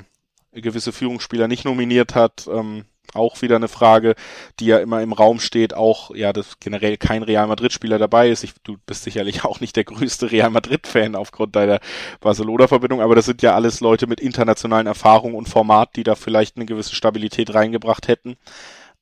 gewisse 0.53 0.93
Führungsspieler 0.93 1.49
nicht 1.49 1.65
nominiert 1.65 2.15
hat. 2.15 2.47
Ähm, 2.49 2.85
auch 3.15 3.41
wieder 3.41 3.55
eine 3.55 3.67
Frage, 3.67 4.15
die 4.59 4.67
ja 4.67 4.79
immer 4.79 5.01
im 5.01 5.13
Raum 5.13 5.39
steht, 5.39 5.73
auch, 5.73 6.13
ja, 6.15 6.33
dass 6.33 6.59
generell 6.59 6.97
kein 6.97 7.23
Real 7.23 7.47
Madrid-Spieler 7.47 7.97
dabei 7.97 8.29
ist. 8.29 8.43
Ich, 8.43 8.53
du 8.63 8.77
bist 8.85 9.03
sicherlich 9.03 9.43
auch 9.45 9.59
nicht 9.59 9.75
der 9.75 9.83
größte 9.83 10.31
Real 10.31 10.49
Madrid-Fan 10.49 11.15
aufgrund 11.15 11.55
deiner 11.55 11.79
Barcelona-Verbindung, 12.21 13.01
aber 13.01 13.15
das 13.15 13.25
sind 13.25 13.41
ja 13.41 13.55
alles 13.55 13.79
Leute 13.79 14.07
mit 14.07 14.19
internationalen 14.19 14.87
Erfahrungen 14.87 15.35
und 15.35 15.49
Format, 15.49 15.95
die 15.95 16.03
da 16.03 16.15
vielleicht 16.15 16.57
eine 16.57 16.65
gewisse 16.65 16.95
Stabilität 16.95 17.53
reingebracht 17.53 18.07
hätten. 18.07 18.37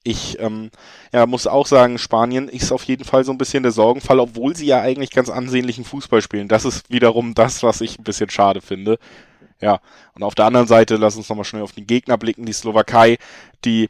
Ich 0.06 0.38
ähm, 0.39 0.69
ja, 1.13 1.26
muss 1.26 1.47
auch 1.47 1.65
sagen, 1.65 1.97
Spanien 1.97 2.49
ist 2.49 2.73
auf 2.73 2.84
jeden 2.84 3.06
Fall 3.06 3.23
so 3.23 3.32
ein 3.32 3.38
bisschen 3.38 3.63
der 3.63 3.71
Sorgenfall, 3.71 4.19
obwohl 4.19 4.54
sie 4.54 4.65
ja 4.65 4.82
eigentlich 4.82 5.12
ganz 5.12 5.30
ansehnlichen 5.30 5.86
Fußball 5.86 6.21
spielen. 6.21 6.49
Das 6.49 6.65
ist 6.65 6.89
wiederum 6.89 7.34
das, 7.34 7.63
was 7.63 7.80
ich 7.80 7.97
ein 7.97 8.04
bisschen 8.04 8.30
schade 8.30 8.60
finde. 8.60 8.99
Ja, 9.62 9.80
und 10.13 10.23
auf 10.23 10.36
der 10.36 10.45
anderen 10.45 10.67
Seite, 10.67 10.97
lass 10.97 11.15
uns 11.15 11.30
nochmal 11.30 11.45
schnell 11.45 11.62
auf 11.62 11.71
den 11.71 11.88
Gegner 11.88 12.17
blicken, 12.17 12.45
die 12.45 12.52
Slowakei, 12.52 13.17
die, 13.63 13.89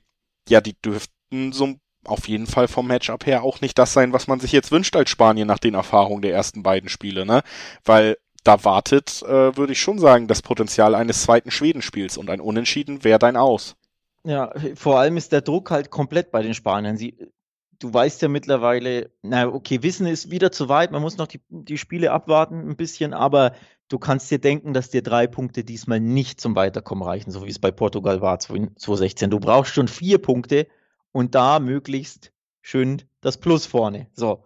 ja, 0.50 0.62
die 0.62 0.76
dürften 0.82 1.52
so 1.52 1.76
auf 2.06 2.28
jeden 2.28 2.48
Fall 2.48 2.68
vom 2.68 2.88
Matchup 2.88 3.26
her 3.26 3.44
auch 3.44 3.62
nicht 3.62 3.78
das 3.78 3.94
sein, 3.94 4.14
was 4.14 4.28
man 4.28 4.40
sich 4.40 4.52
jetzt 4.52 4.72
wünscht 4.72 4.96
als 4.96 5.10
Spanien 5.10 5.48
nach 5.48 5.60
den 5.60 5.74
Erfahrungen 5.74 6.22
der 6.22 6.34
ersten 6.34 6.64
beiden 6.64 6.90
Spiele, 6.90 7.26
ne? 7.26 7.44
Weil 7.86 8.18
da 8.44 8.66
wartet, 8.66 9.22
äh, 9.24 9.56
würde 9.56 9.72
ich 9.72 9.82
schon 9.82 10.00
sagen, 10.00 10.28
das 10.28 10.42
Potenzial 10.42 10.96
eines 10.96 11.24
zweiten 11.24 11.50
Schwedenspiels 11.50 12.18
und 12.18 12.30
ein 12.30 12.42
Unentschieden 12.42 13.04
wäre 13.04 13.20
dein 13.20 13.38
Aus. 13.38 13.76
Ja, 14.26 14.54
vor 14.76 15.00
allem 15.00 15.18
ist 15.18 15.32
der 15.32 15.42
Druck 15.42 15.72
halt 15.72 15.90
komplett 15.90 16.32
bei 16.32 16.42
den 16.42 16.54
Spaniern. 16.54 16.98
Sie, 16.98 17.18
du 17.80 17.94
weißt 17.94 18.22
ja 18.22 18.28
mittlerweile, 18.28 19.12
na 19.22 19.48
okay, 19.48 19.82
Wissen 19.84 20.08
ist 20.08 20.32
wieder 20.32 20.52
zu 20.52 20.70
weit, 20.70 20.92
man 20.92 21.02
muss 21.02 21.18
noch 21.18 21.28
die, 21.28 21.42
die 21.50 21.78
Spiele 21.78 22.12
abwarten 22.12 22.70
ein 22.70 22.76
bisschen, 22.76 23.14
aber 23.14 23.54
du 23.90 24.00
kannst 24.00 24.30
dir 24.32 24.40
denken, 24.40 24.74
dass 24.74 24.90
dir 24.90 25.02
drei 25.02 25.28
Punkte 25.28 25.64
diesmal 25.64 26.00
nicht 26.00 26.42
zum 26.42 26.56
Weiterkommen 26.56 27.04
reichen, 27.04 27.32
so 27.32 27.46
wie 27.46 27.50
es 27.50 27.60
bei 27.60 27.72
Portugal 27.72 28.22
war 28.22 28.40
2016. 28.40 29.30
Du 29.30 29.40
brauchst 29.40 29.74
schon 29.74 29.88
vier 29.88 30.18
Punkte 30.18 30.68
und 31.12 31.36
da 31.36 31.60
möglichst 31.60 32.32
schön 32.62 33.04
das 33.22 33.38
Plus 33.38 33.66
vorne. 33.66 34.08
So. 34.14 34.44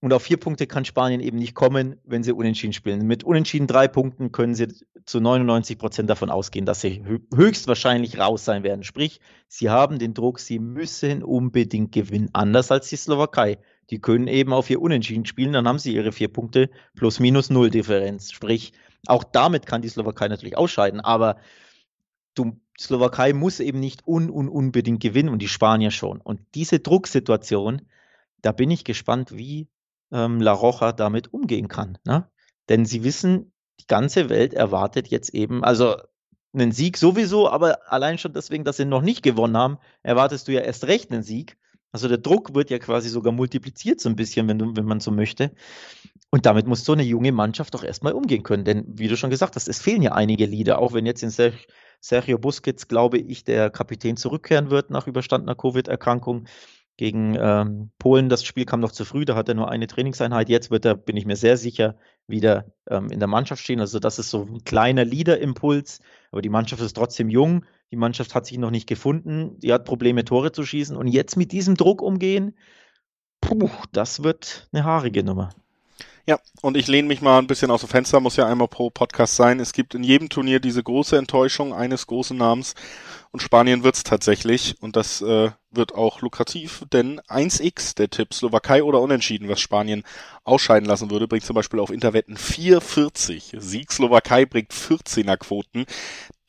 Und 0.00 0.12
auf 0.12 0.22
vier 0.22 0.36
Punkte 0.36 0.66
kann 0.66 0.84
Spanien 0.84 1.20
eben 1.20 1.38
nicht 1.38 1.54
kommen, 1.54 1.98
wenn 2.04 2.22
sie 2.22 2.32
unentschieden 2.32 2.74
spielen. 2.74 3.06
Mit 3.06 3.24
unentschieden 3.24 3.66
drei 3.66 3.88
Punkten 3.88 4.32
können 4.32 4.54
sie 4.54 4.68
zu 5.06 5.18
99 5.18 5.78
Prozent 5.78 6.10
davon 6.10 6.28
ausgehen, 6.28 6.66
dass 6.66 6.82
sie 6.82 7.02
höchstwahrscheinlich 7.34 8.18
raus 8.18 8.44
sein 8.44 8.64
werden. 8.64 8.84
Sprich, 8.84 9.20
sie 9.48 9.70
haben 9.70 9.98
den 9.98 10.12
Druck, 10.12 10.40
sie 10.40 10.58
müssen 10.58 11.22
unbedingt 11.22 11.92
gewinnen, 11.92 12.28
anders 12.34 12.70
als 12.70 12.88
die 12.88 12.96
Slowakei 12.96 13.58
die 13.90 14.00
können 14.00 14.28
eben 14.28 14.52
auf 14.52 14.70
ihr 14.70 14.80
Unentschieden 14.80 15.26
spielen, 15.26 15.52
dann 15.52 15.68
haben 15.68 15.78
sie 15.78 15.94
ihre 15.94 16.12
vier 16.12 16.28
Punkte 16.28 16.70
plus 16.94 17.20
minus 17.20 17.50
null 17.50 17.70
Differenz. 17.70 18.32
Sprich, 18.32 18.72
auch 19.06 19.24
damit 19.24 19.66
kann 19.66 19.82
die 19.82 19.88
Slowakei 19.88 20.28
natürlich 20.28 20.56
ausscheiden, 20.56 21.00
aber 21.00 21.36
die 22.38 22.52
Slowakei 22.78 23.32
muss 23.32 23.60
eben 23.60 23.80
nicht 23.80 24.06
un, 24.06 24.30
un, 24.30 24.48
unbedingt 24.48 25.00
gewinnen 25.00 25.28
und 25.28 25.40
die 25.40 25.48
Spanier 25.48 25.90
schon. 25.90 26.20
Und 26.20 26.40
diese 26.54 26.80
Drucksituation, 26.80 27.82
da 28.42 28.52
bin 28.52 28.70
ich 28.70 28.84
gespannt, 28.84 29.36
wie 29.36 29.68
ähm, 30.10 30.40
La 30.40 30.52
Roja 30.52 30.92
damit 30.92 31.32
umgehen 31.32 31.68
kann. 31.68 31.98
Ne? 32.04 32.28
Denn 32.68 32.84
sie 32.84 33.04
wissen, 33.04 33.52
die 33.80 33.86
ganze 33.86 34.28
Welt 34.28 34.54
erwartet 34.54 35.08
jetzt 35.08 35.34
eben, 35.34 35.62
also 35.62 35.96
einen 36.52 36.72
Sieg 36.72 36.96
sowieso, 36.96 37.48
aber 37.48 37.92
allein 37.92 38.18
schon 38.18 38.32
deswegen, 38.32 38.64
dass 38.64 38.76
sie 38.76 38.84
noch 38.84 39.02
nicht 39.02 39.22
gewonnen 39.22 39.56
haben, 39.56 39.78
erwartest 40.02 40.48
du 40.48 40.52
ja 40.52 40.60
erst 40.60 40.86
recht 40.86 41.10
einen 41.10 41.22
Sieg. 41.22 41.58
Also 41.94 42.08
der 42.08 42.18
Druck 42.18 42.56
wird 42.56 42.70
ja 42.70 42.80
quasi 42.80 43.08
sogar 43.08 43.32
multipliziert 43.32 44.00
so 44.00 44.08
ein 44.08 44.16
bisschen, 44.16 44.48
wenn, 44.48 44.58
du, 44.58 44.74
wenn 44.74 44.84
man 44.84 44.98
so 44.98 45.12
möchte. 45.12 45.52
Und 46.30 46.44
damit 46.44 46.66
muss 46.66 46.84
so 46.84 46.92
eine 46.92 47.04
junge 47.04 47.30
Mannschaft 47.30 47.72
doch 47.72 47.84
erstmal 47.84 48.14
umgehen 48.14 48.42
können. 48.42 48.64
Denn 48.64 48.84
wie 48.88 49.06
du 49.06 49.16
schon 49.16 49.30
gesagt 49.30 49.54
hast, 49.54 49.68
es 49.68 49.80
fehlen 49.80 50.02
ja 50.02 50.10
einige 50.10 50.44
Lieder, 50.44 50.80
auch 50.80 50.92
wenn 50.92 51.06
jetzt 51.06 51.22
in 51.22 51.30
Sergio 52.00 52.38
Busquets, 52.38 52.88
glaube 52.88 53.18
ich, 53.18 53.44
der 53.44 53.70
Kapitän 53.70 54.16
zurückkehren 54.16 54.70
wird 54.70 54.90
nach 54.90 55.06
überstandener 55.06 55.54
Covid-Erkrankung. 55.54 56.48
Gegen 56.96 57.36
ähm, 57.38 57.90
Polen, 58.00 58.28
das 58.28 58.44
Spiel 58.44 58.64
kam 58.64 58.80
noch 58.80 58.92
zu 58.92 59.04
früh, 59.04 59.24
da 59.24 59.36
hat 59.36 59.48
er 59.48 59.54
nur 59.54 59.70
eine 59.70 59.86
Trainingseinheit. 59.86 60.48
Jetzt 60.48 60.72
wird 60.72 60.84
er, 60.84 60.96
bin 60.96 61.16
ich 61.16 61.26
mir 61.26 61.36
sehr 61.36 61.56
sicher, 61.56 61.96
wieder 62.26 62.66
ähm, 62.90 63.08
in 63.10 63.20
der 63.20 63.28
Mannschaft 63.28 63.62
stehen. 63.62 63.78
Also 63.78 64.00
das 64.00 64.18
ist 64.18 64.30
so 64.30 64.42
ein 64.42 64.64
kleiner 64.64 65.04
Leader-Impuls, 65.04 66.00
aber 66.34 66.42
die 66.42 66.48
Mannschaft 66.48 66.82
ist 66.82 66.94
trotzdem 66.94 67.28
jung. 67.28 67.64
Die 67.92 67.96
Mannschaft 67.96 68.34
hat 68.34 68.44
sich 68.44 68.58
noch 68.58 68.72
nicht 68.72 68.88
gefunden. 68.88 69.56
Die 69.60 69.72
hat 69.72 69.84
Probleme, 69.84 70.24
Tore 70.24 70.50
zu 70.50 70.66
schießen. 70.66 70.96
Und 70.96 71.06
jetzt 71.06 71.36
mit 71.36 71.52
diesem 71.52 71.76
Druck 71.76 72.02
umgehen, 72.02 72.56
puh, 73.40 73.70
das 73.92 74.24
wird 74.24 74.68
eine 74.72 74.82
haarige 74.82 75.22
Nummer. 75.22 75.50
Ja, 76.26 76.40
und 76.60 76.76
ich 76.76 76.88
lehne 76.88 77.06
mich 77.06 77.22
mal 77.22 77.38
ein 77.38 77.46
bisschen 77.46 77.70
aus 77.70 77.82
dem 77.82 77.88
Fenster, 77.88 78.18
muss 78.18 78.34
ja 78.34 78.48
einmal 78.48 78.66
pro 78.66 78.90
Podcast 78.90 79.36
sein. 79.36 79.60
Es 79.60 79.72
gibt 79.72 79.94
in 79.94 80.02
jedem 80.02 80.28
Turnier 80.28 80.58
diese 80.58 80.82
große 80.82 81.16
Enttäuschung 81.16 81.72
eines 81.72 82.08
großen 82.08 82.36
Namens 82.36 82.74
und 83.30 83.38
Spanien 83.38 83.84
wird's 83.84 84.02
tatsächlich 84.02 84.74
und 84.82 84.96
das 84.96 85.22
äh, 85.22 85.52
wird 85.76 85.94
auch 85.94 86.20
lukrativ, 86.20 86.84
denn 86.92 87.20
1x 87.20 87.94
der 87.96 88.10
Tipp 88.10 88.34
Slowakei 88.34 88.82
oder 88.82 89.00
Unentschieden, 89.00 89.48
was 89.48 89.60
Spanien 89.60 90.04
ausscheiden 90.44 90.88
lassen 90.88 91.10
würde, 91.10 91.28
bringt 91.28 91.44
zum 91.44 91.54
Beispiel 91.54 91.80
auf 91.80 91.90
Interwetten 91.90 92.36
4,40. 92.36 93.60
Sieg 93.60 93.92
Slowakei 93.92 94.46
bringt 94.46 94.72
14er 94.72 95.36
Quoten. 95.36 95.86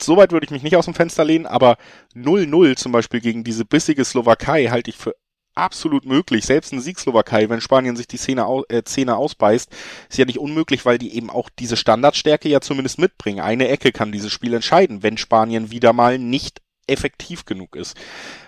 Soweit 0.02 0.32
würde 0.32 0.46
ich 0.46 0.52
mich 0.52 0.64
nicht 0.64 0.76
aus 0.76 0.86
dem 0.86 0.94
Fenster 0.94 1.24
lehnen, 1.24 1.46
aber 1.46 1.78
0-0 2.16 2.76
zum 2.76 2.92
Beispiel 2.92 3.22
gegen 3.22 3.44
diese 3.44 3.66
bissige 3.66 4.04
Slowakei 4.04 4.68
halte 4.68 4.90
ich 4.90 4.98
für 4.98 5.16
absolut 5.56 6.06
möglich. 6.06 6.46
Selbst 6.46 6.74
ein 6.74 6.82
Sieg 6.82 7.00
Slowakei, 7.00 7.50
wenn 7.50 7.62
Spanien 7.62 7.96
sich 7.96 8.08
die 8.08 8.18
Szene, 8.18 8.46
äh, 8.70 8.84
Szene 8.86 9.16
ausbeißt, 9.16 9.72
ist 10.10 10.18
ja 10.18 10.26
nicht 10.26 10.40
unmöglich, 10.40 10.86
weil 10.86 10.98
die 10.98 11.16
eben 11.16 11.30
auch 11.30 11.50
diese 11.50 11.78
Standardstärke 11.78 12.50
ja 12.50 12.62
zumindest 12.62 13.00
mitbringen. 13.00 13.40
Eine 13.40 13.70
Ecke 13.70 13.92
kann 13.92 14.12
dieses 14.12 14.32
Spiel 14.32 14.54
entscheiden, 14.54 15.02
wenn 15.02 15.18
Spanien 15.18 15.72
wieder 15.72 15.94
mal 15.94 16.20
nicht 16.20 16.62
effektiv 16.88 17.45
genug 17.45 17.76
ist. 17.76 17.98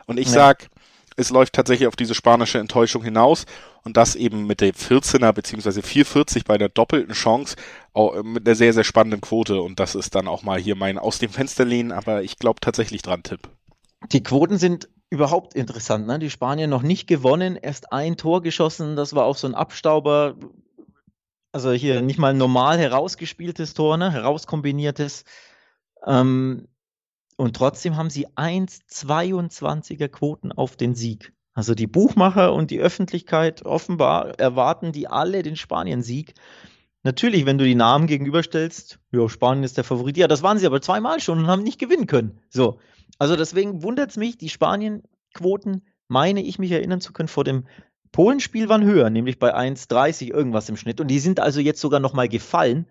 Und 0.05 0.19
ich 0.19 0.27
ja. 0.27 0.33
sag, 0.33 0.69
es 1.15 1.31
läuft 1.31 1.53
tatsächlich 1.53 1.87
auf 1.87 1.95
diese 1.95 2.13
spanische 2.13 2.59
Enttäuschung 2.59 3.03
hinaus 3.03 3.45
und 3.83 3.97
das 3.97 4.15
eben 4.15 4.45
mit 4.45 4.61
der 4.61 4.73
14er 4.73 5.31
beziehungsweise 5.33 5.81
440 5.81 6.45
bei 6.45 6.57
der 6.57 6.69
doppelten 6.69 7.13
Chance 7.13 7.55
auch 7.93 8.21
mit 8.21 8.47
einer 8.47 8.55
sehr, 8.55 8.73
sehr 8.73 8.83
spannenden 8.83 9.21
Quote 9.21 9.61
und 9.61 9.79
das 9.79 9.95
ist 9.95 10.13
dann 10.13 10.27
auch 10.27 10.43
mal 10.43 10.59
hier 10.59 10.75
mein 10.75 10.99
aus 10.99 11.17
dem 11.17 11.31
Fenster 11.31 11.65
lehnen, 11.65 11.91
aber 11.91 12.21
ich 12.21 12.37
glaube 12.37 12.59
tatsächlich 12.61 13.01
dran, 13.01 13.23
Tipp. 13.23 13.49
Die 14.11 14.21
Quoten 14.21 14.59
sind 14.59 14.89
überhaupt 15.09 15.55
interessant. 15.55 16.07
Ne? 16.07 16.19
Die 16.19 16.29
Spanier 16.29 16.67
noch 16.67 16.81
nicht 16.81 17.07
gewonnen, 17.07 17.55
erst 17.55 17.91
ein 17.91 18.17
Tor 18.17 18.41
geschossen. 18.41 18.95
Das 18.95 19.15
war 19.15 19.25
auch 19.25 19.37
so 19.37 19.47
ein 19.47 19.55
Abstauber. 19.55 20.35
Also 21.51 21.71
hier 21.71 22.01
nicht 22.01 22.19
mal 22.19 22.33
normal 22.33 22.77
herausgespieltes 22.77 23.73
Tor, 23.73 23.97
ne? 23.97 24.11
herauskombiniertes. 24.11 25.23
Ähm, 26.05 26.67
und 27.37 27.55
trotzdem 27.55 27.95
haben 27.95 28.09
sie 28.09 28.27
1,22er 28.27 30.09
Quoten 30.09 30.51
auf 30.51 30.75
den 30.75 30.95
Sieg. 30.95 31.33
Also 31.53 31.73
die 31.73 31.87
Buchmacher 31.87 32.53
und 32.53 32.69
die 32.69 32.79
Öffentlichkeit 32.79 33.65
offenbar 33.65 34.39
erwarten 34.39 34.91
die 34.91 35.07
alle 35.07 35.43
den 35.43 35.55
Spanien-Sieg. 35.55 36.33
Natürlich, 37.03 37.45
wenn 37.45 37.57
du 37.57 37.63
die 37.63 37.75
Namen 37.75 38.07
gegenüberstellst, 38.07 38.99
ja, 39.11 39.29
Spanien 39.29 39.63
ist 39.63 39.77
der 39.77 39.83
Favorit. 39.83 40.17
Ja, 40.17 40.27
das 40.27 40.43
waren 40.43 40.57
sie 40.57 40.65
aber 40.65 40.81
zweimal 40.81 41.19
schon 41.19 41.39
und 41.39 41.47
haben 41.47 41.63
nicht 41.63 41.79
gewinnen 41.79 42.07
können. 42.07 42.39
So. 42.49 42.79
Also 43.17 43.35
deswegen 43.35 43.81
wundert 43.81 44.09
es 44.09 44.17
mich, 44.17 44.37
die 44.37 44.49
Spanien-Quoten, 44.49 45.83
meine 46.07 46.43
ich 46.43 46.59
mich 46.59 46.71
erinnern 46.71 47.01
zu 47.01 47.13
können, 47.13 47.29
vor 47.29 47.43
dem 47.43 47.65
Polenspiel 48.11 48.67
waren 48.69 48.83
höher, 48.83 49.09
nämlich 49.09 49.39
bei 49.39 49.55
1,30 49.55 50.27
irgendwas 50.33 50.69
im 50.69 50.77
Schnitt. 50.77 50.99
Und 50.99 51.07
die 51.07 51.19
sind 51.19 51.39
also 51.39 51.59
jetzt 51.59 51.81
sogar 51.81 51.99
nochmal 51.99 52.29
gefallen, 52.29 52.87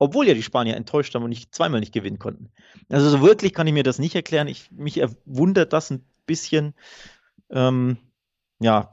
obwohl 0.00 0.26
ja 0.26 0.34
die 0.34 0.42
Spanier 0.42 0.76
enttäuscht 0.76 1.14
haben 1.14 1.22
und 1.22 1.28
nicht 1.28 1.54
zweimal 1.54 1.78
nicht 1.78 1.92
gewinnen 1.92 2.18
konnten. 2.18 2.50
Also 2.88 3.08
so 3.10 3.20
wirklich 3.20 3.52
kann 3.52 3.66
ich 3.66 3.74
mir 3.74 3.82
das 3.82 3.98
nicht 3.98 4.14
erklären. 4.14 4.48
Ich, 4.48 4.70
mich 4.72 5.00
wundert 5.26 5.72
das 5.72 5.90
ein 5.90 6.02
bisschen. 6.26 6.74
Ähm, 7.50 7.98
ja, 8.60 8.90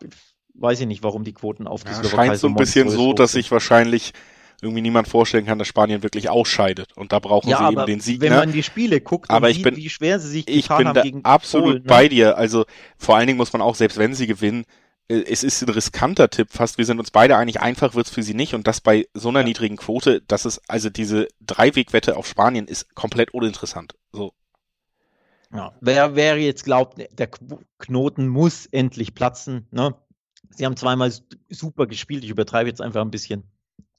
weiß 0.56 0.82
ich 0.82 0.86
nicht, 0.86 1.04
warum 1.04 1.24
die 1.24 1.34
Quoten 1.34 1.66
auf 1.66 1.86
die 1.86 1.92
ja, 1.92 1.96
Slowakei 1.96 2.28
scheint 2.28 2.40
so 2.40 2.48
ein 2.48 2.56
bisschen 2.56 2.90
so, 2.90 3.14
dass 3.14 3.32
sich 3.32 3.52
wahrscheinlich 3.52 4.14
irgendwie 4.62 4.82
niemand 4.82 5.08
vorstellen 5.08 5.46
kann, 5.46 5.58
dass 5.58 5.68
Spanien 5.68 6.04
wirklich 6.04 6.30
ausscheidet. 6.30 6.92
Und 6.98 7.14
da 7.14 7.20
brauchen 7.20 7.50
ja, 7.50 7.60
sie 7.60 7.74
eben 7.74 7.86
den 7.86 8.00
Sieg. 8.02 8.20
Wenn 8.20 8.34
ne? 8.34 8.40
man 8.40 8.52
die 8.52 8.64
Spiele 8.64 9.00
guckt, 9.00 9.30
aber 9.30 9.50
ich 9.50 9.58
sieht, 9.58 9.64
bin, 9.64 9.78
wie 9.78 9.90
schwer 9.90 10.20
sie 10.20 10.30
sich 10.30 10.48
ich 10.50 10.68
bin 10.68 10.94
da 10.94 11.04
absolut 11.24 11.68
Polen, 11.68 11.84
ne? 11.84 11.88
bei 11.88 12.10
dir. 12.10 12.38
Also 12.38 12.66
vor 12.98 13.16
allen 13.16 13.28
Dingen 13.28 13.38
muss 13.38 13.54
man 13.54 13.62
auch, 13.62 13.76
selbst 13.76 13.98
wenn 13.98 14.14
sie 14.14 14.28
gewinnen, 14.28 14.66
es 15.08 15.44
ist 15.44 15.62
ein 15.62 15.70
riskanter 15.70 16.30
Tipp 16.30 16.50
fast. 16.52 16.78
Wir 16.78 16.86
sind 16.86 17.00
uns 17.00 17.12
beide 17.12 17.38
einig, 17.38 17.62
einfach 17.62 17.96
wird's 17.96 18.10
für 18.10 18.24
sie 18.24 18.34
nicht. 18.34 18.54
Und 18.54 18.68
das 18.68 18.82
bei 18.82 19.08
so 19.14 19.30
einer 19.30 19.40
ja. 19.40 19.46
niedrigen 19.46 19.78
Quote, 19.78 20.22
das 20.22 20.46
ist, 20.46 20.62
also 20.68 20.90
diese 20.90 21.28
Dreiwegwette 21.42 22.18
auf 22.18 22.28
Spanien 22.28 22.68
ist 22.68 22.94
komplett 22.94 23.34
uninteressant. 23.34 23.96
So. 24.12 24.34
Ja, 25.54 25.74
wer, 25.80 26.16
wer 26.16 26.38
jetzt 26.38 26.66
glaubt, 26.66 26.98
der 26.98 27.30
Knoten 27.80 28.28
muss 28.28 28.66
endlich 28.66 29.14
platzen, 29.14 29.68
ne? 29.72 29.96
Sie 30.50 30.66
haben 30.66 30.76
zweimal 30.76 31.14
super 31.50 31.88
gespielt. 31.88 32.24
Ich 32.24 32.30
übertreibe 32.30 32.70
jetzt 32.70 32.82
einfach 32.82 33.02
ein 33.02 33.12
bisschen. 33.12 33.44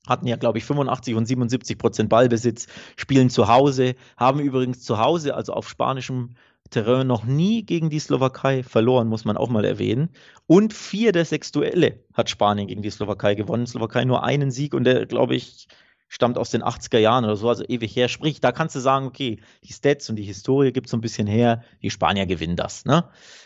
Hatten 0.06 0.26
ja, 0.26 0.36
glaube 0.36 0.59
ich, 0.59 0.64
85 0.64 1.14
und 1.14 1.26
77 1.26 1.78
Prozent 1.78 2.09
Ballbesitz, 2.09 2.66
spielen 2.96 3.30
zu 3.30 3.48
Hause, 3.48 3.94
haben 4.16 4.40
übrigens 4.40 4.82
zu 4.82 4.98
Hause, 4.98 5.34
also 5.34 5.52
auf 5.52 5.68
spanischem 5.68 6.34
Terrain, 6.70 7.06
noch 7.06 7.24
nie 7.24 7.64
gegen 7.64 7.90
die 7.90 7.98
Slowakei 7.98 8.62
verloren, 8.62 9.08
muss 9.08 9.24
man 9.24 9.36
auch 9.36 9.48
mal 9.48 9.64
erwähnen. 9.64 10.10
Und 10.46 10.72
vier 10.72 11.12
der 11.12 11.24
sechs 11.24 11.52
Duelle 11.52 12.00
hat 12.14 12.30
Spanien 12.30 12.66
gegen 12.66 12.82
die 12.82 12.90
Slowakei 12.90 13.34
gewonnen. 13.34 13.66
Slowakei 13.66 14.04
nur 14.04 14.24
einen 14.24 14.50
Sieg 14.50 14.74
und 14.74 14.84
der, 14.84 15.06
glaube 15.06 15.34
ich, 15.34 15.68
stammt 16.08 16.38
aus 16.38 16.50
den 16.50 16.62
80er 16.62 16.98
Jahren 16.98 17.24
oder 17.24 17.36
so, 17.36 17.48
also 17.48 17.64
ewig 17.64 17.94
her. 17.94 18.08
Sprich, 18.08 18.40
da 18.40 18.52
kannst 18.52 18.74
du 18.74 18.80
sagen, 18.80 19.06
okay, 19.06 19.40
die 19.64 19.72
Stats 19.72 20.08
und 20.08 20.16
die 20.16 20.22
Historie 20.22 20.72
gibt 20.72 20.88
so 20.88 20.96
ein 20.96 21.02
bisschen 21.02 21.26
her, 21.26 21.62
die 21.82 21.90
Spanier 21.90 22.26
gewinnen 22.26 22.56
das. 22.56 22.84
Ne? 22.84 23.04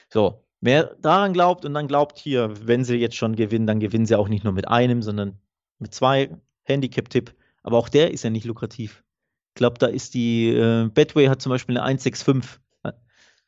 So, 0.09 0.45
wer 0.61 0.95
daran 1.01 1.33
glaubt 1.33 1.65
und 1.65 1.75
dann 1.75 1.89
glaubt 1.89 2.19
hier, 2.19 2.53
wenn 2.67 2.85
sie 2.85 2.97
jetzt 2.97 3.17
schon 3.17 3.37
gewinnen, 3.37 3.67
dann 3.67 3.81
gewinnen 3.81 4.07
sie 4.07 4.19
auch 4.19 4.29
nicht 4.29 4.45
nur 4.45 4.53
mit 4.53 4.69
einem, 4.69 5.03
sondern 5.03 5.39
mit 5.79 5.93
zwei. 5.95 6.31
Handicap-Tipp, 6.65 7.35
aber 7.63 7.79
auch 7.79 7.89
der 7.89 8.13
ist 8.13 8.25
ja 8.25 8.31
nicht 8.31 8.45
lukrativ. 8.45 9.03
Ich 9.51 9.55
glaube, 9.57 9.79
da 9.79 9.87
ist 9.87 10.15
die 10.15 10.49
äh, 10.49 10.89
Betway 10.89 11.27
hat 11.27 11.43
zum 11.43 11.51
Beispiel 11.51 11.77
eine 11.77 11.87
165. 11.87 12.62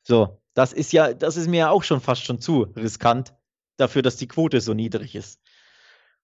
So, 0.05 0.41
das 0.55 0.73
ist 0.73 0.93
ja, 0.93 1.13
das 1.13 1.37
ist 1.37 1.49
mir 1.49 1.59
ja 1.59 1.71
auch 1.71 1.83
schon 1.83 2.01
fast 2.01 2.25
schon 2.25 2.41
zu 2.41 2.63
riskant 2.77 3.35
dafür, 3.77 4.03
dass 4.03 4.17
die 4.17 4.29
Quote 4.29 4.61
so 4.61 4.75
niedrig 4.75 5.15
ist. 5.15 5.41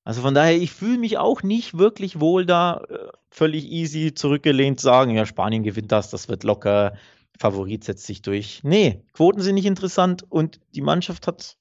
Also 0.05 0.22
von 0.22 0.35
daher, 0.35 0.57
ich 0.57 0.72
fühle 0.72 0.99
mich 0.99 1.18
auch 1.18 1.43
nicht 1.43 1.76
wirklich 1.76 2.20
wohl 2.20 2.47
da 2.47 2.85
äh, 2.89 3.09
völlig 3.31 3.66
easy 3.66 4.14
zurückgelehnt 4.14 4.81
sagen, 4.81 5.14
ja, 5.14 5.26
Spanien 5.26 5.62
gewinnt 5.62 5.93
das, 5.93 6.11
das 6.11 6.28
wird 6.28 6.45
locker, 6.45 6.95
Favorit 7.39 7.85
setzt 7.85 8.07
sich 8.07 8.22
durch. 8.22 8.61
Nee, 8.62 9.03
Quoten 9.12 9.41
sind 9.41 9.55
nicht 9.55 9.66
interessant 9.66 10.24
und 10.28 10.61
die 10.74 10.81
Mannschaft 10.81 11.26
hat 11.26 11.57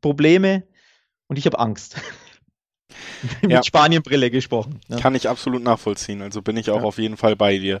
Probleme 0.00 0.64
und 1.28 1.38
ich 1.38 1.46
habe 1.46 1.58
Angst. 1.58 1.96
Mit 3.42 3.50
ja. 3.50 3.62
Spanien-Brille 3.62 4.30
gesprochen. 4.30 4.80
Ne? 4.88 4.98
Kann 4.98 5.14
ich 5.14 5.28
absolut 5.28 5.62
nachvollziehen, 5.62 6.22
also 6.22 6.42
bin 6.42 6.56
ich 6.56 6.70
auch 6.70 6.80
ja. 6.80 6.84
auf 6.84 6.98
jeden 6.98 7.16
Fall 7.16 7.36
bei 7.36 7.58
dir. 7.58 7.80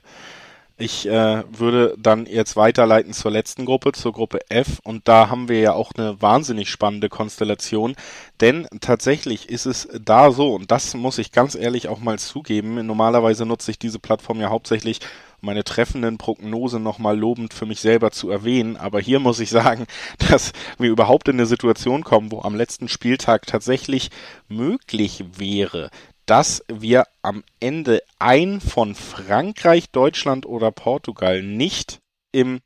Ich 0.76 1.06
äh, 1.06 1.44
würde 1.56 1.94
dann 1.98 2.26
jetzt 2.26 2.56
weiterleiten 2.56 3.12
zur 3.12 3.30
letzten 3.30 3.64
Gruppe, 3.64 3.92
zur 3.92 4.12
Gruppe 4.12 4.40
F. 4.48 4.80
Und 4.82 5.06
da 5.06 5.28
haben 5.28 5.48
wir 5.48 5.60
ja 5.60 5.72
auch 5.72 5.92
eine 5.96 6.20
wahnsinnig 6.20 6.68
spannende 6.68 7.08
Konstellation. 7.08 7.94
Denn 8.40 8.66
tatsächlich 8.80 9.48
ist 9.48 9.66
es 9.66 9.88
da 10.02 10.32
so, 10.32 10.52
und 10.52 10.72
das 10.72 10.94
muss 10.94 11.18
ich 11.18 11.30
ganz 11.30 11.54
ehrlich 11.54 11.86
auch 11.86 12.00
mal 12.00 12.18
zugeben, 12.18 12.84
normalerweise 12.86 13.46
nutze 13.46 13.70
ich 13.70 13.78
diese 13.78 14.00
Plattform 14.00 14.40
ja 14.40 14.50
hauptsächlich, 14.50 14.98
meine 15.40 15.62
treffenden 15.62 16.18
Prognosen 16.18 16.82
nochmal 16.82 17.16
lobend 17.16 17.54
für 17.54 17.66
mich 17.66 17.80
selber 17.80 18.10
zu 18.10 18.30
erwähnen. 18.30 18.76
Aber 18.76 18.98
hier 18.98 19.20
muss 19.20 19.38
ich 19.38 19.50
sagen, 19.50 19.86
dass 20.28 20.52
wir 20.78 20.90
überhaupt 20.90 21.28
in 21.28 21.36
eine 21.36 21.46
Situation 21.46 22.02
kommen, 22.02 22.32
wo 22.32 22.40
am 22.42 22.56
letzten 22.56 22.88
Spieltag 22.88 23.46
tatsächlich 23.46 24.10
möglich 24.48 25.24
wäre, 25.36 25.90
dass 26.26 26.64
wir 26.68 27.04
am 27.22 27.44
Ende 27.60 28.02
ein 28.18 28.60
von 28.60 28.94
Frankreich, 28.94 29.90
Deutschland 29.90 30.46
oder 30.46 30.70
Portugal 30.70 31.42
nicht 31.42 32.00
im 32.32 32.60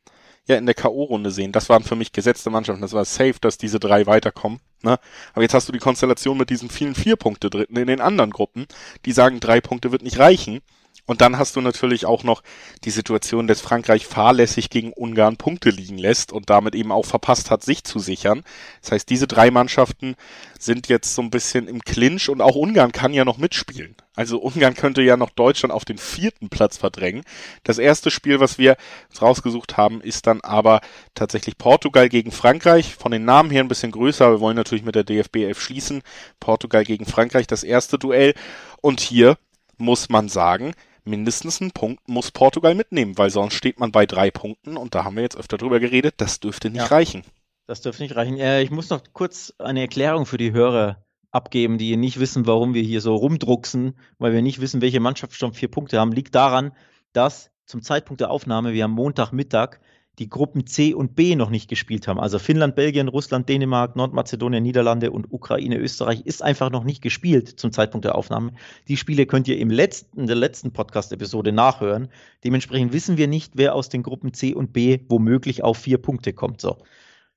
ja 0.49 0.57
in 0.57 0.67
der 0.67 0.75
K.O.-Runde 0.75 1.31
sehen. 1.31 1.53
Das 1.53 1.69
waren 1.69 1.85
für 1.85 1.95
mich 1.95 2.13
gesetzte 2.13 2.51
Mannschaften. 2.51 2.83
Das 2.83 2.95
war 2.95 3.05
safe, 3.05 3.37
dass 3.41 3.59
diese 3.59 3.79
drei 3.79 4.07
weiterkommen. 4.07 4.61
Ne? 4.83 4.99
Aber 5.35 5.43
jetzt 5.43 5.55
hast 5.55 5.69
du 5.69 5.73
die 5.73 5.79
Konstellation 5.79 6.39
mit 6.39 6.51
diesen 6.51 6.71
vielen 6.71 6.95
vier 6.95 7.17
Punkte 7.17 7.51
Dritten 7.51 7.77
in 7.77 7.87
den 7.87 8.01
anderen 8.01 8.31
Gruppen, 8.31 8.67
die 9.05 9.13
sagen, 9.13 9.41
drei 9.41 9.61
Punkte 9.61 9.93
wird 9.93 10.03
nicht 10.03 10.19
reichen. 10.19 10.61
Und 11.09 11.23
dann 11.23 11.39
hast 11.39 11.57
du 11.57 11.63
natürlich 11.63 12.05
auch 12.05 12.23
noch 12.23 12.43
die 12.85 12.91
Situation, 12.91 13.47
dass 13.47 13.63
Frankreich 13.63 14.07
fahrlässig 14.07 14.69
gegen 14.69 14.93
Ungarn 14.93 15.39
Punkte 15.39 15.71
liegen 15.71 15.97
lässt 15.97 16.33
und 16.33 16.51
damit 16.51 16.75
eben 16.75 16.93
auch 16.93 17.07
verpasst 17.07 17.51
hat, 17.51 17.65
sich 17.65 17.83
zu 17.83 17.99
sichern. 17.99 18.45
Das 18.83 18.93
heißt, 18.93 19.09
diese 19.09 19.27
drei 19.27 19.51
Mannschaften 19.51 20.17
sind 20.61 20.89
jetzt 20.89 21.15
so 21.15 21.23
ein 21.23 21.31
bisschen 21.31 21.67
im 21.67 21.81
Clinch 21.81 22.29
und 22.29 22.43
auch 22.43 22.57
Ungarn 22.57 22.93
kann 22.93 23.15
ja 23.15 23.25
noch 23.25 23.39
mitspielen. 23.39 23.97
Also 24.17 24.39
Ungarn 24.39 24.75
könnte 24.75 25.01
ja 25.01 25.17
noch 25.17 25.31
Deutschland 25.31 25.73
auf 25.73 25.87
den 25.87 25.97
vierten 25.97 26.51
Platz 26.51 26.77
verdrängen. 26.77 27.25
Das 27.65 27.79
erste 27.79 28.11
Spiel, 28.11 28.39
was 28.39 28.59
wir 28.59 28.77
uns 29.09 29.23
rausgesucht 29.23 29.79
haben, 29.79 30.03
ist 30.03 30.27
dann 30.27 30.43
aber 30.43 30.83
tatsächlich 31.15 31.57
Portugal 31.57 32.11
gegen 32.11 32.33
Frankreich. 32.33 32.95
Von 32.95 33.13
den 33.13 33.25
Namen 33.25 33.49
her 33.51 33.65
ein 33.65 33.69
bisschen 33.69 33.93
größer. 33.93 34.31
Wir 34.31 34.41
wollen 34.41 34.57
natürlich 34.57 34.85
mit 34.85 34.95
der 34.95 35.05
DFB 35.05 35.37
11 35.37 35.59
schließen. 35.59 36.03
Portugal 36.39 36.85
gegen 36.85 37.07
Frankreich, 37.07 37.47
das 37.47 37.65
erste 37.65 37.99
Duell. 37.99 38.35
Und 38.83 39.01
hier 39.01 39.39
muss 39.79 40.11
man 40.11 40.29
sagen, 40.29 40.75
mindestens 41.09 41.61
einen 41.61 41.73
Punkt 41.73 42.09
muss 42.09 42.31
Portugal 42.31 42.75
mitnehmen, 42.75 43.19
weil 43.19 43.31
sonst 43.31 43.55
steht 43.55 43.81
man 43.81 43.93
bei 43.93 44.07
drei 44.07 44.31
Punkten 44.31 44.77
und 44.77 44.95
da 44.95 45.05
haben 45.05 45.17
wir 45.17 45.23
jetzt 45.23 45.37
öfter 45.37 45.57
drüber 45.57 45.81
geredet, 45.81 46.15
das 46.19 46.41
dürfte 46.41 46.71
nicht 46.71 46.83
ja, 46.83 46.87
reichen. 46.87 47.25
Das 47.67 47.81
dürfte 47.81 48.03
nicht 48.03 48.17
reichen. 48.17 48.39
Äh, 48.39 48.63
ich 48.63 48.71
muss 48.71 48.91
noch 48.91 49.03
kurz 49.13 49.53
eine 49.59 49.81
Erklärung 49.81 50.27
für 50.27 50.39
die 50.39 50.53
Hörer 50.53 51.05
abgeben, 51.31 51.79
die 51.79 51.97
nicht 51.97 52.19
wissen, 52.21 52.47
warum 52.47 52.75
wir 52.75 52.83
hier 52.83 53.01
so 53.01 53.15
rumdrucksen, 53.15 53.99
weil 54.19 54.33
wir 54.33 54.43
nicht 54.43 54.61
wissen, 54.61 54.81
welche 54.81 55.01
Mannschaft 55.01 55.35
schon 55.35 55.53
vier 55.53 55.71
Punkte 55.71 55.99
haben. 55.99 56.13
Liegt 56.13 56.35
daran, 56.35 56.73
dass 57.13 57.51
zum 57.67 57.83
Zeitpunkt 57.83 58.21
der 58.21 58.31
Aufnahme 58.31 58.73
wir 58.73 58.85
am 58.87 58.93
Montagmittag 58.93 59.81
die 60.19 60.29
Gruppen 60.29 60.67
C 60.67 60.95
und 60.95 61.15
B 61.15 61.37
noch 61.37 61.51
nicht 61.51 61.69
gespielt 61.69 62.09
haben. 62.09 62.19
Also 62.19 62.39
Finnland, 62.39 62.75
Belgien, 62.75 63.09
Russland, 63.09 63.49
Dänemark, 63.49 63.95
Nordmazedonien, 63.97 64.63
Niederlande 64.63 65.11
und 65.11 65.33
Ukraine, 65.33 65.79
Österreich 65.79 66.23
ist 66.23 66.43
einfach 66.43 66.71
noch 66.71 66.85
nicht 66.85 67.03
gespielt 67.03 67.49
zum 67.49 67.73
Zeitpunkt 67.73 68.05
der 68.05 68.17
Aufnahme. 68.17 68.53
Die 68.89 68.97
Spiele 68.97 69.27
könnt 69.27 69.47
ihr 69.49 69.59
im 69.59 69.71
letzten, 69.71 70.27
der 70.27 70.37
letzten 70.37 70.73
Podcast-Episode 70.73 71.53
nachhören. 71.53 72.09
Dementsprechend 72.45 72.93
wissen 72.93 73.17
wir 73.17 73.29
nicht, 73.29 73.53
wer 73.55 73.75
aus 73.75 73.89
den 73.89 74.03
Gruppen 74.03 74.33
C 74.33 74.55
und 74.55 74.73
B 74.73 75.01
womöglich 75.09 75.63
auf 75.63 75.79
vier 75.79 75.99
Punkte 75.99 76.33
kommt. 76.33 76.61
So. 76.61 76.79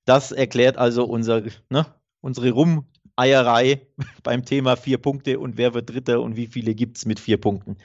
Das 0.06 0.32
erklärt 0.32 0.78
also 0.78 1.06
unser, 1.06 1.44
ne, 1.70 1.86
unsere 2.22 2.52
Rumeierei 2.52 3.88
beim 4.24 4.44
Thema 4.44 4.76
vier 4.76 4.98
Punkte 4.98 5.40
und 5.40 5.58
wer 5.58 5.74
wird 5.74 5.90
Dritter 5.90 6.22
und 6.22 6.36
wie 6.36 6.48
viele 6.48 6.74
gibt 6.74 6.98
es 6.98 7.06
mit 7.06 7.20
vier 7.20 7.38
Punkten. 7.38 7.78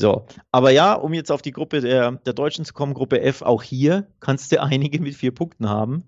So, 0.00 0.24
aber 0.50 0.70
ja, 0.70 0.94
um 0.94 1.12
jetzt 1.12 1.30
auf 1.30 1.42
die 1.42 1.52
Gruppe 1.52 1.82
der, 1.82 2.12
der 2.12 2.32
Deutschen 2.32 2.64
zu 2.64 2.72
kommen, 2.72 2.94
Gruppe 2.94 3.20
F, 3.20 3.42
auch 3.42 3.62
hier 3.62 4.06
kannst 4.20 4.50
du 4.50 4.62
einige 4.62 4.98
mit 4.98 5.14
vier 5.14 5.30
Punkten 5.30 5.68
haben. 5.68 6.04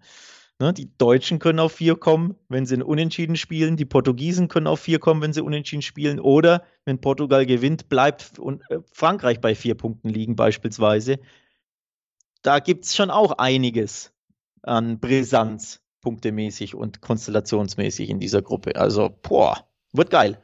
Ne, 0.59 0.73
die 0.73 0.97
Deutschen 0.97 1.39
können 1.39 1.59
auf 1.59 1.73
vier 1.73 1.97
kommen, 1.97 2.37
wenn 2.49 2.65
sie 2.65 2.83
Unentschieden 2.83 3.37
spielen. 3.37 3.77
Die 3.77 3.85
Portugiesen 3.85 4.49
können 4.49 4.67
auf 4.67 4.81
vier 4.81 4.99
kommen, 4.99 5.21
wenn 5.21 5.35
sie 5.35 5.43
Unentschieden 5.43 5.83
spielen. 5.83 6.21
Oder 6.21 6.63
wenn 6.87 7.03
Portugal 7.03 7.45
gewinnt, 7.45 7.91
bleibt 7.91 8.39
äh, 8.39 8.79
Frankreich 8.93 9.41
bei 9.43 9.55
vier 9.55 9.75
Punkten 9.75 10.09
liegen, 10.09 10.37
beispielsweise. 10.37 11.19
Da 12.41 12.61
gibt 12.61 12.87
es 12.87 12.97
schon 12.97 13.11
auch 13.11 13.33
einiges 13.33 14.11
an 14.63 15.01
Brisanz, 15.01 15.81
punktemäßig 16.01 16.75
und 16.75 17.03
konstellationsmäßig 17.03 18.09
in 18.09 18.21
dieser 18.21 18.41
Gruppe. 18.41 18.77
Also, 18.77 19.11
boah, 19.23 19.67
wird 19.93 20.11
geil. 20.11 20.39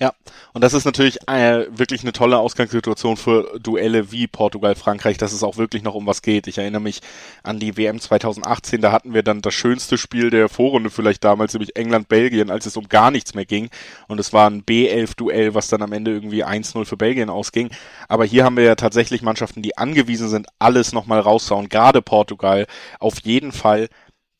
Ja, 0.00 0.12
und 0.52 0.64
das 0.64 0.74
ist 0.74 0.84
natürlich 0.84 1.28
äh, 1.28 1.66
wirklich 1.70 2.02
eine 2.02 2.12
tolle 2.12 2.38
Ausgangssituation 2.38 3.16
für 3.16 3.58
Duelle 3.60 4.10
wie 4.10 4.26
Portugal-Frankreich, 4.26 5.18
dass 5.18 5.32
es 5.32 5.44
auch 5.44 5.56
wirklich 5.56 5.84
noch 5.84 5.94
um 5.94 6.06
was 6.06 6.20
geht. 6.20 6.48
Ich 6.48 6.58
erinnere 6.58 6.80
mich 6.80 7.00
an 7.44 7.60
die 7.60 7.76
WM 7.76 8.00
2018, 8.00 8.80
da 8.80 8.90
hatten 8.90 9.14
wir 9.14 9.22
dann 9.22 9.40
das 9.40 9.54
schönste 9.54 9.96
Spiel 9.96 10.30
der 10.30 10.48
Vorrunde 10.48 10.90
vielleicht 10.90 11.22
damals, 11.22 11.54
nämlich 11.54 11.76
England-Belgien, 11.76 12.50
als 12.50 12.66
es 12.66 12.76
um 12.76 12.88
gar 12.88 13.12
nichts 13.12 13.34
mehr 13.34 13.46
ging. 13.46 13.70
Und 14.08 14.18
es 14.18 14.32
war 14.32 14.50
ein 14.50 14.64
B11-Duell, 14.64 15.54
was 15.54 15.68
dann 15.68 15.82
am 15.82 15.92
Ende 15.92 16.10
irgendwie 16.10 16.44
1-0 16.44 16.84
für 16.84 16.96
Belgien 16.96 17.30
ausging. 17.30 17.70
Aber 18.08 18.24
hier 18.24 18.44
haben 18.44 18.56
wir 18.56 18.64
ja 18.64 18.74
tatsächlich 18.74 19.22
Mannschaften, 19.22 19.62
die 19.62 19.78
angewiesen 19.78 20.28
sind, 20.28 20.48
alles 20.58 20.92
nochmal 20.92 21.20
rauszuhauen. 21.20 21.68
Gerade 21.68 22.02
Portugal 22.02 22.66
auf 22.98 23.20
jeden 23.22 23.52
Fall 23.52 23.88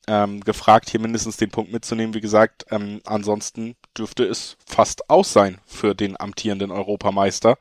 ähm, 0.08 0.40
gefragt, 0.40 0.90
hier 0.90 1.00
mindestens 1.00 1.36
den 1.36 1.50
Punkt 1.50 1.72
mitzunehmen. 1.72 2.14
Wie 2.14 2.20
gesagt, 2.20 2.66
ähm, 2.70 3.00
ansonsten 3.04 3.76
dürfte 3.96 4.24
es 4.24 4.56
fast 4.66 5.08
aus 5.10 5.32
sein 5.32 5.58
für 5.66 5.94
den 5.94 6.18
amtierenden 6.18 6.70
Europameister. 6.70 7.58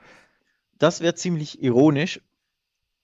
Das 0.77 1.01
wäre 1.01 1.15
ziemlich 1.15 1.61
ironisch 1.61 2.21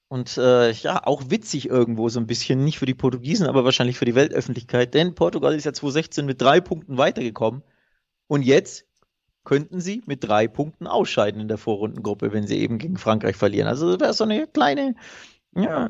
und 0.10 0.38
äh, 0.38 0.72
ja, 0.72 1.06
auch 1.06 1.30
witzig 1.30 1.70
irgendwo 1.70 2.10
so 2.10 2.20
ein 2.20 2.28
bisschen, 2.28 2.64
nicht 2.64 2.80
für 2.80 2.88
die 2.88 2.96
Portugiesen, 2.96 3.48
aber 3.48 3.64
wahrscheinlich 3.64 3.98
für 3.98 4.06
die 4.06 4.16
Weltöffentlichkeit, 4.16 4.94
denn 4.94 5.14
Portugal 5.14 5.54
ist 5.54 5.66
ja 5.66 5.74
2016 5.74 6.26
mit 6.26 6.42
drei 6.42 6.60
Punkten 6.60 6.98
weitergekommen 6.98 7.64
und 8.28 8.42
jetzt 8.42 8.86
könnten 9.44 9.80
sie 9.82 10.02
mit 10.06 10.24
drei 10.24 10.48
Punkten 10.48 10.88
ausscheiden 10.88 11.40
in 11.40 11.48
der 11.48 11.58
Vorrundengruppe, 11.58 12.34
wenn 12.34 12.48
sie 12.48 12.60
eben 12.60 12.78
gegen 12.78 12.98
Frankreich 12.98 13.36
verlieren. 13.36 13.68
Also 13.68 13.92
das 13.92 14.00
wäre 14.00 14.14
so 14.14 14.24
eine 14.24 14.48
kleine 14.48 14.96
ja, 15.56 15.90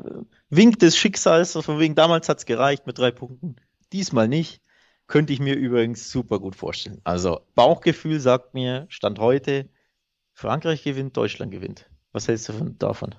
Wink 0.49 0.79
des 0.79 0.97
Schicksals, 0.97 1.53
von 1.53 1.79
wegen 1.79 1.95
damals 1.95 2.29
hat 2.29 2.39
es 2.39 2.45
gereicht 2.45 2.87
mit 2.87 2.97
drei 2.97 3.11
Punkten, 3.11 3.55
diesmal 3.91 4.27
nicht. 4.27 4.61
Könnte 5.09 5.33
ich 5.33 5.39
mir 5.39 5.55
übrigens 5.55 6.11
super 6.11 6.39
gut 6.39 6.55
vorstellen. 6.55 7.01
Also 7.03 7.41
Bauchgefühl 7.55 8.19
sagt 8.19 8.53
mir, 8.53 8.85
Stand 8.89 9.17
heute, 9.17 9.67
Frankreich 10.33 10.83
gewinnt, 10.83 11.17
Deutschland 11.17 11.51
gewinnt. 11.51 11.89
Was 12.11 12.27
hältst 12.27 12.47
du 12.49 12.53
davon? 12.77 13.15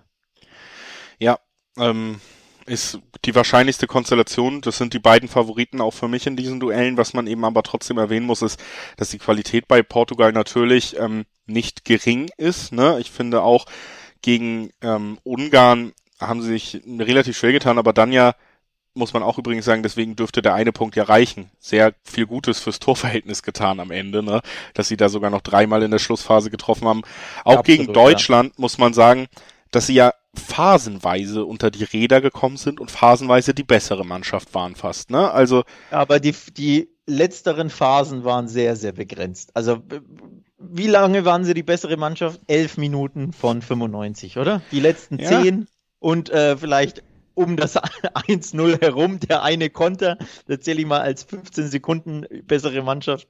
Ja, 1.18 1.40
ähm, 1.76 2.20
ist 2.64 3.00
die 3.24 3.34
wahrscheinlichste 3.34 3.88
Konstellation. 3.88 4.60
Das 4.60 4.78
sind 4.78 4.94
die 4.94 5.00
beiden 5.00 5.28
Favoriten 5.28 5.80
auch 5.80 5.90
für 5.90 6.06
mich 6.06 6.28
in 6.28 6.36
diesen 6.36 6.60
Duellen. 6.60 6.96
Was 6.96 7.12
man 7.12 7.26
eben 7.26 7.44
aber 7.44 7.64
trotzdem 7.64 7.98
erwähnen 7.98 8.26
muss, 8.26 8.42
ist, 8.42 8.62
dass 8.96 9.10
die 9.10 9.18
Qualität 9.18 9.66
bei 9.66 9.82
Portugal 9.82 10.30
natürlich 10.30 10.96
ähm, 10.96 11.24
nicht 11.46 11.84
gering 11.84 12.30
ist. 12.36 12.70
Ne? 12.70 13.00
Ich 13.00 13.10
finde 13.10 13.42
auch 13.42 13.66
gegen 14.22 14.70
ähm, 14.80 15.18
Ungarn 15.24 15.92
haben 16.20 16.40
sie 16.40 16.50
sich 16.50 16.82
relativ 16.86 17.36
schwer 17.36 17.52
getan, 17.52 17.78
aber 17.78 17.92
dann 17.92 18.12
ja 18.12 18.36
muss 19.00 19.12
man 19.12 19.24
auch 19.24 19.38
übrigens 19.38 19.64
sagen, 19.64 19.82
deswegen 19.82 20.14
dürfte 20.14 20.42
der 20.42 20.54
eine 20.54 20.70
Punkt 20.70 20.94
ja 20.94 21.02
reichen. 21.02 21.50
Sehr 21.58 21.94
viel 22.04 22.26
Gutes 22.26 22.60
fürs 22.60 22.78
Torverhältnis 22.78 23.42
getan 23.42 23.80
am 23.80 23.90
Ende, 23.90 24.22
ne? 24.22 24.42
Dass 24.74 24.86
sie 24.86 24.96
da 24.96 25.08
sogar 25.08 25.30
noch 25.30 25.40
dreimal 25.40 25.82
in 25.82 25.90
der 25.90 25.98
Schlussphase 25.98 26.50
getroffen 26.50 26.86
haben. 26.86 27.02
Auch 27.44 27.58
Absolut, 27.58 27.64
gegen 27.64 27.92
Deutschland 27.92 28.50
ja. 28.50 28.60
muss 28.60 28.78
man 28.78 28.94
sagen, 28.94 29.26
dass 29.72 29.88
sie 29.88 29.94
ja 29.94 30.14
phasenweise 30.34 31.44
unter 31.44 31.70
die 31.70 31.82
Räder 31.82 32.20
gekommen 32.20 32.56
sind 32.56 32.80
und 32.80 32.90
phasenweise 32.90 33.52
die 33.54 33.64
bessere 33.64 34.04
Mannschaft 34.04 34.54
waren 34.54 34.76
fast, 34.76 35.10
ne? 35.10 35.30
Also. 35.32 35.64
Aber 35.90 36.20
die, 36.20 36.34
die 36.56 36.88
letzteren 37.06 37.70
Phasen 37.70 38.22
waren 38.22 38.46
sehr, 38.46 38.76
sehr 38.76 38.92
begrenzt. 38.92 39.50
Also, 39.54 39.82
wie 40.58 40.86
lange 40.86 41.24
waren 41.24 41.44
sie 41.44 41.54
die 41.54 41.62
bessere 41.62 41.96
Mannschaft? 41.96 42.40
Elf 42.46 42.76
Minuten 42.76 43.32
von 43.32 43.62
95, 43.62 44.38
oder? 44.38 44.62
Die 44.70 44.80
letzten 44.80 45.18
ja. 45.18 45.42
zehn 45.42 45.66
und 45.98 46.30
äh, 46.30 46.56
vielleicht 46.56 47.02
um 47.34 47.56
das 47.56 47.76
1-0 47.76 48.80
herum, 48.80 49.20
der 49.20 49.42
eine 49.42 49.70
Konter, 49.70 50.18
da 50.46 50.60
zähle 50.60 50.80
ich 50.80 50.86
mal 50.86 51.00
als 51.00 51.22
15 51.24 51.68
Sekunden 51.68 52.26
bessere 52.44 52.82
Mannschaft. 52.82 53.28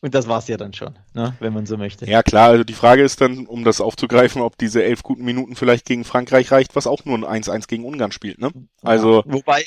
Und 0.00 0.16
das 0.16 0.26
war 0.26 0.40
es 0.40 0.48
ja 0.48 0.56
dann 0.56 0.72
schon, 0.72 0.98
ne, 1.14 1.36
wenn 1.38 1.52
man 1.52 1.64
so 1.64 1.76
möchte. 1.76 2.06
Ja 2.06 2.24
klar, 2.24 2.48
also 2.48 2.64
die 2.64 2.72
Frage 2.72 3.04
ist 3.04 3.20
dann, 3.20 3.46
um 3.46 3.62
das 3.62 3.80
aufzugreifen, 3.80 4.42
ob 4.42 4.58
diese 4.58 4.82
elf 4.82 5.04
guten 5.04 5.24
Minuten 5.24 5.54
vielleicht 5.54 5.86
gegen 5.86 6.04
Frankreich 6.04 6.50
reicht, 6.50 6.74
was 6.74 6.88
auch 6.88 7.04
nur 7.04 7.16
ein 7.16 7.42
1-1 7.42 7.68
gegen 7.68 7.84
Ungarn 7.84 8.10
spielt, 8.10 8.40
ne? 8.40 8.50
Also. 8.82 9.18
Ja, 9.18 9.32
wobei, 9.32 9.64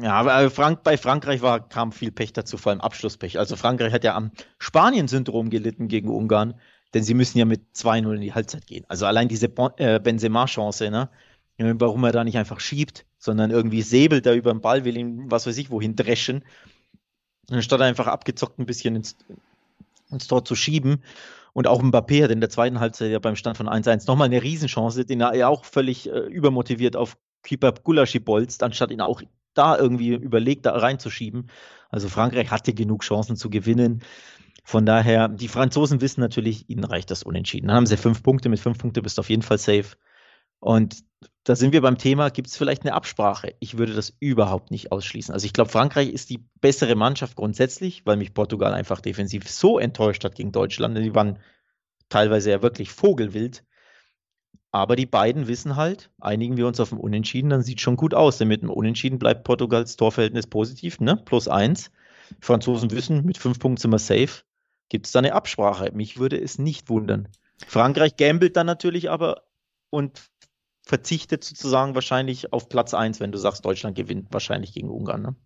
ja, 0.00 0.12
aber 0.12 0.50
Frank, 0.50 0.82
bei 0.82 0.96
Frankreich 0.96 1.40
war, 1.40 1.68
kam 1.68 1.92
viel 1.92 2.10
Pech 2.10 2.32
dazu, 2.32 2.56
vor 2.56 2.70
allem 2.70 2.80
Abschlusspech. 2.80 3.38
Also 3.38 3.54
Frankreich 3.54 3.92
hat 3.92 4.02
ja 4.04 4.16
am 4.16 4.32
Spanien-Syndrom 4.58 5.50
gelitten 5.50 5.86
gegen 5.88 6.08
Ungarn, 6.08 6.54
denn 6.94 7.02
sie 7.02 7.14
müssen 7.14 7.38
ja 7.38 7.44
mit 7.44 7.62
2-0 7.74 8.14
in 8.14 8.20
die 8.20 8.34
Halbzeit 8.34 8.66
gehen. 8.66 8.84
Also 8.88 9.06
allein 9.06 9.28
diese 9.28 9.46
äh, 9.76 10.00
Benzema-Chance, 10.00 10.90
ne? 10.90 11.10
Warum 11.58 12.04
er 12.04 12.12
da 12.12 12.24
nicht 12.24 12.38
einfach 12.38 12.60
schiebt, 12.60 13.04
sondern 13.18 13.50
irgendwie 13.50 13.82
säbelt 13.82 14.26
da 14.26 14.34
über 14.34 14.52
den 14.52 14.60
Ball, 14.60 14.84
will 14.84 14.96
ihn, 14.96 15.30
was 15.30 15.46
weiß 15.46 15.58
ich, 15.58 15.70
wohin 15.70 15.96
dreschen, 15.96 16.44
anstatt 17.50 17.80
einfach 17.80 18.06
abgezockt 18.06 18.58
ein 18.58 18.66
bisschen 18.66 18.96
ins, 18.96 19.16
ins 20.10 20.28
Tor 20.28 20.44
zu 20.44 20.54
schieben. 20.54 21.02
Und 21.52 21.66
auch 21.66 21.82
Mbappé 21.82 22.22
hat 22.22 22.30
in 22.30 22.40
der 22.40 22.50
zweiten 22.50 22.78
Halbzeit 22.78 23.10
ja 23.10 23.18
beim 23.18 23.34
Stand 23.34 23.56
von 23.56 23.68
1-1 23.68 24.06
nochmal 24.06 24.26
eine 24.26 24.42
Riesenchance, 24.42 25.04
den 25.04 25.20
er 25.20 25.34
ja 25.34 25.48
auch 25.48 25.64
völlig 25.64 26.08
äh, 26.08 26.18
übermotiviert 26.18 26.94
auf 26.94 27.16
Keeper 27.42 27.72
Gulaschi 27.72 28.20
bolzt, 28.20 28.62
anstatt 28.62 28.90
ihn 28.90 29.00
auch 29.00 29.22
da 29.54 29.76
irgendwie 29.76 30.10
überlegt, 30.10 30.66
da 30.66 30.76
reinzuschieben. 30.76 31.50
Also 31.90 32.08
Frankreich 32.08 32.50
hatte 32.50 32.74
genug 32.74 33.02
Chancen 33.02 33.36
zu 33.36 33.50
gewinnen. 33.50 34.02
Von 34.62 34.84
daher, 34.84 35.28
die 35.28 35.48
Franzosen 35.48 36.00
wissen 36.00 36.20
natürlich, 36.20 36.68
ihnen 36.68 36.84
reicht 36.84 37.10
das 37.10 37.22
unentschieden. 37.22 37.68
Dann 37.68 37.76
haben 37.76 37.86
sie 37.86 37.96
fünf 37.96 38.22
Punkte, 38.22 38.50
mit 38.50 38.60
fünf 38.60 38.78
Punkten 38.78 39.02
bist 39.02 39.18
du 39.18 39.20
auf 39.20 39.30
jeden 39.30 39.42
Fall 39.42 39.58
safe. 39.58 39.96
Und 40.60 41.02
da 41.48 41.56
sind 41.56 41.72
wir 41.72 41.80
beim 41.80 41.96
Thema, 41.96 42.28
gibt 42.28 42.48
es 42.48 42.58
vielleicht 42.58 42.82
eine 42.82 42.92
Absprache? 42.92 43.54
Ich 43.58 43.78
würde 43.78 43.94
das 43.94 44.12
überhaupt 44.20 44.70
nicht 44.70 44.92
ausschließen. 44.92 45.32
Also 45.32 45.46
ich 45.46 45.54
glaube, 45.54 45.70
Frankreich 45.70 46.10
ist 46.10 46.28
die 46.28 46.44
bessere 46.60 46.94
Mannschaft 46.94 47.36
grundsätzlich, 47.36 48.04
weil 48.04 48.18
mich 48.18 48.34
Portugal 48.34 48.74
einfach 48.74 49.00
defensiv 49.00 49.48
so 49.48 49.78
enttäuscht 49.78 50.24
hat 50.24 50.34
gegen 50.34 50.52
Deutschland. 50.52 50.98
Die 50.98 51.14
waren 51.14 51.38
teilweise 52.10 52.50
ja 52.50 52.60
wirklich 52.60 52.90
vogelwild. 52.90 53.64
Aber 54.72 54.94
die 54.94 55.06
beiden 55.06 55.48
wissen 55.48 55.76
halt, 55.76 56.10
einigen 56.20 56.58
wir 56.58 56.66
uns 56.66 56.80
auf 56.80 56.92
ein 56.92 56.98
Unentschieden, 56.98 57.48
dann 57.48 57.62
sieht 57.62 57.80
schon 57.80 57.96
gut 57.96 58.12
aus. 58.12 58.36
Denn 58.36 58.48
mit 58.48 58.60
einem 58.60 58.70
Unentschieden 58.70 59.18
bleibt 59.18 59.44
Portugals 59.44 59.96
Torverhältnis 59.96 60.48
positiv, 60.48 61.00
ne? 61.00 61.16
Plus 61.16 61.48
eins. 61.48 61.90
Franzosen 62.40 62.90
wissen, 62.90 63.24
mit 63.24 63.38
fünf 63.38 63.58
Punkten 63.58 63.80
sind 63.80 63.90
wir 63.90 63.98
safe. 63.98 64.42
Gibt 64.90 65.06
es 65.06 65.12
da 65.12 65.20
eine 65.20 65.32
Absprache? 65.32 65.92
Mich 65.94 66.18
würde 66.18 66.38
es 66.38 66.58
nicht 66.58 66.90
wundern. 66.90 67.28
Frankreich 67.66 68.16
gambelt 68.16 68.54
dann 68.54 68.66
natürlich 68.66 69.08
aber 69.08 69.44
und 69.88 70.28
verzichtet 70.88 71.44
sozusagen 71.44 71.94
wahrscheinlich 71.94 72.52
auf 72.52 72.70
Platz 72.70 72.94
1, 72.94 73.20
wenn 73.20 73.30
du 73.30 73.36
sagst, 73.36 73.64
Deutschland 73.64 73.94
gewinnt 73.94 74.28
wahrscheinlich 74.30 74.72
gegen 74.72 74.88
Ungarn. 74.88 75.20
Ne? 75.20 75.36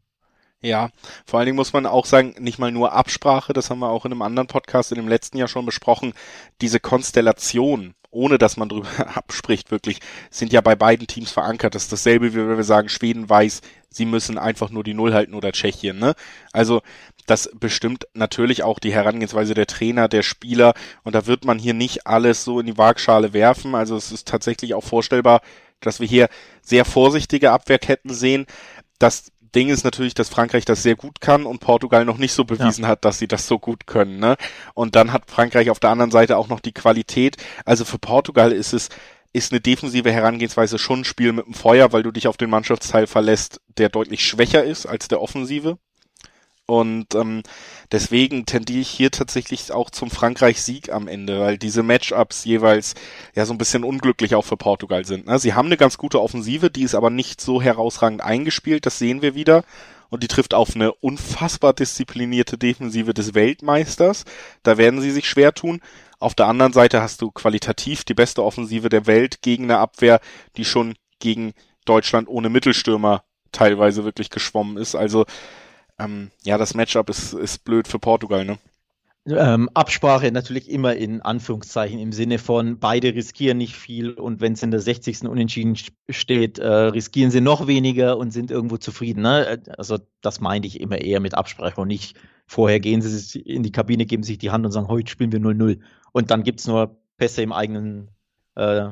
Ja, 0.61 0.90
vor 1.26 1.40
allen 1.40 1.47
Dingen 1.47 1.57
muss 1.57 1.72
man 1.72 1.84
auch 1.84 2.07
sagen, 2.07 2.36
nicht 2.38 2.61
mal 2.61 2.70
nur 2.70 2.93
Absprache, 2.93 3.53
das 3.53 3.68
haben 3.68 3.80
wir 3.80 3.90
auch 3.90 4.05
in 4.05 4.12
einem 4.12 4.22
anderen 4.22 4.47
Podcast 4.47 4.93
in 4.93 4.97
dem 4.97 5.09
letzten 5.09 5.38
Jahr 5.38 5.49
schon 5.49 5.66
besprochen, 5.66 6.14
diese 6.61 6.78
Konstellation, 6.78 7.97
ohne 8.12 8.38
dass 8.38 8.57
man 8.57 8.68
drüber 8.68 8.86
abspricht, 9.16 9.72
wirklich, 9.72 9.99
sind 10.30 10.53
ja 10.53 10.61
bei 10.61 10.76
beiden 10.76 11.09
Teams 11.09 11.32
verankert. 11.32 11.74
Das 11.74 11.84
ist 11.84 11.93
dasselbe, 11.93 12.32
wie 12.34 12.36
wenn 12.36 12.57
wir 12.57 12.62
sagen, 12.62 12.88
Schweden 12.88 13.28
weiß, 13.28 13.62
sie 13.93 14.07
müssen 14.07 14.38
einfach 14.38 14.70
nur 14.70 14.84
die 14.84 14.95
Null 14.95 15.14
halten 15.14 15.34
oder 15.34 15.53
Tschechien, 15.53 15.99
ne? 15.99 16.14
Also, 16.53 16.82
das 17.26 17.51
bestimmt 17.55 18.07
natürlich 18.14 18.62
auch 18.62 18.78
die 18.78 18.93
Herangehensweise 18.93 19.55
der 19.55 19.66
Trainer, 19.66 20.09
der 20.09 20.22
Spieler 20.22 20.74
und 21.05 21.14
da 21.14 21.26
wird 21.26 21.45
man 21.45 21.59
hier 21.59 21.74
nicht 21.74 22.07
alles 22.07 22.45
so 22.45 22.61
in 22.61 22.66
die 22.66 22.78
Waagschale 22.78 23.32
werfen. 23.32 23.74
Also 23.74 23.97
es 23.97 24.11
ist 24.11 24.26
tatsächlich 24.26 24.74
auch 24.74 24.84
vorstellbar, 24.84 25.40
dass 25.80 26.01
wir 26.01 26.09
hier 26.09 26.28
sehr 26.62 26.84
vorsichtige 26.84 27.53
Abwehrketten 27.53 28.12
sehen. 28.12 28.47
Das 28.99 29.30
Ding 29.55 29.68
ist 29.68 29.84
natürlich, 29.84 30.14
dass 30.14 30.30
Frankreich 30.30 30.64
das 30.64 30.82
sehr 30.82 30.97
gut 30.97 31.20
kann 31.20 31.45
und 31.45 31.61
Portugal 31.61 32.05
noch 32.05 32.16
nicht 32.16 32.32
so 32.32 32.45
bewiesen 32.45 32.82
ja. 32.82 32.88
hat, 32.88 33.05
dass 33.05 33.18
sie 33.18 33.28
das 33.28 33.47
so 33.47 33.59
gut 33.59 33.86
können. 33.86 34.18
Ne? 34.18 34.36
Und 34.74 34.97
dann 34.97 35.12
hat 35.12 35.30
Frankreich 35.30 35.70
auf 35.70 35.78
der 35.78 35.90
anderen 35.90 36.11
Seite 36.11 36.38
auch 36.38 36.49
noch 36.49 36.61
die 36.61 36.72
Qualität. 36.72 37.36
Also 37.64 37.84
für 37.84 37.99
Portugal 37.99 38.53
ist 38.53 38.72
es 38.72 38.88
ist 39.33 39.53
eine 39.53 39.61
defensive 39.61 40.12
Herangehensweise 40.12 40.78
schon 40.78 41.01
ein 41.01 41.05
Spiel 41.05 41.33
mit 41.33 41.47
dem 41.47 41.55
Feuer, 41.55 41.93
weil 41.93 42.03
du 42.03 42.11
dich 42.11 42.28
auf 42.28 42.37
den 42.37 42.51
Mannschaftsteil 42.51 43.07
verlässt, 43.07 43.61
der 43.78 43.89
deutlich 43.89 44.26
schwächer 44.26 44.64
ist 44.64 44.87
als 44.87 45.09
der 45.09 45.22
Offensive. 45.22 45.78
Und 46.66 47.14
ähm, 47.14 47.43
deswegen 47.91 48.47
tendiere 48.47 48.80
ich 48.80 48.89
hier 48.89 49.11
tatsächlich 49.11 49.72
auch 49.72 49.91
zum 49.91 50.11
Frankreich-Sieg 50.11 50.93
am 50.93 51.09
Ende, 51.09 51.41
weil 51.41 51.59
diese 51.59 51.83
Matchups 51.83 52.45
jeweils 52.45 52.95
ja 53.35 53.45
so 53.45 53.53
ein 53.53 53.59
bisschen 53.59 53.85
unglücklich 53.85 54.35
auch 54.35 54.45
für 54.45 54.57
Portugal 54.57 55.05
sind. 55.05 55.26
Ne? 55.26 55.39
Sie 55.39 55.55
haben 55.55 55.66
eine 55.66 55.76
ganz 55.76 55.99
gute 55.99 56.22
Offensive, 56.22 56.70
die 56.70 56.85
ist 56.85 56.95
aber 56.95 57.11
nicht 57.11 57.41
so 57.41 57.61
herausragend 57.61 58.22
eingespielt, 58.22 58.87
das 58.87 58.99
sehen 58.99 59.22
wir 59.22 59.35
wieder. 59.35 59.64
Und 60.13 60.23
die 60.23 60.29
trifft 60.29 60.53
auf 60.53 60.75
eine 60.75 60.93
unfassbar 60.93 61.73
disziplinierte 61.73 62.59
Defensive 62.59 63.15
des 63.15 63.33
Weltmeisters. 63.33 64.27
Da 64.63 64.77
werden 64.77 65.01
sie 65.01 65.11
sich 65.11 65.27
schwer 65.27 65.55
tun. 65.55 65.81
Auf 66.19 66.35
der 66.35 66.49
anderen 66.49 66.75
Seite 66.75 67.01
hast 67.01 67.23
du 67.23 67.31
qualitativ 67.31 68.05
die 68.05 68.13
beste 68.13 68.45
Offensive 68.45 68.91
der 68.91 69.07
Welt 69.07 69.41
gegen 69.41 69.65
eine 69.65 69.79
Abwehr, 69.79 70.21
die 70.59 70.67
schon 70.67 70.97
gegen 71.19 71.55
Deutschland 71.87 72.29
ohne 72.29 72.51
Mittelstürmer 72.51 73.25
teilweise 73.53 74.05
wirklich 74.05 74.29
geschwommen 74.29 74.77
ist. 74.77 74.95
Also 74.95 75.25
ähm, 75.99 76.31
ja, 76.43 76.59
das 76.59 76.75
Matchup 76.75 77.09
ist, 77.09 77.33
ist 77.33 77.65
blöd 77.65 77.89
für 77.89 77.99
Portugal, 77.99 78.45
ne? 78.45 78.59
Ähm, 79.25 79.68
Absprache 79.73 80.33
natürlich 80.33 80.68
immer 80.68 80.97
in 80.97 81.23
Anführungszeichen 81.23 82.01
im 82.01 82.11
Sinne 82.11 82.39
von 82.39 82.81
beide 82.81 83.14
riskieren 83.14 83.59
nicht 83.59 83.77
viel 83.77 84.11
und 84.14 84.41
wenn 84.41 84.55
es 84.55 84.64
in 84.64 84.73
der 84.73 84.81
60. 84.81 85.23
Unentschieden 85.29 85.77
steht, 86.09 86.59
äh, 86.59 86.66
riskieren 86.66 87.31
sie 87.31 87.41
noch 87.41 87.68
weniger 87.68 88.16
und 88.16 88.33
sind 88.33 88.51
irgendwo 88.51 88.79
zufrieden. 88.79 89.23
Ne? 89.23 89.62
Also 89.79 89.99
das 90.23 90.41
meinte 90.41 90.66
ich 90.66 90.81
immer 90.81 91.01
eher 91.01 91.20
mit 91.20 91.35
Absprache 91.35 91.81
und 91.81 91.89
nicht 91.89 92.16
vorher 92.47 92.81
gehen 92.81 93.01
sie 93.01 93.41
in 93.41 93.62
die 93.62 93.70
Kabine, 93.70 94.07
geben 94.07 94.25
sich 94.25 94.39
die 94.39 94.51
Hand 94.51 94.66
und 94.66 94.73
sagen, 94.73 94.89
heute 94.89 95.11
spielen 95.11 95.31
wir 95.31 95.39
0-0 95.39 95.79
und 96.11 96.33
dann 96.33 96.43
gibt 96.43 96.59
es 96.59 96.66
nur 96.66 96.97
Pässe 97.16 97.43
im 97.43 97.53
eigenen 97.53 98.11
äh, 98.57 98.91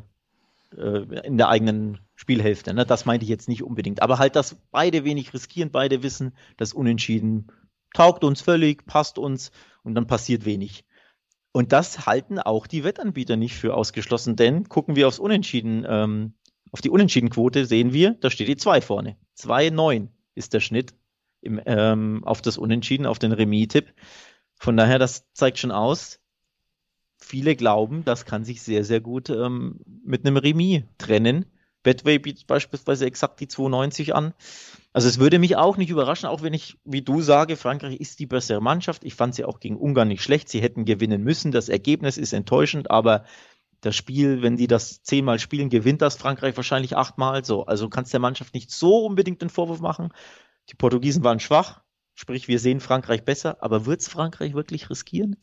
äh, 0.77 1.27
in 1.27 1.39
der 1.39 1.49
eigenen 1.49 1.99
Spielhälfte. 2.15 2.73
Ne? 2.75 2.87
Das 2.87 3.05
meinte 3.05 3.25
ich 3.25 3.31
jetzt 3.31 3.49
nicht 3.49 3.63
unbedingt. 3.63 4.03
Aber 4.03 4.19
halt, 4.19 4.37
dass 4.37 4.57
beide 4.71 5.05
wenig 5.05 5.35
riskieren, 5.35 5.71
beide 5.71 6.03
wissen, 6.03 6.35
das 6.57 6.73
Unentschieden 6.73 7.49
taugt 7.95 8.25
uns 8.25 8.41
völlig, 8.41 8.87
passt 8.87 9.19
uns 9.19 9.51
und 9.83 9.95
dann 9.95 10.07
passiert 10.07 10.45
wenig. 10.45 10.85
Und 11.53 11.73
das 11.73 12.07
halten 12.07 12.39
auch 12.39 12.67
die 12.67 12.85
Wettanbieter 12.85 13.37
nicht 13.37 13.55
für 13.55 13.75
ausgeschlossen, 13.75 14.37
denn 14.37 14.69
gucken 14.69 14.95
wir 14.97 15.09
aufs 15.09 15.19
Unentschieden, 15.19 15.85
ähm, 15.89 16.35
auf 16.73 16.81
die 16.81 16.91
Unentschiedenquote 16.91 17.67
sehen 17.67 17.93
wir, 17.93 18.15
da 18.21 18.31
steht 18.31 18.49
die 18.49 18.57
2 18.57 18.81
vorne. 18.81 19.17
2,9 19.37 20.09
ist 20.35 20.55
der 20.55 20.61
Schnitt 20.61 20.95
im, 21.41 21.61
ähm, 21.67 22.23
auf 22.25 22.43
das 22.43 22.59
Unentschieden, 22.59 23.07
auf 23.07 23.19
den 23.19 23.33
Remis-Tipp. 23.33 23.93
Von 24.55 24.77
daher, 24.77 24.99
das 24.99 25.33
zeigt 25.33 25.59
schon 25.59 25.73
aus, 25.73 26.21
viele 27.19 27.57
glauben, 27.57 28.05
das 28.05 28.25
kann 28.25 28.45
sich 28.45 28.63
sehr, 28.63 28.85
sehr 28.85 29.01
gut 29.01 29.31
ähm, 29.31 29.81
mit 30.05 30.25
einem 30.25 30.37
Remis 30.37 30.83
trennen. 30.99 31.47
Betway 31.83 32.19
bietet 32.19 32.47
beispielsweise 32.47 33.07
exakt 33.07 33.41
die 33.41 33.49
92 33.49 34.15
an. 34.15 34.35
Also 34.93 35.09
es 35.09 35.19
würde 35.19 35.39
mich 35.39 35.57
auch 35.57 35.77
nicht 35.77 35.91
überraschen, 35.91 36.29
auch 36.29 36.43
wenn 36.43 36.53
ich, 36.53 36.77
wie 36.85 37.03
du 37.03 37.23
sage, 37.23 37.57
Frankreich 37.57 38.01
ist 38.01 38.19
die 38.19 38.27
bessere 38.27 38.61
Mannschaft. 38.61 39.05
Ich 39.05 39.15
fand 39.15 39.35
sie 39.35 39.45
auch 39.45 39.61
gegen 39.61 39.77
Ungarn 39.77 40.09
nicht 40.09 40.23
schlecht. 40.23 40.49
Sie 40.49 40.61
hätten 40.61 40.85
gewinnen 40.85 41.23
müssen. 41.23 41.53
Das 41.53 41.69
Ergebnis 41.69 42.19
ist 42.19 42.33
enttäuschend, 42.33 42.91
aber 42.91 43.25
das 43.81 43.97
Spiel, 43.97 44.43
wenn 44.43 44.57
die 44.57 44.67
das 44.67 45.03
zehnmal 45.03 45.39
spielen, 45.39 45.71
gewinnt 45.71 46.03
das 46.03 46.17
Frankreich 46.17 46.57
wahrscheinlich 46.57 46.97
achtmal. 46.97 47.45
So, 47.45 47.65
also 47.65 47.89
kannst 47.89 48.13
der 48.13 48.21
Mannschaft 48.21 48.53
nicht 48.53 48.71
so 48.71 49.07
unbedingt 49.07 49.41
den 49.41 49.49
Vorwurf 49.51 49.81
machen. 49.81 50.13
Die 50.69 50.75
Portugiesen 50.75 51.25
waren 51.25 51.41
schwach, 51.41 51.81
sprich 52.15 52.49
wir 52.49 52.59
sehen 52.59 52.81
Frankreich 52.81 53.25
besser, 53.25 53.59
aber 53.61 53.87
wird 53.87 54.01
es 54.01 54.09
Frankreich 54.09 54.55
wirklich 54.55 54.91
riskieren? 54.91 55.37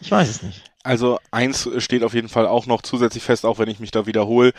Ich 0.00 0.10
weiß 0.10 0.28
es 0.28 0.42
nicht. 0.42 0.70
Also 0.82 1.18
eins 1.30 1.68
steht 1.78 2.02
auf 2.02 2.12
jeden 2.12 2.28
Fall 2.28 2.46
auch 2.46 2.66
noch 2.66 2.82
zusätzlich 2.82 3.22
fest, 3.22 3.46
auch 3.46 3.58
wenn 3.58 3.70
ich 3.70 3.80
mich 3.80 3.90
da 3.90 4.06
wiederhole. 4.06 4.52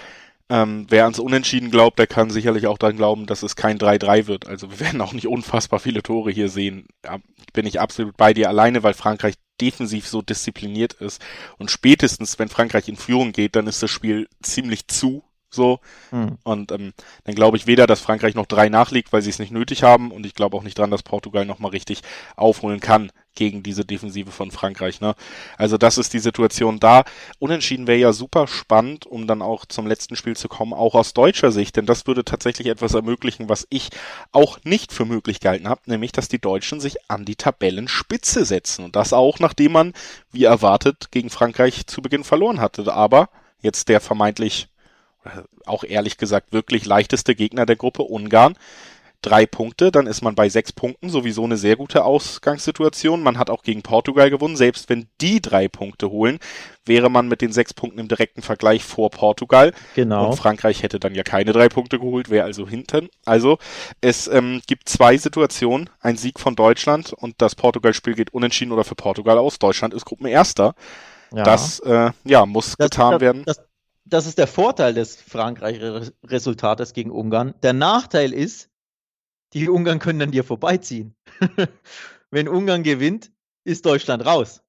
Ähm, 0.47 0.85
wer 0.89 1.05
ans 1.05 1.17
Unentschieden 1.17 1.71
glaubt, 1.71 1.97
der 1.97 2.05
kann 2.05 2.29
sicherlich 2.29 2.67
auch 2.67 2.77
dann 2.77 2.95
glauben, 2.95 3.25
dass 3.25 3.41
es 3.41 3.55
kein 3.55 3.79
3-3 3.79 4.27
wird. 4.27 4.47
Also 4.47 4.69
wir 4.69 4.79
werden 4.79 5.01
auch 5.01 5.13
nicht 5.13 5.27
unfassbar 5.27 5.79
viele 5.79 6.03
Tore 6.03 6.31
hier 6.31 6.49
sehen. 6.49 6.87
Ja, 7.03 7.17
bin 7.53 7.65
ich 7.65 7.79
absolut 7.79 8.15
bei 8.15 8.33
dir 8.33 8.49
alleine, 8.49 8.83
weil 8.83 8.93
Frankreich 8.93 9.35
defensiv 9.59 10.07
so 10.07 10.21
diszipliniert 10.21 10.93
ist. 10.93 11.21
Und 11.57 11.71
spätestens, 11.71 12.37
wenn 12.37 12.49
Frankreich 12.49 12.87
in 12.87 12.95
Führung 12.97 13.31
geht, 13.31 13.55
dann 13.55 13.67
ist 13.67 13.81
das 13.81 13.89
Spiel 13.89 14.27
ziemlich 14.41 14.87
zu 14.87 15.23
so. 15.49 15.79
Hm. 16.11 16.37
Und 16.43 16.71
ähm, 16.71 16.93
dann 17.23 17.35
glaube 17.35 17.57
ich 17.57 17.67
weder, 17.67 17.87
dass 17.87 18.01
Frankreich 18.01 18.35
noch 18.35 18.45
drei 18.45 18.69
nachliegt, 18.69 19.13
weil 19.13 19.21
sie 19.21 19.29
es 19.29 19.39
nicht 19.39 19.51
nötig 19.51 19.83
haben. 19.83 20.11
Und 20.11 20.25
ich 20.25 20.35
glaube 20.35 20.57
auch 20.57 20.63
nicht 20.63 20.77
dran, 20.77 20.91
dass 20.91 21.03
Portugal 21.03 21.45
nochmal 21.45 21.71
richtig 21.71 22.01
aufholen 22.35 22.79
kann 22.79 23.11
gegen 23.35 23.63
diese 23.63 23.85
Defensive 23.85 24.31
von 24.31 24.49
Frankreich. 24.49 25.01
Ne? 25.01 25.13
Also 25.57 25.77
das 25.77 25.97
ist 25.97 26.13
die 26.13 26.19
Situation 26.19 26.79
da. 26.79 27.03
Unentschieden 27.37 27.85
wäre 27.85 27.99
ja 27.99 28.13
super 28.13 28.47
spannend, 28.47 29.05
um 29.05 29.27
dann 29.27 29.41
auch 29.41 29.65
zum 29.65 29.85
letzten 29.85 30.15
Spiel 30.15 30.35
zu 30.35 30.47
kommen, 30.47 30.73
auch 30.73 30.95
aus 30.95 31.13
deutscher 31.13 31.51
Sicht. 31.51 31.75
Denn 31.75 31.85
das 31.85 32.07
würde 32.07 32.23
tatsächlich 32.23 32.67
etwas 32.67 32.93
ermöglichen, 32.93 33.49
was 33.49 33.67
ich 33.69 33.89
auch 34.31 34.57
nicht 34.63 34.93
für 34.93 35.05
möglich 35.05 35.41
gehalten 35.41 35.67
habe, 35.67 35.81
nämlich 35.85 36.13
dass 36.13 36.29
die 36.29 36.39
Deutschen 36.39 36.79
sich 36.79 37.09
an 37.09 37.25
die 37.25 37.35
Tabellenspitze 37.35 38.45
setzen. 38.45 38.85
Und 38.85 38.95
das 38.95 39.13
auch, 39.13 39.39
nachdem 39.39 39.73
man, 39.73 39.93
wie 40.31 40.45
erwartet, 40.45 41.11
gegen 41.11 41.29
Frankreich 41.29 41.85
zu 41.87 42.01
Beginn 42.01 42.23
verloren 42.23 42.61
hatte. 42.61 42.91
Aber 42.93 43.29
jetzt 43.61 43.89
der 43.89 43.99
vermeintlich 43.99 44.69
auch 45.65 45.83
ehrlich 45.83 46.17
gesagt 46.17 46.53
wirklich 46.53 46.85
leichteste 46.85 47.35
Gegner 47.35 47.65
der 47.65 47.75
Gruppe, 47.75 48.03
Ungarn. 48.03 48.55
Drei 49.21 49.47
Punkte, 49.47 49.91
dann 49.91 50.05
ist 50.05 50.21
man 50.21 50.35
bei 50.35 50.49
sechs 50.49 50.71
Punkten, 50.71 51.09
sowieso 51.09 51.43
eine 51.45 51.57
sehr 51.57 51.77
gute 51.77 52.03
Ausgangssituation. 52.05 53.23
Man 53.23 53.39
hat 53.39 53.49
auch 53.49 53.63
gegen 53.63 53.81
Portugal 53.81 54.29
gewonnen. 54.29 54.55
Selbst 54.55 54.87
wenn 54.87 55.07
die 55.19 55.41
drei 55.41 55.67
Punkte 55.67 56.11
holen, 56.11 56.37
wäre 56.85 57.09
man 57.09 57.27
mit 57.27 57.41
den 57.41 57.51
sechs 57.51 57.73
Punkten 57.73 57.97
im 57.97 58.07
direkten 58.07 58.43
Vergleich 58.43 58.83
vor 58.83 59.09
Portugal. 59.09 59.73
Genau. 59.95 60.27
Und 60.29 60.35
Frankreich 60.35 60.83
hätte 60.83 60.99
dann 60.99 61.15
ja 61.15 61.23
keine 61.23 61.53
drei 61.53 61.69
Punkte 61.69 61.97
geholt, 61.97 62.29
wäre 62.29 62.45
also 62.45 62.67
hinten. 62.67 63.09
Also 63.25 63.57
es 63.99 64.27
ähm, 64.27 64.61
gibt 64.67 64.89
zwei 64.89 65.17
Situationen. 65.17 65.89
Ein 66.01 66.17
Sieg 66.17 66.39
von 66.39 66.55
Deutschland 66.55 67.11
und 67.11 67.41
das 67.41 67.55
Portugal-Spiel 67.55 68.13
geht 68.13 68.31
unentschieden 68.31 68.73
oder 68.73 68.83
für 68.83 68.95
Portugal 68.95 69.39
aus. 69.39 69.57
Deutschland 69.57 69.95
ist 69.95 70.05
Gruppenerster. 70.05 70.75
Ja. 71.33 71.41
Das 71.41 71.79
äh, 71.79 72.11
ja, 72.25 72.45
muss 72.45 72.75
das, 72.77 72.91
getan 72.91 73.13
das, 73.13 73.21
werden. 73.21 73.43
Das, 73.43 73.59
das 74.05 74.27
ist 74.27 74.37
der 74.37 74.47
Vorteil 74.47 74.93
des 74.93 75.15
Frankreich-Resultates 75.15 76.93
gegen 76.93 77.11
Ungarn. 77.11 77.55
Der 77.63 77.73
Nachteil 77.73 78.33
ist, 78.33 78.69
die 79.53 79.67
Ungarn 79.67 79.99
können 79.99 80.21
an 80.21 80.31
dir 80.31 80.43
vorbeiziehen. 80.43 81.15
Wenn 82.31 82.47
Ungarn 82.47 82.83
gewinnt, 82.83 83.31
ist 83.63 83.85
Deutschland 83.85 84.25
raus. 84.25 84.61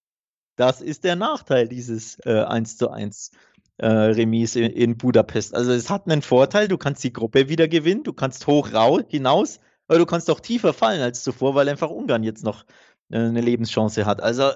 Das 0.56 0.80
ist 0.80 1.04
der 1.04 1.16
Nachteil 1.16 1.68
dieses 1.68 2.18
äh, 2.24 2.40
1 2.40 2.78
zu 2.78 2.90
1 2.90 3.30
äh, 3.78 3.86
Remis 3.86 4.56
in, 4.56 4.70
in, 4.70 4.96
Budapest. 4.96 5.54
Also 5.54 5.72
es 5.72 5.90
hat 5.90 6.06
einen 6.06 6.22
Vorteil, 6.22 6.66
du 6.66 6.78
kannst 6.78 7.04
die 7.04 7.12
Gruppe 7.12 7.50
wieder 7.50 7.68
gewinnen, 7.68 8.04
du 8.04 8.14
kannst 8.14 8.46
hoch 8.46 8.72
rau, 8.72 9.00
hinaus, 9.06 9.60
aber 9.86 9.98
du 9.98 10.06
kannst 10.06 10.30
auch 10.30 10.40
tiefer 10.40 10.72
fallen 10.72 11.02
als 11.02 11.22
zuvor, 11.22 11.54
weil 11.54 11.68
einfach 11.68 11.90
Ungarn 11.90 12.22
jetzt 12.22 12.42
noch 12.42 12.64
äh, 13.10 13.18
eine 13.18 13.42
Lebenschance 13.42 14.06
hat. 14.06 14.22
Also 14.22 14.50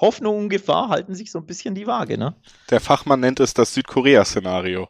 Hoffnung 0.00 0.38
und 0.38 0.48
Gefahr 0.48 0.88
halten 0.88 1.14
sich 1.14 1.30
so 1.30 1.38
ein 1.38 1.46
bisschen 1.46 1.74
die 1.74 1.86
Waage, 1.86 2.16
ne? 2.16 2.34
Der 2.70 2.80
Fachmann 2.80 3.20
nennt 3.20 3.38
es 3.38 3.52
das 3.52 3.74
Südkorea-Szenario. 3.74 4.88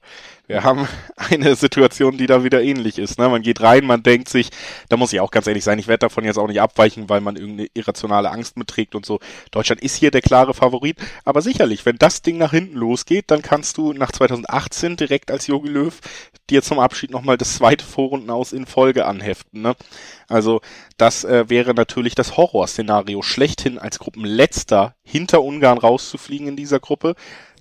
Wir 0.50 0.64
haben 0.64 0.88
eine 1.16 1.54
Situation, 1.54 2.18
die 2.18 2.26
da 2.26 2.42
wieder 2.42 2.60
ähnlich 2.60 2.98
ist. 2.98 3.18
Ne? 3.18 3.28
Man 3.28 3.42
geht 3.42 3.60
rein, 3.60 3.86
man 3.86 4.02
denkt 4.02 4.28
sich, 4.28 4.50
da 4.88 4.96
muss 4.96 5.12
ich 5.12 5.20
auch 5.20 5.30
ganz 5.30 5.46
ehrlich 5.46 5.62
sein, 5.62 5.78
ich 5.78 5.86
werde 5.86 6.00
davon 6.00 6.24
jetzt 6.24 6.38
auch 6.38 6.48
nicht 6.48 6.60
abweichen, 6.60 7.08
weil 7.08 7.20
man 7.20 7.36
irgendeine 7.36 7.68
irrationale 7.74 8.30
Angst 8.30 8.56
mitträgt 8.56 8.96
und 8.96 9.06
so. 9.06 9.20
Deutschland 9.52 9.80
ist 9.80 9.94
hier 9.94 10.10
der 10.10 10.22
klare 10.22 10.52
Favorit, 10.52 10.98
aber 11.24 11.40
sicherlich, 11.40 11.86
wenn 11.86 11.98
das 11.98 12.22
Ding 12.22 12.36
nach 12.38 12.50
hinten 12.50 12.76
losgeht, 12.76 13.26
dann 13.28 13.42
kannst 13.42 13.78
du 13.78 13.92
nach 13.92 14.10
2018 14.10 14.96
direkt 14.96 15.30
als 15.30 15.46
Jogi 15.46 15.68
Löw 15.68 15.96
dir 16.50 16.62
zum 16.62 16.78
Abschied 16.78 17.10
nochmal 17.10 17.38
das 17.38 17.54
zweite 17.54 17.84
Vorrunden 17.84 18.30
aus 18.30 18.52
in 18.52 18.66
Folge 18.66 19.06
anheften. 19.06 19.62
Ne? 19.62 19.74
Also 20.28 20.60
das 20.96 21.24
äh, 21.24 21.48
wäre 21.48 21.74
natürlich 21.74 22.14
das 22.14 22.36
Horrorszenario 22.36 23.22
schlechthin 23.22 23.78
als 23.78 23.98
Gruppenletzter 23.98 24.94
hinter 25.02 25.42
Ungarn 25.42 25.78
rauszufliegen 25.78 26.48
in 26.48 26.56
dieser 26.56 26.80
Gruppe. 26.80 27.14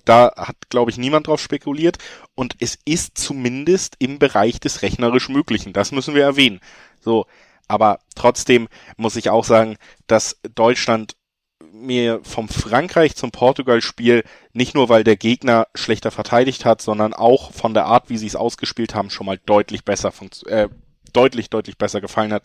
Da 0.04 0.32
hat, 0.36 0.56
glaube 0.70 0.90
ich, 0.90 0.98
niemand 0.98 1.26
drauf 1.26 1.40
spekuliert. 1.40 1.98
Und 2.34 2.56
es 2.58 2.78
ist 2.84 3.18
zumindest 3.18 3.96
im 3.98 4.18
Bereich 4.18 4.60
des 4.60 4.82
rechnerisch 4.82 5.28
Möglichen. 5.28 5.72
Das 5.72 5.92
müssen 5.92 6.14
wir 6.14 6.22
erwähnen. 6.22 6.60
So. 7.00 7.26
Aber 7.68 8.00
trotzdem 8.16 8.66
muss 8.96 9.14
ich 9.14 9.30
auch 9.30 9.44
sagen, 9.44 9.76
dass 10.08 10.40
Deutschland 10.56 11.14
mir 11.72 12.20
vom 12.22 12.48
Frankreich 12.48 13.16
zum 13.16 13.30
Portugal-Spiel 13.30 14.24
nicht 14.52 14.74
nur, 14.74 14.88
weil 14.88 15.04
der 15.04 15.16
Gegner 15.16 15.66
schlechter 15.74 16.10
verteidigt 16.10 16.64
hat, 16.64 16.82
sondern 16.82 17.14
auch 17.14 17.52
von 17.52 17.74
der 17.74 17.86
Art, 17.86 18.10
wie 18.10 18.18
sie 18.18 18.26
es 18.26 18.36
ausgespielt 18.36 18.94
haben, 18.94 19.10
schon 19.10 19.26
mal 19.26 19.38
deutlich 19.44 19.84
besser 19.84 20.12
äh, 20.46 20.68
deutlich, 21.12 21.50
deutlich 21.50 21.78
besser 21.78 22.00
gefallen 22.00 22.32
hat. 22.32 22.44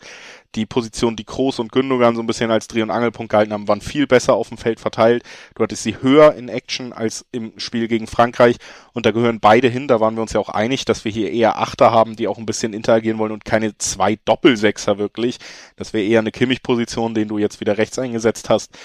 Die 0.54 0.66
Position, 0.66 1.16
die 1.16 1.24
Kroos 1.24 1.58
und 1.58 1.72
Gündogan 1.72 2.14
so 2.14 2.22
ein 2.22 2.26
bisschen 2.26 2.50
als 2.50 2.66
Dreh- 2.66 2.82
und 2.82 2.90
Angelpunkt 2.90 3.30
gehalten 3.30 3.52
haben, 3.52 3.68
waren 3.68 3.80
viel 3.80 4.06
besser 4.06 4.34
auf 4.34 4.48
dem 4.48 4.58
Feld 4.58 4.80
verteilt. 4.80 5.22
Du 5.54 5.62
hattest 5.62 5.82
sie 5.82 6.00
höher 6.00 6.34
in 6.34 6.48
Action 6.48 6.92
als 6.92 7.26
im 7.32 7.58
Spiel 7.58 7.88
gegen 7.88 8.06
Frankreich 8.06 8.56
und 8.92 9.06
da 9.06 9.10
gehören 9.10 9.40
beide 9.40 9.68
hin. 9.68 9.88
Da 9.88 10.00
waren 10.00 10.14
wir 10.14 10.22
uns 10.22 10.32
ja 10.32 10.40
auch 10.40 10.48
einig, 10.48 10.84
dass 10.84 11.04
wir 11.04 11.12
hier 11.12 11.32
eher 11.32 11.58
Achter 11.58 11.90
haben, 11.90 12.16
die 12.16 12.28
auch 12.28 12.38
ein 12.38 12.46
bisschen 12.46 12.72
interagieren 12.72 13.18
wollen 13.18 13.32
und 13.32 13.44
keine 13.44 13.76
zwei 13.78 14.18
Doppelsechser 14.24 14.98
wirklich. 14.98 15.38
Das 15.76 15.92
wäre 15.92 16.04
eher 16.04 16.20
eine 16.20 16.32
Kimmich-Position, 16.32 17.14
den 17.14 17.28
du 17.28 17.38
jetzt 17.38 17.60
wieder 17.60 17.78
rechts 17.78 17.98
eingesetzt 17.98 18.50
hast. 18.50 18.76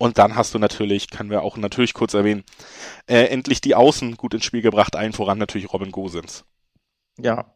Und 0.00 0.16
dann 0.16 0.34
hast 0.34 0.54
du 0.54 0.58
natürlich, 0.58 1.10
können 1.10 1.28
wir 1.28 1.42
auch 1.42 1.58
natürlich 1.58 1.92
kurz 1.92 2.14
erwähnen, 2.14 2.42
äh, 3.06 3.24
endlich 3.24 3.60
die 3.60 3.74
Außen 3.74 4.16
gut 4.16 4.32
ins 4.32 4.46
Spiel 4.46 4.62
gebracht, 4.62 4.96
allen 4.96 5.12
voran 5.12 5.36
natürlich 5.36 5.70
Robin 5.74 5.92
Gosens. 5.92 6.46
Ja, 7.18 7.54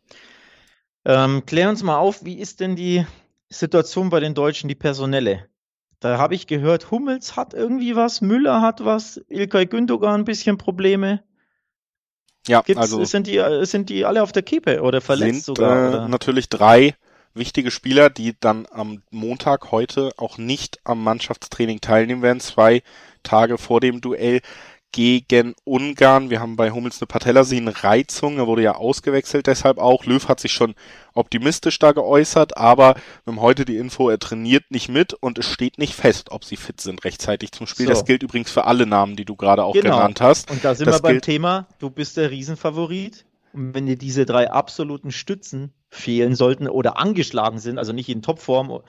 ähm, 1.04 1.44
klär 1.46 1.68
uns 1.68 1.82
mal 1.82 1.98
auf, 1.98 2.24
wie 2.24 2.38
ist 2.38 2.60
denn 2.60 2.76
die 2.76 3.06
Situation 3.48 4.10
bei 4.10 4.20
den 4.20 4.34
Deutschen, 4.34 4.68
die 4.68 4.74
personelle? 4.74 5.46
Da 6.00 6.18
habe 6.18 6.34
ich 6.34 6.46
gehört, 6.46 6.90
Hummels 6.90 7.36
hat 7.36 7.54
irgendwie 7.54 7.96
was, 7.96 8.20
Müller 8.20 8.60
hat 8.60 8.84
was, 8.84 9.20
Ilkay 9.28 9.66
Gündogan 9.66 10.20
ein 10.20 10.24
bisschen 10.24 10.58
Probleme. 10.58 11.22
Ja, 12.46 12.60
Gibt's, 12.60 12.80
also 12.80 13.04
sind 13.04 13.26
die, 13.26 13.42
sind 13.62 13.88
die 13.88 14.04
alle 14.04 14.22
auf 14.22 14.32
der 14.32 14.42
Kippe 14.42 14.82
oder 14.82 15.00
verletzt 15.00 15.46
sind, 15.46 15.56
sogar? 15.56 15.84
Äh, 15.84 15.88
oder? 15.88 16.08
Natürlich 16.08 16.48
drei 16.48 16.94
wichtige 17.32 17.70
Spieler, 17.70 18.10
die 18.10 18.34
dann 18.38 18.66
am 18.70 19.02
Montag 19.10 19.72
heute 19.72 20.12
auch 20.16 20.38
nicht 20.38 20.78
am 20.84 21.02
Mannschaftstraining 21.02 21.80
teilnehmen 21.80 22.22
werden, 22.22 22.40
zwei 22.40 22.82
Tage 23.22 23.58
vor 23.58 23.80
dem 23.80 24.00
Duell 24.00 24.40
gegen 24.94 25.56
Ungarn. 25.64 26.30
Wir 26.30 26.38
haben 26.38 26.54
bei 26.54 26.70
Hummels 26.70 27.00
eine 27.00 27.08
Patellasehnenreizung, 27.08 28.38
er 28.38 28.46
wurde 28.46 28.62
ja 28.62 28.76
ausgewechselt, 28.76 29.48
deshalb 29.48 29.78
auch. 29.78 30.04
Löw 30.04 30.28
hat 30.28 30.38
sich 30.38 30.52
schon 30.52 30.74
optimistisch 31.14 31.80
da 31.80 31.90
geäußert, 31.90 32.56
aber 32.56 32.94
wir 33.24 33.32
haben 33.32 33.40
heute 33.40 33.64
die 33.64 33.76
Info, 33.76 34.08
er 34.08 34.20
trainiert 34.20 34.70
nicht 34.70 34.88
mit 34.88 35.12
und 35.12 35.38
es 35.38 35.46
steht 35.46 35.78
nicht 35.78 35.94
fest, 35.94 36.30
ob 36.30 36.44
sie 36.44 36.56
fit 36.56 36.80
sind 36.80 37.04
rechtzeitig 37.04 37.50
zum 37.50 37.66
Spiel. 37.66 37.86
So. 37.86 37.90
Das 37.90 38.04
gilt 38.04 38.22
übrigens 38.22 38.52
für 38.52 38.66
alle 38.66 38.86
Namen, 38.86 39.16
die 39.16 39.24
du 39.24 39.34
gerade 39.34 39.64
auch 39.64 39.72
genau. 39.72 39.96
genannt 39.96 40.20
hast. 40.20 40.50
Und 40.52 40.64
da 40.64 40.76
sind 40.76 40.86
das 40.86 40.98
wir 40.98 41.02
beim 41.02 41.20
Thema, 41.20 41.66
du 41.80 41.90
bist 41.90 42.16
der 42.16 42.30
Riesenfavorit. 42.30 43.26
Und 43.52 43.74
wenn 43.74 43.86
dir 43.86 43.96
diese 43.96 44.26
drei 44.26 44.50
absoluten 44.50 45.10
Stützen 45.10 45.72
fehlen 45.88 46.36
sollten 46.36 46.68
oder 46.68 46.98
angeschlagen 46.98 47.58
sind, 47.58 47.78
also 47.78 47.92
nicht 47.92 48.08
in 48.08 48.22
Topform, 48.22 48.80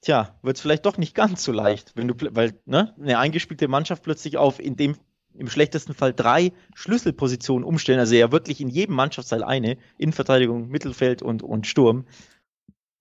tja, 0.00 0.38
wird 0.42 0.56
es 0.56 0.62
vielleicht 0.62 0.86
doch 0.86 0.96
nicht 0.96 1.14
ganz 1.14 1.44
so 1.44 1.52
leicht, 1.52 1.92
wenn 1.96 2.08
du, 2.08 2.14
weil 2.34 2.58
ne, 2.64 2.94
eine 3.00 3.18
eingespielte 3.18 3.68
Mannschaft 3.68 4.02
plötzlich 4.02 4.36
auf 4.36 4.58
in 4.60 4.76
dem 4.76 4.96
im 5.38 5.48
schlechtesten 5.48 5.94
Fall 5.94 6.12
drei 6.12 6.52
Schlüsselpositionen 6.74 7.64
umstellen, 7.64 8.00
also 8.00 8.14
ja 8.14 8.32
wirklich 8.32 8.60
in 8.60 8.68
jedem 8.68 8.94
Mannschaftsteil 8.94 9.42
eine, 9.42 9.78
Innenverteidigung, 9.96 10.68
Mittelfeld 10.68 11.22
und, 11.22 11.42
und 11.42 11.66
Sturm. 11.66 12.04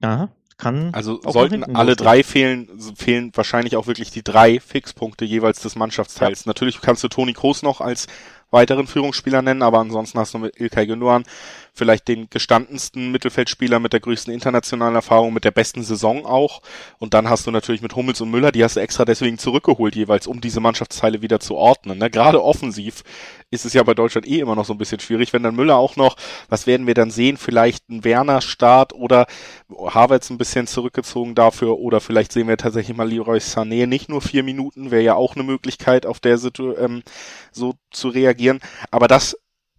Ja, 0.02 0.30
kann. 0.58 0.94
Also 0.94 1.22
sollten 1.22 1.64
alle 1.64 1.92
losgehen. 1.92 2.06
drei 2.06 2.24
fehlen, 2.24 2.96
fehlen 2.96 3.32
wahrscheinlich 3.36 3.76
auch 3.76 3.88
wirklich 3.88 4.12
die 4.12 4.24
drei 4.24 4.60
Fixpunkte 4.60 5.24
jeweils 5.24 5.62
des 5.62 5.76
Mannschaftsteils. 5.76 6.46
Ja. 6.46 6.50
Natürlich 6.50 6.82
kannst 6.82 7.04
du 7.04 7.08
Toni 7.08 7.34
Kroos 7.34 7.62
noch 7.62 7.80
als 7.80 8.08
weiteren 8.50 8.88
Führungsspieler 8.88 9.42
nennen, 9.42 9.62
aber 9.62 9.80
ansonsten 9.80 10.20
hast 10.20 10.34
du 10.34 10.40
mit 10.40 10.60
Ilkay 10.60 10.88
Gündogan 10.88 11.26
vielleicht 11.78 12.08
den 12.08 12.30
gestandensten 12.30 13.12
Mittelfeldspieler 13.12 13.80
mit 13.80 13.94
der 13.94 14.00
größten 14.00 14.34
internationalen 14.34 14.96
Erfahrung, 14.96 15.34
mit 15.34 15.46
der 15.46 15.52
besten 15.52 15.84
Saison 15.84 16.26
auch. 16.26 16.62
Und 16.98 17.14
dann 17.14 17.30
hast 17.30 17.48
du 17.48 17.52
natürlich 17.52 17.82
mit 17.82 17.96
Hummels 17.96 18.22
und 18.22 18.32
Müller, 18.32 18.52
die 18.52 18.64
hast 18.64 18.76
du 18.76 18.80
extra 18.80 19.06
deswegen 19.06 19.38
zurückgeholt 19.38 19.96
jeweils, 19.96 20.28
um 20.28 20.42
diese 20.42 20.60
Mannschaftsteile 20.60 21.22
wieder 21.22 21.40
zu 21.40 21.56
ordnen. 21.56 22.00
Ne? 22.00 22.10
Gerade 22.10 22.44
offensiv 22.44 23.04
ist 23.50 23.66
es 23.66 23.74
ja 23.74 23.84
bei 23.84 23.94
Deutschland 23.94 24.28
eh 24.28 24.40
immer 24.40 24.56
noch 24.56 24.66
so 24.66 24.74
ein 24.74 24.78
bisschen 24.78 25.00
schwierig. 25.00 25.32
Wenn 25.34 25.44
dann 25.44 25.56
Müller 25.56 25.78
auch 25.78 25.96
noch, 25.96 26.18
was 26.50 26.68
werden 26.68 26.88
wir 26.88 26.94
dann 26.94 27.12
sehen? 27.12 27.38
Vielleicht 27.38 27.90
ein 27.90 28.04
Werner-Start 28.04 28.94
oder 28.94 29.28
Havertz 29.70 30.30
ein 30.30 30.38
bisschen 30.38 30.68
zurückgezogen 30.68 31.36
dafür 31.36 31.78
oder 31.80 32.02
vielleicht 32.02 32.32
sehen 32.32 32.48
wir 32.48 32.58
tatsächlich 32.58 32.98
mal 32.98 33.08
Leroy 33.08 33.38
Sané 33.38 33.88
nicht 33.88 34.10
nur 34.10 34.22
vier 34.22 34.44
Minuten, 34.44 34.92
wäre 34.92 35.04
ja 35.04 35.16
auch 35.16 35.36
eine 35.36 35.44
Möglichkeit, 35.44 36.06
auf 36.06 36.20
der 36.20 36.38
Situ 36.38 36.74
ähm, 36.78 37.04
so 37.52 37.76
zu 37.92 38.10
reagieren. 38.10 38.60
Aber 38.92 39.08
das 39.08 39.38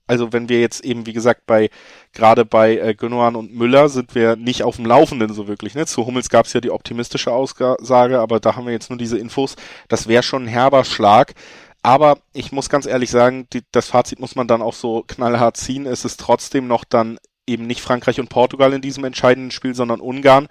also 0.08 0.32
wenn 0.32 0.48
wir 0.48 0.60
jetzt 0.60 0.84
eben, 0.84 1.06
wie 1.06 1.12
gesagt, 1.12 1.46
bei 1.46 1.70
gerade 2.12 2.44
bei 2.44 2.78
äh, 2.78 2.94
Gündogan 2.94 3.36
und 3.36 3.54
Müller 3.54 3.88
sind 3.88 4.14
wir 4.14 4.36
nicht 4.36 4.64
auf 4.64 4.76
dem 4.76 4.86
Laufenden 4.86 5.32
so 5.32 5.46
wirklich. 5.46 5.74
Ne? 5.74 5.86
Zu 5.86 6.06
Hummels 6.06 6.30
gab 6.30 6.46
es 6.46 6.52
ja 6.54 6.60
die 6.60 6.70
optimistische 6.70 7.30
Aussage, 7.30 8.18
aber 8.18 8.40
da 8.40 8.56
haben 8.56 8.66
wir 8.66 8.72
jetzt 8.72 8.90
nur 8.90 8.98
diese 8.98 9.18
Infos. 9.18 9.54
Das 9.88 10.08
wäre 10.08 10.22
schon 10.22 10.44
ein 10.44 10.48
herber 10.48 10.84
Schlag. 10.84 11.34
Aber 11.82 12.18
ich 12.32 12.50
muss 12.50 12.68
ganz 12.68 12.86
ehrlich 12.86 13.10
sagen, 13.10 13.46
die, 13.52 13.62
das 13.70 13.88
Fazit 13.88 14.18
muss 14.18 14.34
man 14.34 14.48
dann 14.48 14.62
auch 14.62 14.74
so 14.74 15.04
knallhart 15.06 15.56
ziehen. 15.56 15.86
Es 15.86 16.04
ist 16.04 16.18
trotzdem 16.18 16.66
noch 16.66 16.84
dann 16.84 17.18
eben 17.46 17.66
nicht 17.66 17.80
Frankreich 17.80 18.18
und 18.18 18.28
Portugal 18.28 18.72
in 18.72 18.82
diesem 18.82 19.04
entscheidenden 19.04 19.50
Spiel, 19.50 19.74
sondern 19.74 20.00
Ungarn. 20.00 20.48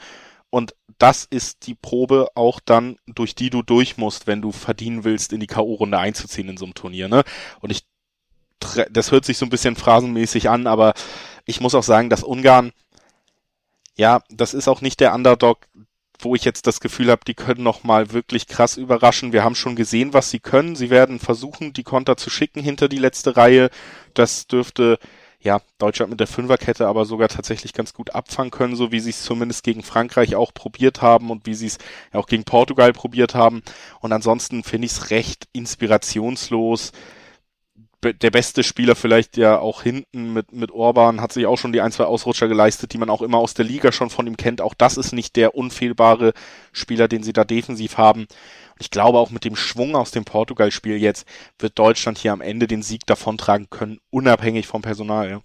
Und 0.49 0.75
das 0.97 1.25
ist 1.25 1.67
die 1.67 1.75
Probe 1.75 2.29
auch 2.35 2.59
dann, 2.63 2.97
durch 3.05 3.35
die 3.35 3.49
du 3.49 3.61
durch 3.61 3.97
musst, 3.97 4.27
wenn 4.27 4.41
du 4.41 4.51
verdienen 4.51 5.03
willst, 5.03 5.33
in 5.33 5.39
die 5.39 5.47
K.O.-Runde 5.47 5.97
einzuziehen 5.97 6.49
in 6.49 6.57
so 6.57 6.65
einem 6.65 6.73
Turnier. 6.73 7.09
Ne? 7.09 7.23
Und 7.59 7.71
ich, 7.71 7.85
das 8.89 9.11
hört 9.11 9.25
sich 9.25 9.37
so 9.37 9.45
ein 9.45 9.49
bisschen 9.49 9.75
phrasenmäßig 9.75 10.49
an, 10.49 10.67
aber 10.67 10.93
ich 11.45 11.61
muss 11.61 11.75
auch 11.75 11.83
sagen, 11.83 12.09
dass 12.09 12.23
Ungarn, 12.23 12.71
ja, 13.95 14.21
das 14.29 14.53
ist 14.53 14.67
auch 14.67 14.81
nicht 14.81 14.99
der 14.99 15.13
Underdog, 15.13 15.67
wo 16.19 16.35
ich 16.35 16.43
jetzt 16.43 16.67
das 16.67 16.79
Gefühl 16.79 17.11
habe, 17.11 17.21
die 17.27 17.35
können 17.35 17.63
noch 17.63 17.83
mal 17.83 18.11
wirklich 18.11 18.47
krass 18.47 18.77
überraschen. 18.77 19.33
Wir 19.33 19.43
haben 19.43 19.55
schon 19.55 19.75
gesehen, 19.75 20.13
was 20.13 20.31
sie 20.31 20.39
können. 20.39 20.75
Sie 20.75 20.89
werden 20.89 21.19
versuchen, 21.19 21.73
die 21.73 21.83
Konter 21.83 22.17
zu 22.17 22.29
schicken 22.29 22.61
hinter 22.61 22.89
die 22.89 22.97
letzte 22.97 23.37
Reihe. 23.37 23.69
Das 24.13 24.47
dürfte 24.47 24.97
ja 25.39 25.61
Deutschland 25.77 26.09
mit 26.09 26.19
der 26.19 26.27
Fünferkette 26.27 26.87
aber 26.87 27.05
sogar 27.05 27.27
tatsächlich 27.29 27.73
ganz 27.73 27.93
gut 27.93 28.15
abfangen 28.15 28.49
können, 28.49 28.75
so 28.75 28.91
wie 28.91 28.99
sie 28.99 29.11
es 29.11 29.23
zumindest 29.23 29.63
gegen 29.63 29.83
Frankreich 29.83 30.35
auch 30.35 30.53
probiert 30.53 31.03
haben 31.03 31.29
und 31.29 31.45
wie 31.45 31.53
sie 31.53 31.67
es 31.67 31.77
auch 32.11 32.25
gegen 32.25 32.43
Portugal 32.43 32.91
probiert 32.93 33.35
haben. 33.35 33.61
Und 33.99 34.11
ansonsten 34.11 34.63
finde 34.63 34.87
ich 34.87 34.93
es 34.93 35.09
recht 35.11 35.47
inspirationslos 35.53 36.91
der 38.03 38.31
beste 38.31 38.63
Spieler 38.63 38.95
vielleicht 38.95 39.37
ja 39.37 39.57
auch 39.57 39.81
hinten 39.81 40.31
mit, 40.33 40.51
mit 40.51 40.71
Orban 40.71 41.19
hat 41.19 41.33
sich 41.33 41.47
auch 41.47 41.57
schon 41.57 41.73
die 41.73 41.81
ein, 41.81 41.91
zwei 41.91 42.03
Ausrutscher 42.03 42.47
geleistet, 42.47 42.93
die 42.93 42.97
man 42.99 43.09
auch 43.09 43.23
immer 43.23 43.39
aus 43.39 43.55
der 43.55 43.65
Liga 43.65 43.91
schon 43.91 44.11
von 44.11 44.27
ihm 44.27 44.37
kennt. 44.37 44.61
Auch 44.61 44.75
das 44.75 44.97
ist 44.97 45.13
nicht 45.13 45.35
der 45.35 45.55
unfehlbare 45.55 46.33
Spieler, 46.71 47.07
den 47.07 47.23
sie 47.23 47.33
da 47.33 47.43
defensiv 47.43 47.97
haben. 47.97 48.21
Und 48.21 48.81
ich 48.81 48.91
glaube 48.91 49.17
auch 49.17 49.31
mit 49.31 49.45
dem 49.45 49.55
Schwung 49.55 49.95
aus 49.95 50.11
dem 50.11 50.25
Portugal-Spiel 50.25 50.97
jetzt 50.97 51.27
wird 51.57 51.79
Deutschland 51.79 52.19
hier 52.19 52.33
am 52.33 52.41
Ende 52.41 52.67
den 52.67 52.83
Sieg 52.83 53.05
davontragen 53.07 53.69
können, 53.71 53.99
unabhängig 54.11 54.67
vom 54.67 54.83
Personal. 54.83 55.29
Ja. 55.29 55.41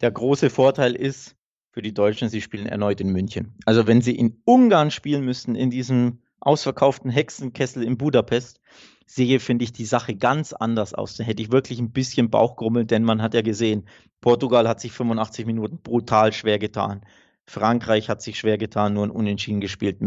Der 0.00 0.12
große 0.12 0.50
Vorteil 0.50 0.94
ist 0.94 1.34
für 1.72 1.82
die 1.82 1.94
Deutschen, 1.94 2.28
sie 2.28 2.40
spielen 2.40 2.66
erneut 2.66 3.00
in 3.00 3.08
München. 3.08 3.58
Also 3.66 3.88
wenn 3.88 4.00
sie 4.00 4.14
in 4.14 4.40
Ungarn 4.44 4.92
spielen 4.92 5.24
müssten, 5.24 5.56
in 5.56 5.70
diesem 5.70 6.20
ausverkauften 6.38 7.10
Hexenkessel 7.10 7.82
in 7.82 7.98
Budapest, 7.98 8.60
sehe, 9.06 9.40
finde 9.40 9.64
ich 9.64 9.72
die 9.72 9.84
Sache 9.84 10.14
ganz 10.14 10.52
anders 10.52 10.94
aus. 10.94 11.16
Da 11.16 11.24
hätte 11.24 11.42
ich 11.42 11.52
wirklich 11.52 11.78
ein 11.78 11.92
bisschen 11.92 12.30
Bauchgrummel, 12.30 12.84
denn 12.84 13.04
man 13.04 13.22
hat 13.22 13.34
ja 13.34 13.42
gesehen, 13.42 13.86
Portugal 14.20 14.68
hat 14.68 14.80
sich 14.80 14.92
85 14.92 15.46
Minuten 15.46 15.78
brutal 15.78 16.32
schwer 16.32 16.58
getan. 16.58 17.02
Frankreich 17.46 18.08
hat 18.08 18.22
sich 18.22 18.38
schwer 18.38 18.58
getan, 18.58 18.94
nur 18.94 19.04
ein 19.04 19.10
Unentschieden 19.10 19.60
gespielt. 19.60 19.98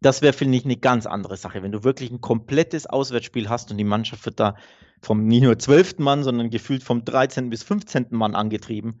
Das 0.00 0.22
wäre, 0.22 0.32
finde 0.32 0.56
ich, 0.58 0.64
eine 0.64 0.76
ganz 0.76 1.06
andere 1.06 1.36
Sache. 1.36 1.62
Wenn 1.62 1.72
du 1.72 1.84
wirklich 1.84 2.10
ein 2.10 2.20
komplettes 2.20 2.86
Auswärtsspiel 2.86 3.48
hast 3.48 3.70
und 3.70 3.78
die 3.78 3.84
Mannschaft 3.84 4.24
wird 4.26 4.40
da 4.40 4.56
vom 5.02 5.26
nicht 5.26 5.42
nur 5.42 5.58
12. 5.58 5.98
Mann, 5.98 6.22
sondern 6.22 6.50
gefühlt 6.50 6.82
vom 6.82 7.04
13. 7.04 7.50
bis 7.50 7.62
15. 7.62 8.06
Mann 8.10 8.34
angetrieben 8.34 9.00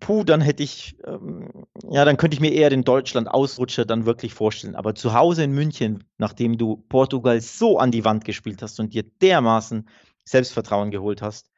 puh, 0.00 0.24
dann 0.24 0.40
hätte 0.40 0.62
ich, 0.62 0.96
ähm, 1.06 1.66
ja, 1.90 2.04
dann 2.04 2.16
könnte 2.16 2.34
ich 2.34 2.40
mir 2.40 2.52
eher 2.52 2.70
den 2.70 2.84
Deutschland-Ausrutscher 2.84 3.84
dann 3.84 4.06
wirklich 4.06 4.34
vorstellen. 4.34 4.74
Aber 4.74 4.94
zu 4.94 5.14
Hause 5.14 5.44
in 5.44 5.52
München, 5.52 6.04
nachdem 6.18 6.58
du 6.58 6.76
Portugal 6.88 7.40
so 7.40 7.78
an 7.78 7.90
die 7.90 8.04
Wand 8.04 8.24
gespielt 8.24 8.62
hast 8.62 8.80
und 8.80 8.94
dir 8.94 9.04
dermaßen 9.22 9.88
Selbstvertrauen 10.24 10.90
geholt 10.90 11.22
hast, 11.22 11.50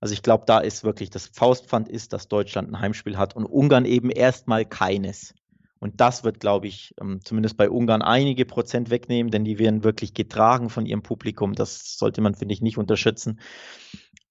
also 0.00 0.14
ich 0.14 0.22
glaube, 0.22 0.44
da 0.46 0.58
ist 0.58 0.82
wirklich 0.82 1.10
das 1.10 1.28
Faustpfand 1.28 1.88
ist, 1.88 2.12
dass 2.12 2.26
Deutschland 2.26 2.68
ein 2.68 2.80
Heimspiel 2.80 3.16
hat 3.16 3.36
und 3.36 3.44
Ungarn 3.44 3.84
eben 3.84 4.10
erstmal 4.10 4.64
keines. 4.64 5.34
Und 5.78 6.00
das 6.00 6.24
wird, 6.24 6.40
glaube 6.40 6.68
ich, 6.68 6.94
ähm, 7.00 7.20
zumindest 7.24 7.56
bei 7.56 7.68
Ungarn 7.68 8.02
einige 8.02 8.44
Prozent 8.44 8.90
wegnehmen, 8.90 9.30
denn 9.30 9.44
die 9.44 9.58
werden 9.58 9.84
wirklich 9.84 10.14
getragen 10.14 10.70
von 10.70 10.86
ihrem 10.86 11.02
Publikum. 11.02 11.54
Das 11.54 11.98
sollte 11.98 12.20
man, 12.20 12.34
finde 12.34 12.54
ich, 12.54 12.62
nicht 12.62 12.78
unterschätzen. 12.78 13.40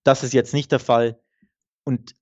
Das 0.04 0.24
ist 0.24 0.34
jetzt 0.34 0.54
nicht 0.54 0.72
der 0.72 0.80
Fall. 0.80 1.20
Und 1.84 2.16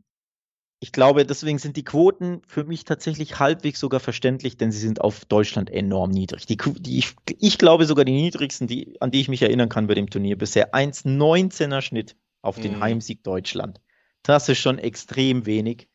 ich 0.81 0.93
glaube, 0.93 1.25
deswegen 1.25 1.57
sind 1.57 1.75
die 1.75 1.83
Quoten 1.83 2.41
für 2.47 2.63
mich 2.63 2.85
tatsächlich 2.85 3.39
halbwegs 3.39 3.79
sogar 3.79 3.99
verständlich, 3.99 4.57
denn 4.57 4.71
sie 4.71 4.79
sind 4.79 5.01
auf 5.01 5.25
Deutschland 5.25 5.69
enorm 5.69 6.09
niedrig. 6.09 6.45
Die, 6.45 6.55
die 6.57 6.99
ich, 6.99 7.15
ich, 7.39 7.57
glaube 7.57 7.85
sogar 7.85 8.05
die 8.05 8.13
niedrigsten, 8.13 8.67
die, 8.67 8.99
an 9.01 9.11
die 9.11 9.19
ich 9.19 9.27
mich 9.27 9.41
erinnern 9.41 9.67
kann 9.67 9.87
bei 9.87 9.95
dem 9.95 10.09
Turnier 10.09 10.37
bisher. 10.37 10.73
1,19er 10.73 11.81
Schnitt 11.81 12.15
auf 12.41 12.59
den 12.59 12.77
mhm. 12.77 12.79
Heimsieg 12.81 13.23
Deutschland. 13.23 13.81
Das 14.23 14.47
ist 14.47 14.59
schon 14.59 14.79
extrem 14.79 15.45
wenig. 15.45 15.89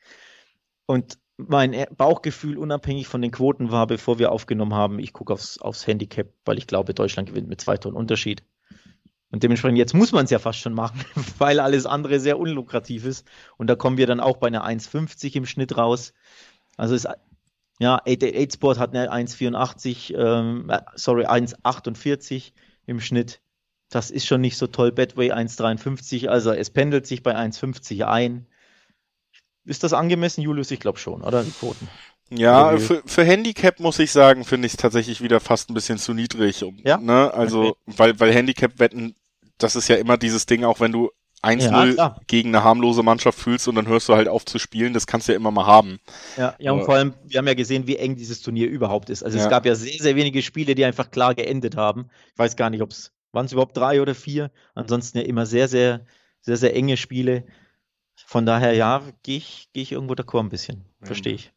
Und 0.85 1.19
mein 1.39 1.87
Bauchgefühl, 1.97 2.59
unabhängig 2.59 3.09
von 3.09 3.23
den 3.23 3.31
Quoten, 3.31 3.71
war, 3.71 3.87
bevor 3.87 4.19
wir 4.19 4.33
aufgenommen 4.33 4.75
haben, 4.75 4.99
ich 4.99 5.15
gucke 5.15 5.33
aufs, 5.33 5.59
aufs 5.59 5.87
Handicap, 5.87 6.29
weil 6.45 6.59
ich 6.59 6.67
glaube, 6.67 6.93
Deutschland 6.93 7.31
gewinnt 7.31 7.49
mit 7.49 7.61
zwei 7.61 7.79
Tonnen 7.79 7.97
Unterschied. 7.97 8.43
Und 9.35 9.43
dementsprechend, 9.43 9.79
jetzt 9.79 9.95
muss 9.95 10.13
man 10.13 10.27
es 10.27 10.31
ja 10.31 10.39
fast 10.39 10.61
schon 10.61 10.75
machen, 10.75 11.05
weil 11.39 11.59
alles 11.59 11.87
andere 11.87 12.21
sehr 12.21 12.39
unlukrativ 12.39 13.05
ist. 13.05 13.27
Und 13.57 13.67
da 13.67 13.75
kommen 13.75 13.97
wir 13.97 14.07
dann 14.07 14.21
auch 14.21 14.37
bei 14.37 14.47
einer 14.47 14.65
1,50 14.65 15.35
im 15.35 15.45
Schnitt 15.45 15.77
raus. 15.77 16.15
Also 16.77 16.95
ist, 16.95 17.09
ja, 17.81 17.97
888 17.97 18.53
Sport 18.53 18.79
hat 18.79 18.95
eine 18.95 19.13
1,84, 19.13 20.15
ähm, 20.17 20.71
äh, 20.71 20.83
sorry, 20.95 21.27
1,48 21.27 22.53
im 22.87 23.01
Schnitt. 23.01 23.41
Das 23.91 24.13
ist 24.13 24.25
schon 24.25 24.41
nicht 24.41 24.57
so 24.57 24.69
toll. 24.69 24.93
Betway 24.93 25.33
1,53, 25.33 26.29
also 26.29 26.53
es 26.53 26.71
pendelt 26.71 27.05
sich 27.05 27.25
bei 27.25 27.35
1,50 27.35 28.07
ein. 28.07 28.47
Ist 29.65 29.83
das 29.83 29.95
angemessen, 29.95 30.43
Julius? 30.43 30.71
Ich 30.71 30.79
glaube 30.79 31.01
schon, 31.01 31.23
oder? 31.23 31.43
Die 31.43 31.51
Quoten. 31.51 31.89
Ja, 32.31 32.77
für, 32.79 33.03
für 33.05 33.25
Handicap 33.25 33.81
muss 33.81 33.99
ich 33.99 34.13
sagen, 34.13 34.45
finde 34.45 34.67
ich 34.67 34.75
es 34.75 34.77
tatsächlich 34.77 35.23
wieder 35.23 35.41
fast 35.41 35.71
ein 35.71 35.75
bisschen 35.75 35.99
zu 35.99 36.15
niedrig. 36.15 36.63
Um, 36.63 36.79
ja? 36.85 36.99
Ne? 36.99 37.35
Also, 37.35 37.63
okay. 37.63 37.79
weil, 37.87 38.21
weil 38.21 38.33
Handicap-Wetten 38.33 39.17
das 39.59 39.77
ist 39.77 39.89
ja 39.89 39.97
immer 39.97 40.17
dieses 40.17 40.47
Ding, 40.47 40.65
auch 40.65 40.81
wenn 40.81 40.93
du 40.93 41.11
1-0 41.43 41.97
ja, 41.97 42.17
gegen 42.27 42.51
eine 42.51 42.65
harmlose 42.65 43.03
Mannschaft 43.03 43.39
fühlst 43.39 43.69
und 43.69 43.75
dann 43.75 43.87
hörst 43.87 44.09
du 44.09 44.15
halt 44.15 44.29
auf 44.29 44.45
zu 44.45 44.59
spielen, 44.59 44.95
das 44.95 45.07
kannst 45.07 45.29
du 45.29 45.33
ja 45.33 45.37
immer 45.37 45.51
mal 45.51 45.67
haben. 45.67 45.99
Ja, 46.37 46.55
ja 46.59 46.73
und 46.73 46.79
Aber, 46.79 46.87
vor 46.87 46.95
allem, 46.95 47.15
wir 47.25 47.39
haben 47.39 47.47
ja 47.47 47.55
gesehen, 47.55 47.87
wie 47.87 47.97
eng 47.97 48.17
dieses 48.17 48.41
Turnier 48.41 48.69
überhaupt 48.69 49.11
ist. 49.11 49.23
Also 49.23 49.39
ja. 49.39 49.45
es 49.45 49.51
gab 49.51 49.67
ja 49.67 49.75
sehr, 49.75 49.99
sehr 49.99 50.17
wenige 50.17 50.43
Spiele, 50.43 50.75
die 50.75 50.85
einfach 50.85 51.11
klar 51.11 51.35
geendet 51.35 51.77
haben. 51.77 52.09
Ich 52.33 52.39
weiß 52.39 52.57
gar 52.57 52.71
nicht, 52.71 52.83
ob 52.83 52.91
es, 52.91 53.13
waren 53.33 53.47
es 53.47 53.53
überhaupt 53.53 53.77
drei 53.77 54.01
oder 54.01 54.15
vier? 54.15 54.51
Ansonsten 54.75 55.19
ja 55.19 55.25
immer 55.25 55.45
sehr, 55.45 55.69
sehr, 55.69 56.07
sehr, 56.41 56.57
sehr 56.57 56.75
enge 56.75 56.97
Spiele. 56.97 57.45
Von 58.27 58.47
daher, 58.47 58.73
ja, 58.73 59.03
gehe 59.23 59.37
ich, 59.37 59.69
geh 59.73 59.83
ich 59.83 59.93
irgendwo 59.93 60.15
d'accord 60.15 60.45
ein 60.45 60.49
bisschen. 60.49 60.85
Verstehe 61.03 61.35
ich 61.35 61.54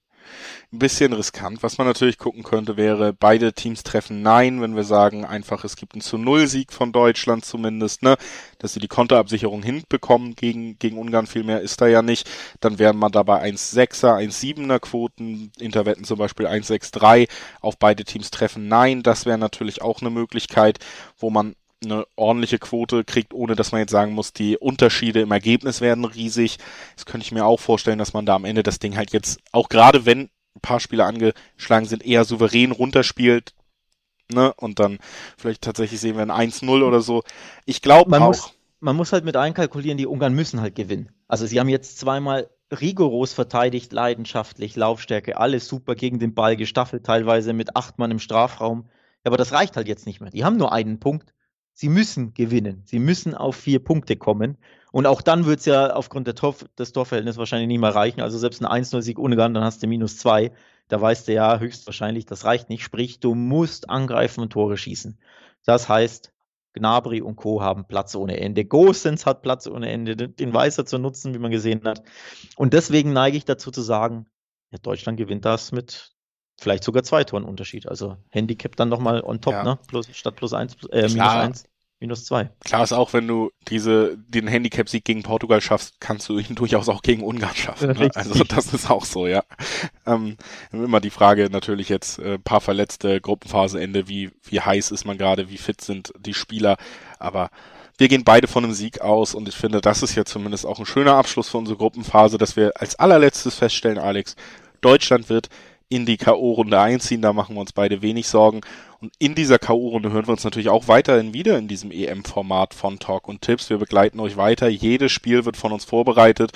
ein 0.74 0.80
bisschen 0.80 1.14
riskant. 1.14 1.64
Was 1.64 1.78
man 1.78 1.88
natürlich 1.88 2.18
gucken 2.18 2.44
könnte, 2.44 2.78
wäre, 2.78 3.14
beide 3.14 3.54
Teams 3.54 3.84
treffen 3.84 4.22
Nein, 4.22 4.62
wenn 4.62 4.76
wir 4.76 4.84
sagen, 4.84 5.26
einfach 5.26 5.64
es 5.64 5.76
gibt 5.76 5.94
einen 5.94 6.02
zu 6.02 6.18
Null 6.18 6.48
Sieg 6.48 6.74
von 6.74 6.92
Deutschland 6.92 7.46
zumindest, 7.46 8.04
ne, 8.04 8.18
dass 8.60 8.74
sie 8.74 8.80
die 8.80 8.88
Konterabsicherung 8.88 9.64
hinbekommen 9.64 10.36
gegen, 10.36 10.78
gegen 10.80 10.98
Ungarn, 10.98 11.28
viel 11.28 11.44
mehr 11.44 11.62
ist 11.62 11.80
da 11.80 11.88
ja 11.88 12.02
nicht. 12.02 12.30
Dann 12.60 12.80
wären 12.80 12.98
man 12.98 13.12
dabei 13.12 13.44
1,6er, 13.44 14.18
1,7er 14.18 14.80
Quoten, 14.80 15.52
Interwetten 15.60 16.04
zum 16.04 16.18
Beispiel 16.18 16.48
1,63 16.48 17.30
auf 17.62 17.78
beide 17.78 18.04
Teams 18.04 18.32
treffen 18.32 18.68
Nein. 18.68 19.04
Das 19.04 19.26
wäre 19.26 19.38
natürlich 19.38 19.82
auch 19.82 20.02
eine 20.02 20.10
Möglichkeit, 20.10 20.80
wo 21.18 21.30
man 21.30 21.56
eine 21.84 22.06
ordentliche 22.16 22.60
Quote 22.60 23.04
kriegt, 23.04 23.34
ohne 23.34 23.56
dass 23.56 23.72
man 23.72 23.82
jetzt 23.82 23.92
sagen 23.92 24.14
muss, 24.14 24.34
die 24.34 24.58
Unterschiede 24.58 25.22
im 25.22 25.32
Ergebnis 25.32 25.82
werden 25.82 26.06
riesig. 26.06 26.58
Das 26.96 27.06
könnte 27.06 27.26
ich 27.26 27.32
mir 27.32 27.46
auch 27.46 27.60
vorstellen, 27.60 28.00
dass 28.00 28.14
man 28.14 28.26
da 28.26 28.36
am 28.36 28.46
Ende 28.46 28.64
das 28.64 28.80
Ding 28.80 28.98
halt 28.98 29.12
jetzt, 29.12 29.40
auch 29.52 29.70
gerade 29.70 30.06
wenn 30.06 30.30
ein 30.56 30.62
paar 30.62 30.80
Spieler 30.80 31.06
angeschlagen 31.06 31.86
sind, 31.86 32.06
eher 32.06 32.26
souverän 32.26 32.72
runterspielt. 32.72 33.54
Ne? 34.32 34.54
Und 34.56 34.80
dann 34.80 34.98
vielleicht 35.38 35.62
tatsächlich 35.62 36.00
sehen 36.00 36.18
wir 36.18 36.24
ein 36.24 36.52
1-0 36.52 36.84
oder 36.84 37.02
so. 37.02 37.24
Ich 37.66 37.82
glaube 37.82 38.16
auch. 38.20 38.28
Muss, 38.28 38.54
man 38.80 38.96
muss 38.96 39.14
halt 39.14 39.24
mit 39.24 39.38
einkalkulieren, 39.38 39.98
die 39.98 40.08
Ungarn 40.08 40.34
müssen 40.34 40.62
halt 40.62 40.76
gewinnen. 40.76 41.10
Also 41.28 41.46
sie 41.46 41.60
haben 41.60 41.70
jetzt 41.70 42.00
zweimal 42.00 42.50
rigoros 42.72 43.34
verteidigt, 43.34 43.94
leidenschaftlich, 43.94 44.76
Laufstärke, 44.76 45.38
alles 45.38 45.68
super 45.68 45.96
gegen 45.96 46.20
den 46.20 46.34
Ball 46.34 46.58
gestaffelt, 46.58 47.06
teilweise 47.06 47.54
mit 47.54 47.76
acht 47.76 47.98
Mann 47.98 48.12
im 48.12 48.20
Strafraum. 48.20 48.90
Aber 49.24 49.38
das 49.38 49.52
reicht 49.52 49.78
halt 49.78 49.88
jetzt 49.88 50.06
nicht 50.06 50.20
mehr. 50.20 50.32
Die 50.32 50.44
haben 50.44 50.58
nur 50.58 50.74
einen 50.74 51.00
Punkt 51.00 51.34
sie 51.78 51.90
müssen 51.90 52.34
gewinnen. 52.34 52.82
Sie 52.86 52.98
müssen 52.98 53.36
auf 53.36 53.56
vier 53.56 53.78
Punkte 53.78 54.16
kommen. 54.16 54.58
Und 54.92 55.06
auch 55.06 55.22
dann 55.22 55.46
wird 55.46 55.60
es 55.60 55.66
ja 55.66 55.94
aufgrund 55.94 56.26
der 56.26 56.34
Tor, 56.34 56.56
des 56.80 56.92
Torverhältnisses 56.92 57.38
wahrscheinlich 57.38 57.68
nicht 57.68 57.80
mehr 57.80 57.94
reichen. 57.94 58.20
Also 58.20 58.40
selbst 58.40 58.64
ein 58.64 58.84
1-0-Sieg 58.84 59.20
Ungarn, 59.20 59.54
dann 59.54 59.64
hast 59.64 59.84
du 59.84 59.88
minus 59.88 60.18
zwei. 60.18 60.52
Da 60.88 61.00
weißt 61.00 61.28
du 61.28 61.34
ja 61.34 61.60
höchstwahrscheinlich, 61.60 62.26
das 62.26 62.46
reicht 62.46 62.70
nicht. 62.70 62.82
Sprich, 62.84 63.20
du 63.20 63.36
musst 63.36 63.92
angreifen 63.92 64.42
und 64.42 64.50
Tore 64.50 64.76
schießen. 64.76 65.20
Das 65.66 65.88
heißt, 65.88 66.34
Gnabry 66.74 67.22
und 67.22 67.36
Co. 67.36 67.62
haben 67.62 67.86
Platz 67.86 68.16
ohne 68.16 68.40
Ende. 68.40 68.66
Gosens 68.66 69.28
hat 69.28 69.44
Platz 69.44 69.68
ohne 69.68 69.92
Ende, 69.92 70.16
den 70.16 70.54
Weißer 70.54 70.84
zu 70.84 70.98
nutzen, 70.98 71.36
wie 71.36 71.40
man 71.40 71.52
gesehen 71.52 71.84
hat. 71.84 72.02
Und 72.56 72.74
deswegen 72.74 73.14
neige 73.14 73.38
ich 73.38 73.46
dazu 73.46 73.70
zu 73.70 73.84
sagen, 73.84 74.26
ja, 74.72 74.80
Deutschland 74.80 75.20
gewinnt 75.20 75.46
das 75.46 75.72
mit 75.72 76.17
Vielleicht 76.60 76.84
sogar 76.84 77.04
zwei 77.04 77.24
Toren 77.24 77.44
Unterschied. 77.44 77.88
Also 77.88 78.18
Handicap 78.30 78.76
dann 78.76 78.90
nochmal 78.90 79.22
on 79.22 79.42
top, 79.42 79.54
ja. 79.54 79.64
ne? 79.64 79.80
Plus, 79.88 80.08
statt 80.14 80.36
plus 80.36 80.54
eins, 80.54 80.76
äh, 80.92 81.08
minus 81.08 81.18
eins, 81.20 81.64
minus 82.00 82.26
zwei. 82.26 82.50
Klar 82.66 82.84
ist 82.84 82.94
auch, 82.94 83.14
wenn 83.14 83.28
du 83.28 83.52
diese, 83.68 84.18
den 84.18 84.48
Handicap-Sieg 84.48 85.06
gegen 85.06 85.22
Portugal 85.22 85.62
schaffst, 85.62 86.00
kannst 86.00 86.28
du 86.30 86.40
ihn 86.40 86.56
durchaus 86.56 86.90
auch 86.90 87.04
gegen 87.04 87.24
Ungarn 87.24 87.56
schaffen. 87.56 87.92
Ne? 87.92 88.10
Also 88.16 88.44
das 88.44 88.74
ist 88.74 88.90
auch 88.90 89.06
so, 89.06 89.28
ja. 89.28 89.44
Ähm, 90.08 90.38
immer 90.72 91.00
die 91.00 91.12
Frage 91.12 91.50
natürlich 91.52 91.90
jetzt, 91.90 92.18
äh, 92.18 92.40
paar 92.40 92.62
Verletzte, 92.62 93.22
Gruppenphaseende, 93.22 94.08
wie, 94.08 94.32
wie 94.44 94.62
heiß 94.62 94.90
ist 94.92 95.06
man 95.06 95.20
gerade, 95.20 95.50
wie 95.50 95.58
fit 95.58 95.82
sind 95.82 96.12
die 96.18 96.34
Spieler, 96.34 96.78
aber 97.20 97.52
wir 98.00 98.08
gehen 98.08 98.24
beide 98.24 98.48
von 98.48 98.64
einem 98.64 98.74
Sieg 98.74 99.02
aus 99.02 99.34
und 99.34 99.48
ich 99.48 99.56
finde, 99.56 99.82
das 99.82 100.04
ist 100.04 100.16
ja 100.16 100.24
zumindest 100.24 100.66
auch 100.66 100.80
ein 100.80 100.86
schöner 100.86 101.16
Abschluss 101.16 101.50
für 101.50 101.58
unsere 101.58 101.78
Gruppenphase, 101.78 102.38
dass 102.38 102.56
wir 102.56 102.74
als 102.80 102.96
allerletztes 102.96 103.56
feststellen, 103.56 103.98
Alex, 103.98 104.36
Deutschland 104.82 105.30
wird 105.30 105.50
in 105.90 106.06
die 106.06 106.18
K.O.-Runde 106.18 106.80
einziehen, 106.80 107.22
da 107.22 107.32
machen 107.34 107.56
wir 107.56 107.62
uns 107.62 107.72
beide 107.72 108.02
wenig 108.02 108.28
Sorgen. 108.28 108.62
Und 109.00 109.14
in 109.20 109.36
dieser 109.36 109.60
K.O.-Runde 109.60 110.12
hören 110.12 110.26
wir 110.28 110.32
uns 110.32 110.44
natürlich 110.44 110.70
auch 110.70 110.88
weiterhin 110.88 111.34
wieder 111.34 111.58
in 111.58 111.68
diesem 111.68 111.92
EM-Format 111.92 112.74
von 112.74 113.00
Talk 113.00 113.28
und 113.28 113.42
Tipps. 113.42 113.70
Wir 113.70 113.78
begleiten 113.78 114.20
euch 114.20 114.38
weiter. 114.38 114.68
Jedes 114.68 115.12
Spiel 115.12 115.46
wird 115.46 115.56
von 115.56 115.72
uns 115.72 115.86
vorbereitet. 115.86 116.52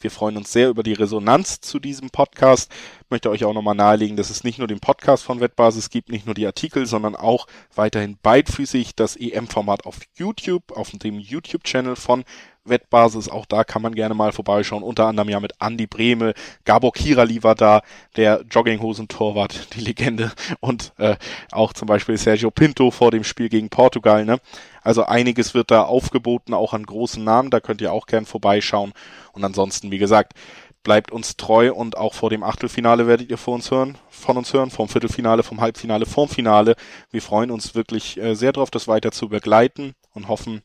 Wir 0.00 0.10
freuen 0.10 0.36
uns 0.36 0.52
sehr 0.52 0.70
über 0.70 0.82
die 0.82 0.94
Resonanz 0.94 1.60
zu 1.60 1.78
diesem 1.78 2.10
Podcast. 2.10 2.72
Ich 3.02 3.10
möchte 3.10 3.28
euch 3.28 3.44
auch 3.44 3.52
nochmal 3.52 3.74
nahelegen, 3.74 4.16
dass 4.16 4.30
es 4.30 4.44
nicht 4.44 4.58
nur 4.58 4.68
den 4.68 4.80
Podcast 4.80 5.24
von 5.24 5.40
Wettbasis 5.40 5.90
gibt, 5.90 6.10
nicht 6.10 6.24
nur 6.24 6.34
die 6.34 6.46
Artikel, 6.46 6.86
sondern 6.86 7.16
auch 7.16 7.46
weiterhin 7.74 8.16
beidfüßig 8.22 8.94
das 8.94 9.16
EM-Format 9.16 9.84
auf 9.84 9.98
YouTube, 10.14 10.72
auf 10.72 10.90
dem 10.90 11.18
YouTube-Channel 11.18 11.96
von 11.96 12.24
Wettbasis. 12.64 13.28
Auch 13.28 13.46
da 13.46 13.64
kann 13.64 13.82
man 13.82 13.94
gerne 13.94 14.14
mal 14.14 14.32
vorbeischauen. 14.32 14.82
Unter 14.82 15.06
anderem 15.06 15.28
ja 15.28 15.40
mit 15.40 15.52
Andy 15.60 15.86
Breme, 15.86 16.34
Gabor 16.64 16.92
Kirali 16.92 17.42
war 17.42 17.54
da, 17.54 17.82
der 18.16 18.44
Jogginghosen-Torwart, 18.50 19.68
die 19.74 19.80
Legende. 19.80 20.32
Und 20.60 20.92
äh, 20.98 21.16
auch 21.52 21.72
zum 21.72 21.86
Beispiel 21.86 22.16
Sergio 22.16 22.50
Pinto 22.50 22.90
vor 22.90 23.10
dem 23.10 23.24
Spiel 23.24 23.48
gegen 23.48 23.68
Portugal. 23.68 24.24
Ne? 24.24 24.38
Also 24.82 25.04
einiges 25.04 25.54
wird 25.54 25.70
da 25.70 25.82
aufgeboten, 25.82 26.54
auch 26.54 26.72
an 26.72 26.84
großen 26.84 27.22
Namen. 27.22 27.50
Da 27.50 27.60
könnt 27.60 27.80
ihr 27.80 27.92
auch 27.92 28.06
gern 28.06 28.26
vorbeischauen. 28.26 28.92
Und 29.32 29.44
ansonsten, 29.44 29.90
wie 29.90 29.98
gesagt, 29.98 30.34
bleibt 30.82 31.10
uns 31.12 31.36
treu 31.36 31.72
und 31.72 31.96
auch 31.96 32.14
vor 32.14 32.30
dem 32.30 32.42
Achtelfinale 32.42 33.06
werdet 33.06 33.30
ihr 33.30 33.38
vor 33.38 33.54
uns 33.54 33.70
hören, 33.70 33.98
von 34.08 34.36
uns 34.36 34.52
hören, 34.52 34.70
vom 34.70 34.88
Viertelfinale, 34.88 35.42
vom 35.42 35.60
Halbfinale, 35.60 36.06
vom 36.06 36.28
Finale. 36.28 36.74
Wir 37.10 37.22
freuen 37.22 37.50
uns 37.50 37.74
wirklich 37.74 38.16
äh, 38.18 38.34
sehr 38.34 38.52
darauf, 38.52 38.70
das 38.70 38.88
weiter 38.88 39.12
zu 39.12 39.28
begleiten 39.28 39.94
und 40.14 40.28
hoffen, 40.28 40.62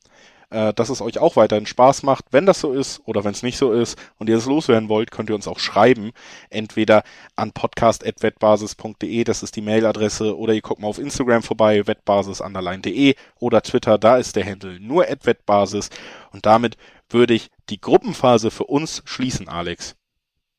äh, 0.56 0.74
dass 0.74 0.88
es 0.88 1.02
euch 1.02 1.20
auch 1.20 1.36
weiterhin 1.36 1.66
Spaß 1.66 2.04
macht. 2.04 2.28
Wenn 2.32 2.46
das 2.46 2.62
so 2.62 2.72
ist 2.72 3.02
oder 3.06 3.26
wenn 3.26 3.34
es 3.34 3.44
nicht 3.44 3.58
so 3.58 3.74
ist 3.74 4.00
und 4.18 4.30
ihr 4.30 4.38
es 4.38 4.46
loswerden 4.46 4.88
wollt, 4.88 5.12
könnt 5.12 5.30
ihr 5.30 5.36
uns 5.36 5.50
auch 5.50 5.60
schreiben. 5.60 6.14
Entweder 6.50 7.04
an 7.36 7.52
podcast.wettbasis.de, 7.52 9.26
das 9.26 9.44
ist 9.44 9.58
die 9.58 9.62
Mailadresse, 9.62 10.38
oder 10.38 10.54
ihr 10.54 10.62
guckt 10.62 10.80
mal 10.80 10.88
auf 10.88 10.98
Instagram 10.98 11.44
vorbei, 11.44 11.86
wettbasis.de 11.86 13.16
oder 13.38 13.62
Twitter, 13.64 13.98
da 13.98 14.16
ist 14.16 14.38
der 14.38 14.46
Handel 14.46 14.80
nur 14.80 15.06
wettbasis. 15.24 15.90
Und 16.32 16.46
damit 16.46 16.78
würde 17.10 17.34
ich 17.34 17.52
die 17.70 17.82
Gruppenphase 17.82 18.50
für 18.50 18.64
uns 18.64 19.04
schließen, 19.04 19.50
Alex. 19.50 19.98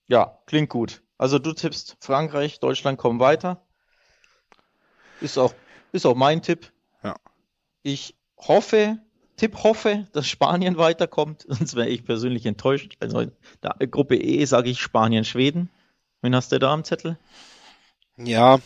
Ja, 0.09 0.39
klingt 0.45 0.69
gut. 0.69 1.03
Also 1.17 1.39
du 1.39 1.55
tippst 1.55 1.97
Frankreich, 2.01 2.61
Deutschland 2.61 2.99
kommen 2.99 3.19
weiter. 3.19 3.63
Ist 5.23 5.39
auch, 5.39 5.55
ist 5.93 6.05
auch 6.05 6.15
mein 6.17 6.43
Tipp. 6.43 6.71
Ja. 7.03 7.17
Ich 7.83 8.15
hoffe, 8.37 8.99
Tipp 9.37 9.63
hoffe, 9.63 10.07
dass 10.13 10.27
Spanien 10.27 10.77
weiterkommt, 10.79 11.45
sonst 11.49 11.77
wäre 11.77 11.89
ich 11.89 12.05
persönlich 12.05 12.47
enttäuscht. 12.47 12.97
Also 13.01 13.21
in 13.21 13.33
der 13.63 13.87
Gruppe 13.87 14.17
E 14.17 14.45
sage 14.45 14.71
ich 14.71 14.81
Spanien, 14.81 15.25
Schweden. 15.25 15.71
Wen 16.23 16.35
hast 16.35 16.53
du 16.53 16.59
da 16.59 16.73
am 16.73 16.85
Zettel? 16.85 17.19
Ja, 18.19 18.59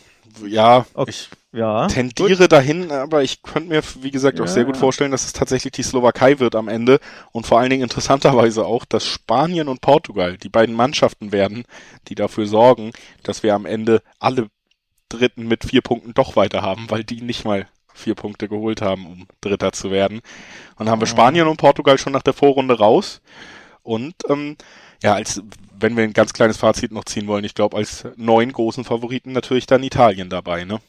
ja, 0.45 0.85
okay. 0.93 1.09
ich 1.09 1.29
ja, 1.51 1.87
tendiere 1.87 2.43
gut. 2.43 2.51
dahin, 2.53 2.91
aber 2.91 3.23
ich 3.23 3.41
könnte 3.41 3.67
mir, 3.67 3.81
wie 4.01 4.11
gesagt, 4.11 4.39
auch 4.39 4.45
ja. 4.45 4.51
sehr 4.51 4.63
gut 4.63 4.77
vorstellen, 4.77 5.11
dass 5.11 5.25
es 5.25 5.33
tatsächlich 5.33 5.73
die 5.73 5.83
Slowakei 5.83 6.39
wird 6.39 6.55
am 6.55 6.69
Ende 6.69 7.01
und 7.33 7.45
vor 7.45 7.59
allen 7.59 7.69
Dingen 7.69 7.83
interessanterweise 7.83 8.65
auch, 8.65 8.85
dass 8.85 9.05
Spanien 9.05 9.67
und 9.67 9.81
Portugal 9.81 10.37
die 10.37 10.47
beiden 10.47 10.73
Mannschaften 10.73 11.33
werden, 11.33 11.65
die 12.07 12.15
dafür 12.15 12.45
sorgen, 12.45 12.91
dass 13.23 13.43
wir 13.43 13.53
am 13.53 13.65
Ende 13.65 14.01
alle 14.19 14.47
Dritten 15.09 15.45
mit 15.47 15.65
vier 15.65 15.81
Punkten 15.81 16.13
doch 16.13 16.37
weiter 16.37 16.61
haben, 16.61 16.89
weil 16.89 17.03
die 17.03 17.21
nicht 17.21 17.43
mal 17.43 17.67
vier 18.01 18.15
Punkte 18.15 18.47
geholt 18.47 18.81
haben, 18.81 19.05
um 19.05 19.27
Dritter 19.39 19.71
zu 19.71 19.91
werden. 19.91 20.21
Und 20.75 20.89
haben 20.89 21.01
wir 21.01 21.07
Spanien 21.07 21.47
und 21.47 21.57
Portugal 21.57 21.97
schon 21.97 22.13
nach 22.13 22.23
der 22.23 22.33
Vorrunde 22.33 22.77
raus. 22.77 23.21
Und 23.83 24.15
ähm, 24.29 24.57
ja, 25.01 25.13
als 25.13 25.41
wenn 25.79 25.97
wir 25.97 26.03
ein 26.03 26.13
ganz 26.13 26.33
kleines 26.33 26.57
Fazit 26.57 26.91
noch 26.91 27.05
ziehen 27.05 27.27
wollen, 27.27 27.43
ich 27.43 27.55
glaube, 27.55 27.77
als 27.77 28.05
neun 28.15 28.51
großen 28.51 28.83
Favoriten 28.83 29.31
natürlich 29.31 29.65
dann 29.65 29.83
Italien 29.83 30.29
dabei, 30.29 30.63
ne? 30.65 30.79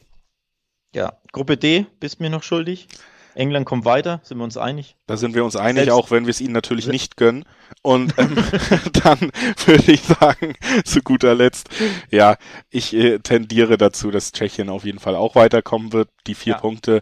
Ja, 0.93 1.13
Gruppe 1.31 1.57
D 1.57 1.87
bist 1.99 2.19
mir 2.19 2.29
noch 2.29 2.43
schuldig. 2.43 2.87
England 3.35 3.65
kommt 3.65 3.85
weiter, 3.85 4.21
sind 4.23 4.37
wir 4.37 4.43
uns 4.43 4.57
einig? 4.57 4.95
Da 5.07 5.17
sind 5.17 5.35
wir 5.35 5.43
uns 5.43 5.55
einig, 5.55 5.85
Selbst 5.85 5.93
auch 5.93 6.11
wenn 6.11 6.25
wir 6.25 6.31
es 6.31 6.41
ihnen 6.41 6.53
natürlich 6.53 6.87
nicht 6.87 7.17
gönnen. 7.17 7.45
Und 7.81 8.13
ähm, 8.17 8.35
dann 9.03 9.31
würde 9.65 9.91
ich 9.91 10.03
sagen, 10.03 10.55
zu 10.85 11.01
guter 11.01 11.35
Letzt, 11.35 11.69
ja, 12.09 12.37
ich 12.69 12.93
äh, 12.93 13.19
tendiere 13.19 13.77
dazu, 13.77 14.11
dass 14.11 14.31
Tschechien 14.31 14.69
auf 14.69 14.85
jeden 14.85 14.99
Fall 14.99 15.15
auch 15.15 15.35
weiterkommen 15.35 15.93
wird. 15.93 16.09
Die 16.27 16.35
vier 16.35 16.53
ja. 16.53 16.59
Punkte, 16.59 17.01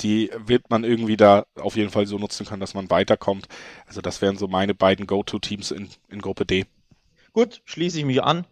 die 0.00 0.30
wird 0.36 0.70
man 0.70 0.84
irgendwie 0.84 1.16
da 1.16 1.46
auf 1.56 1.76
jeden 1.76 1.90
Fall 1.90 2.06
so 2.06 2.18
nutzen 2.18 2.46
können, 2.46 2.60
dass 2.60 2.74
man 2.74 2.90
weiterkommt. 2.90 3.46
Also 3.86 4.00
das 4.00 4.22
wären 4.22 4.36
so 4.36 4.48
meine 4.48 4.74
beiden 4.74 5.06
Go-To-Teams 5.06 5.70
in, 5.70 5.88
in 6.08 6.20
Gruppe 6.20 6.46
D. 6.46 6.66
Gut, 7.32 7.62
schließe 7.64 7.98
ich 7.98 8.04
mich 8.04 8.22
an. 8.22 8.46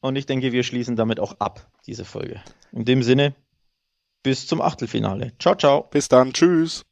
Und 0.00 0.16
ich 0.16 0.26
denke, 0.26 0.52
wir 0.52 0.62
schließen 0.62 0.96
damit 0.96 1.18
auch 1.18 1.40
ab, 1.40 1.66
diese 1.86 2.04
Folge. 2.04 2.42
In 2.72 2.84
dem 2.84 3.02
Sinne, 3.02 3.34
bis 4.24 4.48
zum 4.48 4.60
Achtelfinale. 4.60 5.32
Ciao, 5.38 5.54
ciao. 5.54 5.84
Bis 5.92 6.08
dann. 6.08 6.32
Tschüss. 6.32 6.82